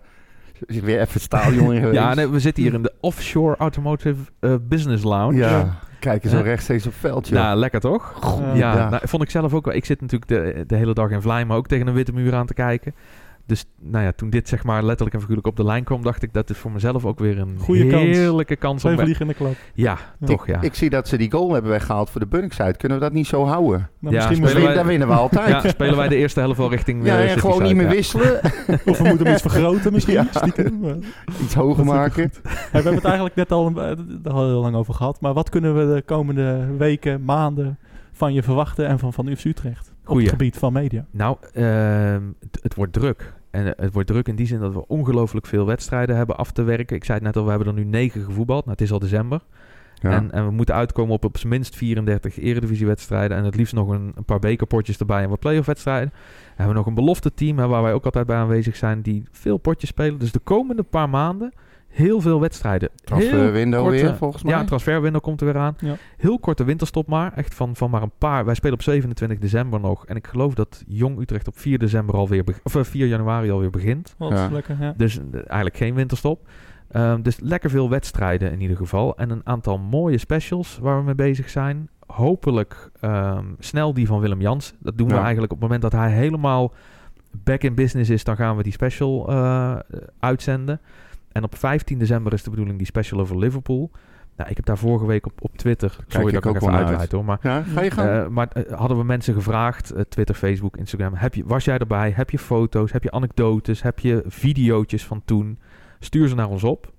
weer 0.82 1.00
even 1.00 1.20
staaljongen 1.20 1.76
geweest. 1.76 1.98
Ja, 1.98 2.14
nee, 2.14 2.28
we 2.28 2.40
zitten 2.40 2.62
hier 2.62 2.74
in 2.74 2.82
de 2.82 2.92
Offshore 3.00 3.56
Automotive 3.56 4.22
eh, 4.40 4.54
Business 4.62 5.04
Lounge. 5.04 5.36
Ja, 5.36 5.78
kijken 5.98 6.30
zo 6.30 6.40
rechtstreeks 6.40 6.86
op 6.86 6.94
veld, 6.94 7.28
joh. 7.28 7.38
Nou, 7.38 7.56
lekker 7.56 7.80
toch? 7.80 8.18
Ja. 8.40 8.54
Ja, 8.54 8.76
Ja. 8.76 8.88
Nou, 8.88 9.08
vond 9.08 9.22
ik 9.22 9.30
zelf 9.30 9.54
ook 9.54 9.64
wel. 9.64 9.74
Ik 9.74 9.84
zit 9.84 10.00
natuurlijk 10.00 10.30
de, 10.30 10.64
de 10.66 10.76
hele 10.76 10.94
dag 10.94 11.10
in 11.10 11.22
Vlijmen 11.22 11.56
ook 11.56 11.66
tegen 11.66 11.86
een 11.86 11.94
witte 11.94 12.12
muur 12.12 12.34
aan 12.34 12.46
te 12.46 12.54
kijken. 12.54 12.94
Dus 13.52 13.64
nou 13.80 14.04
ja, 14.04 14.12
toen 14.12 14.30
dit 14.30 14.48
zeg 14.48 14.64
maar 14.64 14.82
letterlijk 14.82 15.12
en 15.14 15.20
figuurlijk 15.20 15.46
op 15.48 15.56
de 15.56 15.64
lijn 15.64 15.84
kwam, 15.84 16.02
dacht 16.02 16.22
ik 16.22 16.32
dat 16.32 16.50
is 16.50 16.56
voor 16.58 16.70
mezelf 16.70 17.04
ook 17.04 17.18
weer 17.18 17.38
een 17.38 17.56
Goeie 17.58 17.86
kans. 17.90 18.02
heerlijke 18.02 18.56
kans. 18.56 18.78
Twee 18.80 18.90
om 18.92 18.96
bij- 18.96 19.04
vliegen 19.06 19.26
in 19.26 19.32
de 19.38 19.38
klap. 19.44 19.54
Ja, 19.74 19.98
toch 20.24 20.46
ja. 20.46 20.60
Ik 20.60 20.74
zie 20.74 20.90
dat 20.90 21.08
ze 21.08 21.16
die 21.16 21.30
goal 21.30 21.52
hebben 21.52 21.70
weggehaald 21.70 22.10
voor 22.10 22.20
de 22.20 22.26
Bunningside. 22.26 22.76
Kunnen 22.76 22.98
we 22.98 23.04
dat 23.04 23.12
niet 23.12 23.26
zo 23.26 23.44
houden? 23.44 23.88
Nou, 23.98 24.14
Ja, 24.14 24.28
misschien 24.28 24.74
Dan 24.74 24.86
winnen 24.86 25.08
we 25.08 25.14
altijd. 25.14 25.48
ja, 25.48 25.68
spelen 25.68 25.96
wij 25.96 26.08
de 26.08 26.16
eerste 26.16 26.40
helft 26.40 26.58
wel 26.58 26.70
richting 26.70 27.04
Ja, 27.04 27.14
eh, 27.16 27.22
en 27.22 27.28
City 27.28 27.40
gewoon 27.40 27.62
niet 27.62 27.74
meer 27.76 27.84
ja. 27.86 27.90
wisselen. 27.90 28.40
of 28.90 28.98
we 28.98 29.04
moeten 29.08 29.24
hem 29.26 29.32
iets 29.32 29.42
vergroten 29.42 29.92
misschien. 29.92 30.14
Ja. 30.14 30.26
stiekem, 30.30 30.78
maar- 30.80 30.96
Iets 31.42 31.54
hoger 31.54 31.84
maken. 31.84 32.30
Hey, 32.42 32.52
we 32.52 32.68
hebben 32.70 32.94
het 32.94 33.04
eigenlijk 33.04 33.34
net 33.34 33.52
al, 33.52 33.66
eh, 33.80 33.96
heel 34.24 34.60
lang 34.60 34.74
over 34.74 34.94
gehad. 34.94 35.20
Maar 35.20 35.32
wat 35.32 35.48
kunnen 35.48 35.74
we 35.88 35.94
de 35.94 36.02
komende 36.02 36.66
weken, 36.78 37.24
maanden 37.24 37.78
van 38.12 38.32
je 38.32 38.42
verwachten 38.42 38.86
en 38.86 38.98
van, 38.98 39.12
van 39.12 39.26
UFC 39.26 39.44
Utrecht? 39.44 39.90
Op 40.06 40.16
het 40.16 40.28
gebied 40.28 40.56
van 40.58 40.72
media. 40.72 41.04
Nou, 41.10 41.36
ehm, 41.52 42.20
het, 42.40 42.58
het 42.62 42.74
wordt 42.74 42.92
druk. 42.92 43.32
En 43.52 43.66
eh, 43.66 43.84
het 43.84 43.92
wordt 43.92 44.08
druk 44.08 44.28
in 44.28 44.36
die 44.36 44.46
zin 44.46 44.60
dat 44.60 44.72
we 44.72 44.86
ongelooflijk 44.86 45.46
veel 45.46 45.66
wedstrijden 45.66 46.16
hebben 46.16 46.36
af 46.36 46.52
te 46.52 46.62
werken. 46.62 46.96
Ik 46.96 47.04
zei 47.04 47.18
het 47.18 47.26
net 47.26 47.36
al, 47.36 47.44
we 47.44 47.50
hebben 47.50 47.68
er 47.68 47.74
nu 47.74 47.84
negen 47.84 48.24
gevoetbald. 48.24 48.64
Nou, 48.64 48.70
het 48.70 48.86
is 48.86 48.92
al 48.92 48.98
december. 48.98 49.40
Ja. 49.94 50.10
En, 50.10 50.32
en 50.32 50.44
we 50.44 50.50
moeten 50.50 50.74
uitkomen 50.74 51.14
op 51.14 51.24
op 51.24 51.38
zijn 51.38 51.52
minst 51.52 51.76
34 51.76 52.38
eredivisiewedstrijden. 52.38 53.36
En 53.36 53.44
het 53.44 53.54
liefst 53.54 53.74
nog 53.74 53.88
een, 53.88 54.12
een 54.14 54.24
paar 54.24 54.38
bekerpotjes 54.38 54.98
erbij 54.98 55.22
en 55.22 55.28
wat 55.28 55.38
playoff 55.38 55.66
wedstrijden. 55.66 56.12
We 56.12 56.52
hebben 56.56 56.74
nog 56.74 56.86
een 56.86 56.94
belofte 56.94 57.34
team 57.34 57.58
hè, 57.58 57.66
waar 57.66 57.82
wij 57.82 57.92
ook 57.92 58.04
altijd 58.04 58.26
bij 58.26 58.36
aanwezig 58.36 58.76
zijn. 58.76 59.02
Die 59.02 59.24
veel 59.30 59.56
potjes 59.56 59.90
spelen. 59.90 60.18
Dus 60.18 60.32
de 60.32 60.38
komende 60.38 60.82
paar 60.82 61.08
maanden 61.08 61.52
heel 61.92 62.20
veel 62.20 62.40
wedstrijden. 62.40 62.88
Transferwindow 63.04 63.88
weer, 63.88 64.16
volgens 64.16 64.42
mij. 64.42 64.52
Ja, 64.52 64.64
transferwindow 64.64 65.22
komt 65.22 65.40
er 65.40 65.46
weer 65.46 65.56
aan. 65.58 65.74
Ja. 65.78 65.96
Heel 66.16 66.38
korte 66.38 66.64
winterstop 66.64 67.06
maar. 67.06 67.32
Echt 67.32 67.54
van, 67.54 67.76
van 67.76 67.90
maar 67.90 68.02
een 68.02 68.12
paar. 68.18 68.44
Wij 68.44 68.54
spelen 68.54 68.74
op 68.74 68.82
27 68.82 69.38
december 69.38 69.80
nog. 69.80 70.06
En 70.06 70.16
ik 70.16 70.26
geloof 70.26 70.54
dat 70.54 70.84
Jong 70.86 71.20
Utrecht 71.20 71.48
op 71.48 71.58
4, 71.58 71.78
december 71.78 72.14
alweer 72.14 72.44
of, 72.62 72.74
eh, 72.76 72.82
4 72.84 73.06
januari 73.06 73.50
alweer 73.50 73.70
begint. 73.70 74.14
Wat 74.18 74.30
Ja. 74.32 74.48
lekker, 74.50 74.76
ja. 74.80 74.94
Dus 74.96 75.18
eh, 75.18 75.22
eigenlijk 75.34 75.76
geen 75.76 75.94
winterstop. 75.94 76.46
Ehm, 76.90 77.22
dus 77.22 77.40
lekker 77.40 77.70
veel 77.70 77.90
wedstrijden 77.90 78.52
in 78.52 78.60
ieder 78.60 78.76
geval. 78.76 79.16
En 79.16 79.30
een 79.30 79.40
aantal 79.44 79.78
mooie 79.78 80.18
specials 80.18 80.78
waar 80.78 80.98
we 80.98 81.04
mee 81.04 81.14
bezig 81.14 81.48
zijn. 81.50 81.88
Hopelijk 82.06 82.90
ehm, 83.00 83.44
snel 83.58 83.94
die 83.94 84.06
van 84.06 84.20
Willem 84.20 84.40
Jans. 84.40 84.74
Dat 84.78 84.98
doen 84.98 85.08
we 85.08 85.14
eigenlijk 85.14 85.52
op 85.52 85.60
het 85.60 85.68
moment 85.70 85.82
dat 85.82 85.92
hij 86.00 86.10
helemaal 86.10 86.72
back 87.44 87.62
in 87.62 87.74
business 87.74 88.10
is. 88.10 88.24
Dan 88.24 88.36
gaan 88.36 88.56
we 88.56 88.62
die 88.62 88.72
special 88.72 89.28
eh, 89.28 89.76
uitzenden. 90.18 90.80
En 91.32 91.44
op 91.44 91.56
15 91.56 91.98
december 91.98 92.32
is 92.32 92.42
de 92.42 92.50
bedoeling 92.50 92.78
die 92.78 92.86
special 92.86 93.20
over 93.20 93.38
Liverpool. 93.38 93.90
Nou, 94.36 94.50
ik 94.50 94.56
heb 94.56 94.66
daar 94.66 94.78
vorige 94.78 95.06
week 95.06 95.26
op, 95.26 95.32
op 95.38 95.56
Twitter... 95.56 95.96
Sorry 96.08 96.26
ik 96.26 96.32
dat 96.32 96.42
ik 96.44 96.48
ook 96.48 96.54
nog 96.54 96.62
even 96.62 96.74
naar 96.74 96.84
uitweid 96.86 97.12
hoor. 97.12 97.24
Maar 97.24 97.38
Ja, 97.42 97.62
ga 97.62 97.80
je 97.82 97.90
gang. 97.90 98.08
eh, 98.08 98.26
maar 98.26 98.48
eh, 98.48 98.78
hadden 98.78 98.96
we 98.98 99.04
mensen 99.04 99.34
gevraagd, 99.34 99.90
eh, 99.90 100.02
Twitter, 100.02 100.34
Facebook, 100.34 100.76
Instagram, 100.76 101.14
heb 101.14 101.34
je, 101.34 101.44
was 101.46 101.64
jij 101.64 101.78
erbij? 101.78 102.10
Heb 102.10 102.30
je 102.30 102.38
foto's? 102.38 102.92
Heb 102.92 103.02
je 103.02 103.10
anekdotes? 103.10 103.82
Heb 103.82 103.98
je 103.98 104.22
videootjes 104.26 105.04
van 105.06 105.22
toen? 105.24 105.58
Stuur 105.98 106.28
ze 106.28 106.34
naar 106.34 106.48
ons 106.48 106.64
op. 106.64 106.92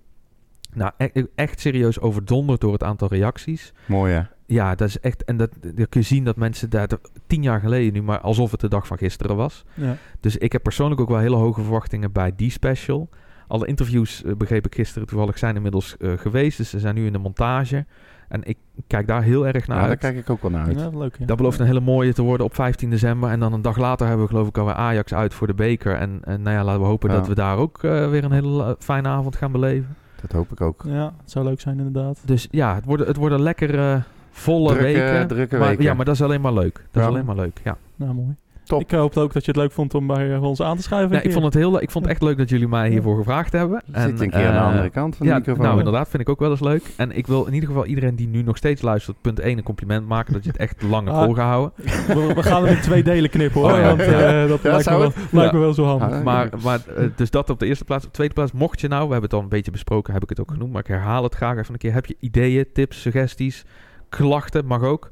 Nou, 0.74 0.92
e- 0.98 1.26
echt 1.36 1.60
serieus 1.60 2.00
overdonderd 2.00 2.62
door 2.62 2.74
het 2.74 2.84
aantal 2.84 3.08
reacties. 3.08 3.74
Mooi 3.86 4.14
hè? 4.14 4.22
Ja, 4.46 4.76
dat 4.76 4.88
is 4.88 5.00
echt. 5.00 5.24
En 5.24 5.38
dat, 5.38 5.50
dat 5.62 5.90
kun 5.90 6.02
je 6.02 6.06
zien 6.08 6.24
dat 6.24 6.36
mensen 6.36 6.70
daar 6.70 6.88
tien 7.28 7.44
jaar 7.44 7.60
geleden 7.60 7.94
nu, 7.94 8.02
maar 8.02 8.20
alsof 8.20 8.52
het 8.52 8.60
de 8.60 8.68
dag 8.68 8.88
van 8.88 8.98
gisteren 8.98 9.36
was. 9.36 9.66
Ja. 9.74 9.98
Dus 10.20 10.38
ik 10.38 10.52
heb 10.52 10.64
persoonlijk 10.64 11.02
ook 11.02 11.10
wel 11.10 11.18
hele 11.18 11.36
hoge 11.36 11.62
verwachtingen 11.62 12.12
bij 12.12 12.32
die 12.36 12.52
special. 12.52 13.10
Alle 13.54 13.66
interviews, 13.68 14.24
eh, 14.24 14.34
begreep 14.36 14.66
ik 14.66 14.76
gisteren 14.76 15.08
toevallig, 15.08 15.38
zijn 15.38 15.56
inmiddels 15.56 15.98
eh, 15.98 16.12
geweest. 16.18 16.58
Dus 16.58 16.70
ze 16.70 16.80
zijn 16.80 16.96
nu 16.96 17.06
in 17.06 17.12
de 17.12 17.18
montage. 17.20 17.86
En 18.28 18.42
ik 18.44 18.58
kijk 18.88 19.08
daar 19.08 19.24
heel 19.24 19.48
erg 19.48 19.68
naar 19.68 19.82
Ja, 19.82 19.88
daar 19.88 19.98
kijk 19.98 20.18
ik 20.18 20.30
ook 20.30 20.42
wel 20.42 20.52
naar 20.52 20.66
uit. 20.68 20.80
Ja, 20.80 20.90
leuk. 20.98 21.16
Ja. 21.20 21.26
Dat 21.26 21.38
belooft 21.38 21.60
een 21.60 21.66
hele 21.66 21.80
mooie 21.80 22.14
te 22.14 22.22
worden 22.22 22.46
op 22.46 22.56
15 22.56 22.90
december. 22.90 23.30
En 23.30 23.40
dan 23.40 23.54
een 23.54 23.62
dag 23.62 23.78
later 23.78 24.08
hebben 24.08 24.26
we 24.26 24.32
geloof 24.32 24.48
ik 24.48 24.58
alweer 24.58 24.74
Ajax 24.74 25.14
uit 25.14 25.34
voor 25.34 25.48
de 25.48 25.54
beker. 25.54 25.96
En, 25.96 26.20
en 26.24 26.42
nou 26.42 26.56
ja, 26.56 26.64
laten 26.64 26.82
we 26.82 26.88
hopen 26.88 27.10
Ja. 27.10 27.16
dat 27.16 27.28
we 27.28 27.36
daar 27.36 27.58
ook 27.58 27.84
eh, 27.84 28.10
weer 28.10 28.24
een 28.24 28.32
hele 28.32 28.76
fijne 28.80 29.08
avond 29.08 29.36
gaan 29.36 29.52
beleven. 29.52 29.96
Dat 30.22 30.32
hoop 30.32 30.52
ik 30.52 30.62
ook. 30.62 30.84
Ja, 30.88 31.14
het 31.22 31.32
zou 31.32 31.46
leuk 31.46 31.62
zijn 31.62 31.78
inderdaad. 31.78 32.20
Dus 32.26 32.48
ja, 32.52 32.76
het 32.76 32.86
worden, 32.86 33.08
het 33.08 33.18
worden 33.18 33.42
lekkere, 33.42 34.02
volle 34.32 34.68
Drukke- 34.68 34.84
weken. 34.84 35.28
drukke 35.28 35.58
maar, 35.58 35.68
weken. 35.68 35.84
Ja, 35.84 35.94
maar 35.94 36.06
dat 36.06 36.16
is 36.16 36.22
alleen 36.22 36.42
maar 36.42 36.54
leuk. 36.54 36.74
Dat 36.76 36.84
Ja. 36.92 37.02
is 37.02 37.08
alleen 37.08 37.26
maar 37.26 37.36
leuk, 37.36 37.62
ja. 37.64 37.78
Nou, 37.96 38.14
mooi. 38.14 38.36
Top. 38.66 38.82
Ik 38.82 38.92
hoop 38.92 39.18
ook 39.18 39.34
dat 39.34 39.46
je 39.46 39.52
het 39.52 39.60
leuk 39.60 39.72
vond 39.72 39.94
om 39.94 40.08
bij 40.08 40.34
eh, 40.34 40.44
ons 40.44 40.62
aan 40.62 40.76
te 40.78 40.84
schuiven. 40.84 41.12
Nee, 41.12 41.22
ik 41.22 41.32
vond 41.32 41.46
het 41.46 41.54
heel, 41.54 41.82
ik 41.82 41.92
vond 41.92 42.06
het 42.06 42.14
echt 42.14 42.24
leuk 42.24 42.38
dat 42.38 42.50
jullie 42.50 42.68
mij 42.68 42.90
hiervoor 42.90 43.18
gevraagd 43.18 43.52
hebben. 43.52 43.82
Zit 43.94 44.22
een 44.22 44.30
keer 44.30 44.46
aan 44.48 44.54
de 44.54 44.60
eh, 44.60 44.66
andere 44.66 44.90
kant 44.90 45.16
van 45.16 45.26
de 45.26 45.32
ja, 45.32 45.38
microfoon. 45.38 45.64
nou 45.66 45.78
inderdaad, 45.78 46.10
vind 46.10 46.22
ik 46.22 46.30
ook 46.30 46.40
wel 46.40 46.50
eens 46.52 46.60
leuk. 46.60 46.84
En 46.98 47.12
ik 47.18 47.28
wil 47.28 47.46
in 47.46 47.54
ieder 47.54 47.70
geval 47.70 47.86
iedereen 47.86 48.16
die 48.16 48.28
nu 48.28 48.42
nog 48.44 48.58
steeds 48.58 48.82
luistert, 48.82 49.18
punt 49.22 49.40
1 49.40 49.58
een 49.58 49.64
compliment 49.64 50.08
maken 50.08 50.34
dat 50.34 50.44
je 50.44 50.50
het 50.50 50.60
echt 50.60 50.82
lang 50.82 51.06
hebt 51.08 51.18
Ah. 51.18 51.24
volgehouden. 51.24 51.72
we, 52.08 52.32
we 52.36 52.44
gaan 52.44 52.64
hem 52.66 52.76
in 52.76 52.82
twee 52.82 53.04
delen 53.04 53.30
knippen 53.30 53.62
hoor. 53.62 53.72
Oh, 53.72 53.78
ja. 53.78 53.88
Want 53.88 54.00
eh, 54.00 54.48
dat 54.48 54.62
Ja, 54.62 54.72
lijkt, 54.72 54.90
me 54.90 54.98
wel, 54.98 55.02
het? 55.04 55.16
lijkt 55.32 55.54
me 55.54 55.60
wel 55.60 55.74
zo 55.74 55.86
handig. 55.86 56.12
Ah, 56.12 56.24
Maar, 56.24 56.50
maar 56.64 56.80
dus 57.16 57.30
dat 57.30 57.50
op 57.50 57.60
de 57.60 57.66
eerste 57.66 57.84
plaats. 57.86 58.04
Op 58.04 58.10
de 58.10 58.16
tweede 58.16 58.34
plaats, 58.34 58.52
mocht 58.52 58.82
je 58.82 58.88
nou, 58.88 59.06
we 59.06 59.12
hebben 59.12 59.30
het 59.30 59.34
al 59.40 59.44
een 59.44 59.50
beetje 59.50 59.72
besproken, 59.72 60.14
heb 60.14 60.24
ik 60.24 60.30
het 60.30 60.40
ook 60.40 60.52
genoemd, 60.52 60.72
maar 60.72 60.82
ik 60.82 60.88
herhaal 60.88 61.24
het 61.24 61.36
graag 61.36 61.58
even 61.58 61.74
een 61.74 61.80
keer. 61.80 61.94
Heb 61.94 62.06
je 62.06 62.16
ideeën, 62.20 62.66
tips, 62.74 63.02
suggesties, 63.02 63.66
klachten, 64.10 64.66
mag 64.66 64.82
ook. 64.84 65.10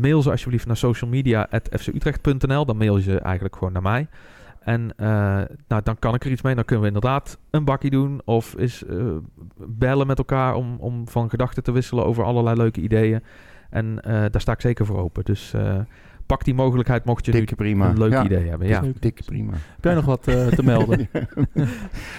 Mail 0.00 0.22
ze 0.22 0.30
alsjeblieft 0.30 0.66
naar 0.66 0.76
socialmedia.fcutrecht.nl. 0.76 2.64
Dan 2.66 2.76
mail 2.76 2.96
je 2.96 3.02
ze 3.02 3.18
eigenlijk 3.20 3.56
gewoon 3.56 3.72
naar 3.72 3.82
mij. 3.82 4.06
En 4.60 4.92
eh, 4.96 5.06
nou, 5.68 5.82
dan 5.82 5.98
kan 5.98 6.14
ik 6.14 6.24
er 6.24 6.30
iets 6.30 6.42
mee. 6.42 6.54
Dan 6.54 6.64
kunnen 6.64 6.84
we 6.84 6.94
inderdaad 6.94 7.38
een 7.50 7.64
bakkie 7.64 7.90
doen. 7.90 8.20
Of 8.24 8.54
is 8.54 8.84
eh, 8.84 8.96
bellen 9.56 10.06
met 10.06 10.18
elkaar 10.18 10.54
om, 10.54 10.76
om 10.78 11.08
van 11.08 11.30
gedachten 11.30 11.62
te 11.62 11.72
wisselen 11.72 12.04
over 12.04 12.24
allerlei 12.24 12.56
leuke 12.56 12.80
ideeën. 12.80 13.22
En 13.70 14.00
eh, 14.00 14.10
daar 14.30 14.40
sta 14.40 14.52
ik 14.52 14.60
zeker 14.60 14.86
voor 14.86 14.98
open. 14.98 15.24
Dus 15.24 15.52
eh, 15.54 15.78
pak 16.26 16.44
die 16.44 16.54
mogelijkheid 16.54 17.04
mocht 17.04 17.26
je 17.26 17.32
Dikke 17.32 17.54
nu 17.58 17.64
prima. 17.64 17.88
een 17.88 17.98
leuk 17.98 18.12
Ja, 18.12 18.24
idee 18.24 18.48
hebben. 18.48 18.68
Ja. 18.68 18.82
Dikke 19.00 19.22
prima. 19.24 19.52
Heb 19.52 19.84
jij 19.84 19.94
nog 19.94 20.04
wat 20.04 20.28
eh, 20.28 20.46
te 20.46 20.62
melden? 20.64 20.98
nee, 21.54 21.66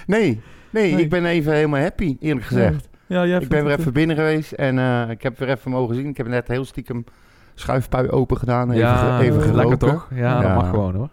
nee, 0.05 0.41
Nee. 0.69 0.91
ik 1.01 1.09
ben 1.09 1.25
even 1.25 1.53
helemaal 1.53 1.81
happy, 1.81 2.17
eerlijk 2.19 2.45
gezegd. 2.45 2.89
Ja, 3.07 3.25
jij 3.25 3.39
ik 3.39 3.47
ben 3.47 3.63
weer 3.65 3.79
even 3.79 3.93
binnen 3.93 4.15
geweest 4.15 4.51
en 4.51 4.79
eh, 4.79 5.09
ik 5.09 5.23
heb 5.23 5.39
weer 5.39 5.49
even 5.49 5.71
mogen 5.71 5.95
zien. 5.95 6.07
Ik 6.07 6.17
heb 6.17 6.27
net 6.27 6.47
heel 6.47 6.65
stiekem 6.65 7.03
schuifpui 7.59 8.09
open 8.09 8.37
gedaan. 8.37 8.67
Even, 8.71 8.81
ja, 8.81 9.19
even 9.19 9.35
lekker 9.37 9.53
geroken. 9.55 9.77
toch? 9.77 10.07
Ja, 10.09 10.17
Ja. 10.17 10.41
dat 10.41 10.55
mag 10.55 10.69
gewoon 10.69 10.95
hoor. 10.95 11.09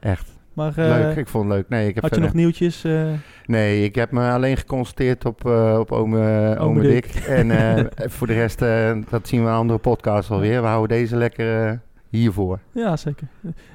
Echt 0.00 0.32
Maar 0.52 0.68
eh, 0.68 0.74
leuk. 0.86 1.16
Ik 1.16 1.28
vond 1.28 1.44
het 1.48 1.52
leuk. 1.54 1.68
Nee, 1.68 1.88
ik 1.88 1.94
heb 1.94 2.02
had 2.04 2.14
je 2.14 2.20
nog 2.20 2.32
nieuwtjes? 2.34 2.84
eh, 2.84 3.04
Nee, 3.46 3.84
ik 3.84 3.94
heb 3.94 4.10
me 4.10 4.30
alleen 4.30 4.56
geconstateerd 4.56 5.24
op, 5.24 5.46
eh 5.46 5.76
op 5.78 5.92
ome, 5.92 6.56
ome 6.58 6.80
Dick. 6.80 7.12
Dick. 7.12 7.24
En 7.24 7.50
eh, 7.50 7.84
voor 8.16 8.26
de 8.26 8.32
rest, 8.32 8.62
eh, 8.62 8.96
dat 9.08 9.28
zien 9.28 9.40
we 9.40 9.46
in 9.46 9.52
een 9.52 9.58
andere 9.58 9.78
podcast 9.78 10.30
alweer. 10.30 10.60
We 10.60 10.66
houden 10.68 10.96
deze 10.98 11.16
lekker 11.16 11.66
eh, 11.66 11.72
hiervoor. 12.08 12.58
ja, 12.72 12.96
zeker. 12.96 13.26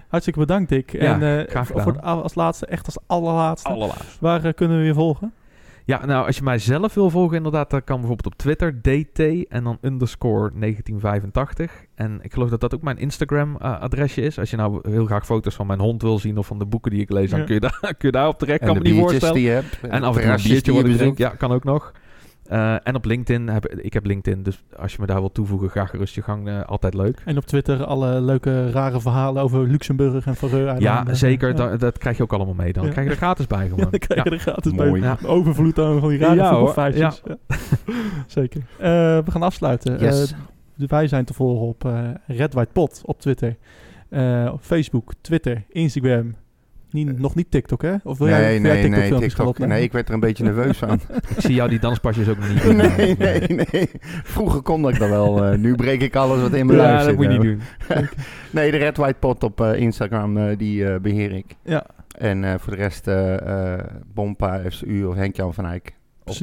Hartstikke 0.07 0.39
bedankt, 0.39 0.69
Dick. 0.69 0.91
Ja, 0.91 0.99
en 1.19 1.39
eh, 1.39 1.49
graag 1.49 1.67
gedaan. 1.67 1.83
voor 1.83 1.91
het, 1.93 2.01
als 2.01 2.35
laatste, 2.35 2.65
echt 2.65 2.85
als 2.85 2.97
allerlaatste, 3.07 3.69
Allerlaatst. 3.69 4.19
waar 4.19 4.45
eh, 4.45 4.53
kunnen 4.53 4.77
we 4.79 4.83
je 4.85 4.93
volgen? 4.93 5.33
Ja, 5.87 6.05
nou, 6.05 6.25
als 6.25 6.37
je 6.37 6.43
mij 6.43 6.57
zelf 6.59 6.93
wil 6.93 7.09
volgen, 7.09 7.37
inderdaad, 7.37 7.69
dan 7.69 7.83
kan 7.83 7.97
bijvoorbeeld 7.99 8.33
op 8.33 8.39
Twitter, 8.39 8.81
dt 8.81 9.19
en 9.49 9.63
dan 9.63 9.77
underscore 9.81 10.51
1985. 10.59 11.71
En 11.95 12.19
ik 12.21 12.33
geloof 12.33 12.49
dat 12.49 12.61
dat 12.61 12.75
ook 12.75 12.81
mijn 12.81 12.97
Instagram-adresje 12.97 14.21
is. 14.21 14.39
Als 14.39 14.49
je 14.49 14.57
nou 14.57 14.89
heel 14.89 15.05
graag 15.05 15.25
foto's 15.25 15.55
van 15.55 15.67
mijn 15.67 15.79
hond 15.79 16.01
wil 16.01 16.19
zien 16.19 16.37
of 16.37 16.47
van 16.47 16.59
de 16.59 16.65
boeken 16.65 16.91
die 16.91 17.01
ik 17.01 17.09
lees, 17.11 17.29
dan 17.29 17.39
Ja. 17.39 17.45
kun 17.45 17.53
je, 17.53 17.59
daar, 17.59 17.79
kun 17.97 18.07
je 18.07 18.11
daarop 18.11 18.39
terecht. 18.39 18.59
En 18.61 18.67
kan 18.67 18.77
me 18.77 18.83
niet 18.83 18.99
voorstellen. 18.99 19.35
die 19.35 19.43
je 19.43 19.49
hebt. 19.49 19.79
En 19.81 20.03
af 20.03 20.15
en 20.17 20.21
toe 20.23 20.31
een 20.31 20.43
biertje 20.43 20.83
bezoekt. 20.83 21.17
Ja, 21.17 21.29
kan 21.29 21.51
ook 21.51 21.63
nog. 21.63 21.91
Eh, 22.49 22.75
en 22.83 22.95
op 22.95 23.05
LinkedIn, 23.05 23.47
heb, 23.47 23.65
ik 23.67 23.93
heb 23.93 24.05
LinkedIn, 24.05 24.43
dus 24.43 24.63
als 24.77 24.91
je 24.91 24.97
me 25.01 25.05
daar 25.07 25.19
wilt 25.19 25.33
toevoegen, 25.33 25.69
ga 25.69 25.85
gerust 25.85 26.15
je 26.15 26.21
gang. 26.21 26.47
eh, 26.47 26.61
altijd 26.63 26.93
leuk. 26.93 27.21
En 27.25 27.37
op 27.37 27.45
Twitter 27.45 27.83
alle 27.83 28.21
leuke, 28.21 28.71
rare 28.71 29.01
verhalen 29.01 29.43
over 29.43 29.67
Luxemburg 29.67 30.25
en 30.25 30.35
Faroe 30.35 30.75
Ja, 30.79 31.13
zeker. 31.13 31.47
Ja. 31.49 31.53
Dat, 31.55 31.79
dat 31.79 31.97
krijg 31.97 32.17
je 32.17 32.23
ook 32.23 32.33
allemaal 32.33 32.53
mee. 32.53 32.73
Dan 32.73 32.85
Ja. 32.85 32.89
krijg 32.91 33.05
je 33.07 33.11
er 33.11 33.17
gratis 33.19 33.47
bij 33.47 33.63
Ja, 33.63 33.69
gewoon. 33.69 33.89
dan 33.91 33.99
krijg 33.99 34.23
je 34.23 34.29
Ja. 34.29 34.35
er 34.35 34.41
gratis 34.41 34.71
Mooi. 34.73 34.91
bij. 34.91 34.99
Ja. 34.99 35.17
Overvloed 35.27 35.79
aan 35.79 35.99
van 35.99 36.09
die 36.09 36.17
rare 36.19 36.35
Ja, 36.35 36.49
voetbalfeitjes. 36.49 37.21
Ja. 37.25 37.35
zeker. 38.27 38.61
Eh, 38.77 38.87
we 39.25 39.31
gaan 39.31 39.43
afsluiten. 39.43 39.99
Yes. 39.99 40.33
Wij 40.75 41.07
zijn 41.07 41.25
te 41.25 41.33
volgen 41.33 41.67
op 41.67 41.85
eh 41.85 42.09
Red 42.27 42.53
White 42.53 42.71
Pot 42.73 43.01
op 43.05 43.19
Twitter. 43.21 43.55
Eh, 44.09 44.49
op 44.53 44.61
Facebook, 44.61 45.13
Twitter, 45.21 45.63
Instagram. 45.69 46.35
Niet, 46.91 47.19
nog 47.19 47.35
niet 47.35 47.51
TikTok, 47.51 47.81
hè? 47.81 47.95
Of 48.03 48.17
wil 48.17 48.27
jij, 48.27 48.39
nee, 48.39 48.61
jij 48.73 48.89
nee, 48.89 49.09
nee, 49.09 49.19
TikTok. 49.19 49.57
Nee, 49.59 49.83
ik 49.83 49.91
werd 49.91 50.07
er 50.07 50.13
een 50.13 50.19
beetje 50.19 50.43
nerveus 50.43 50.77
van. 50.77 50.99
Ik 51.35 51.41
zie 51.41 51.53
jou 51.55 51.69
die 51.69 51.79
danspasjes 51.79 52.29
ook 52.29 52.37
nog 52.37 52.49
niet 52.49 52.61
doen. 52.63 52.75
nee, 52.75 53.15
nee, 53.17 53.41
nee. 53.71 53.89
Vroeger 54.23 54.61
kon 54.61 54.81
dat 54.81 54.95
dan 54.95 55.09
wel. 55.09 55.43
eh, 55.45 55.57
nu 55.57 55.75
breek 55.75 56.01
ik 56.01 56.15
alles 56.15 56.41
wat 56.41 56.53
in 56.53 56.65
mijn 56.65 56.77
lijf 56.77 56.91
Ja, 56.91 56.97
zit. 56.99 57.07
dat 57.07 57.15
moet 57.15 57.33
je 57.33 57.39
niet 57.39 57.59
doen. 57.87 58.07
Nee, 58.51 58.71
de 58.71 58.77
Red 58.77 58.97
White 58.97 59.19
Pot 59.19 59.43
op 59.43 59.61
eh, 59.61 59.75
Instagram, 59.79 60.37
eh, 60.37 60.57
die 60.57 60.85
eh, 60.89 60.99
beheer 60.99 61.31
ik. 61.31 61.55
Ja, 61.63 61.85
En 62.17 62.43
eh, 62.43 62.53
voor 62.59 62.71
de 62.75 62.79
rest 62.81 63.07
eh 63.07 63.73
eh 63.75 63.83
Bompa, 64.13 64.61
FCU 64.69 65.03
of 65.05 65.15
Henk-Jan 65.15 65.53
van 65.53 65.65
Eyck. 65.65 65.93
Op 66.23 66.35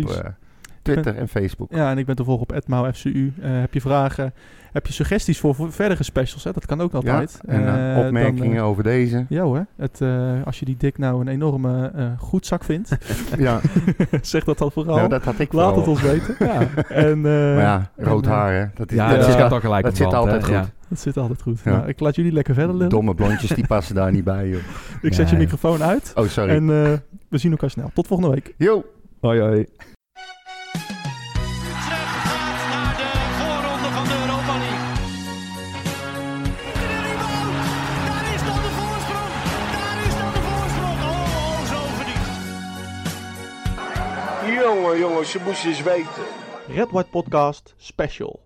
Twitter 0.85 1.16
en 1.16 1.28
Facebook. 1.28 1.74
Ja, 1.74 1.91
en 1.91 1.99
ik 1.99 2.07
ben 2.07 2.16
te 2.16 2.24
volgen 2.24 2.47
op 2.49 2.68
@mauFCU. 2.68 3.09
Uh, 3.09 3.55
eh, 3.55 3.61
heb 3.61 3.74
je 3.74 3.80
vragen? 3.80 4.35
Heb 4.72 4.87
je 4.87 4.93
suggesties 4.93 5.39
voor, 5.39 5.55
verdere 5.72 6.03
specials? 6.03 6.45
Hè? 6.45 6.53
Dat 6.53 6.66
kan 6.66 6.80
ook 6.80 6.95
altijd. 6.95 7.41
Ja, 7.47 7.53
en 7.53 7.66
eh, 7.66 7.99
eh, 7.99 8.07
opmerkingen 8.07 8.62
over 8.62 8.82
deze. 8.82 9.26
Ja 9.28 9.53
hè? 9.53 9.61
Het, 9.76 10.01
als 10.45 10.59
je 10.59 10.64
die 10.64 10.76
dik 10.76 10.99
nou 10.99 11.20
een 11.20 11.28
enorme 11.28 11.93
goed 12.18 12.47
zak 12.47 12.64
vindt, 12.64 12.97
ja. 13.39 13.61
zeg 14.22 14.45
dat 14.45 14.59
dan 14.59 14.72
vooral. 14.72 14.97
Ja, 14.97 15.09
dat 15.09 15.24
had 15.24 15.39
ik 15.39 15.53
Laat 15.53 15.76
het 15.76 15.89
ons 15.89 16.03
weten. 16.03 16.37
ja. 16.39 16.61
En, 16.89 17.20
maar 17.20 17.61
ja, 17.61 17.91
rood 17.97 18.26
haar, 18.26 18.55
hè? 18.55 18.64
Dat, 18.74 18.91
is, 18.91 18.97
ja, 18.97 19.16
dat, 19.16 19.24
zit, 19.24 19.61
gelijk 19.61 19.85
dat 19.85 19.97
zit 19.97 20.14
altijd 20.14 20.45
goed. 20.45 20.72
Dat 20.89 21.01
zit 21.01 21.16
altijd 21.16 21.43
goed. 21.43 21.61
Ik 21.87 22.01
laat 22.01 22.14
jullie 22.14 22.32
lekker 22.32 22.55
verder 22.55 22.72
lullen. 22.72 22.89
Domme 22.89 23.14
blondjes, 23.14 23.51
die 23.51 23.66
passen 23.66 23.95
daar 23.95 24.12
niet 24.12 24.24
bij, 24.24 24.49
joh. 24.49 24.61
Ik 25.03 25.14
zet 25.14 25.30
je 25.30 25.37
microfoon 25.37 25.82
uit. 25.82 26.12
Oh, 26.14 26.26
sorry. 26.26 26.51
En 26.51 26.66
we 27.28 27.39
zien 27.39 27.51
elkaar 27.51 27.70
snel. 27.70 27.91
Tot 27.95 28.07
volgende 28.07 28.32
week. 28.32 28.55
Yo. 28.57 28.85
Hoi, 29.20 29.41
hoi. 29.41 29.66
jongen, 44.85 44.99
jongen, 44.99 45.26
ze 45.26 45.41
moest 45.45 45.62
je 45.62 45.68
eens 45.68 45.82
weten. 45.82 46.22
Red 46.66 46.91
White 46.91 47.09
Podcast 47.11 47.74
Special. 47.76 48.41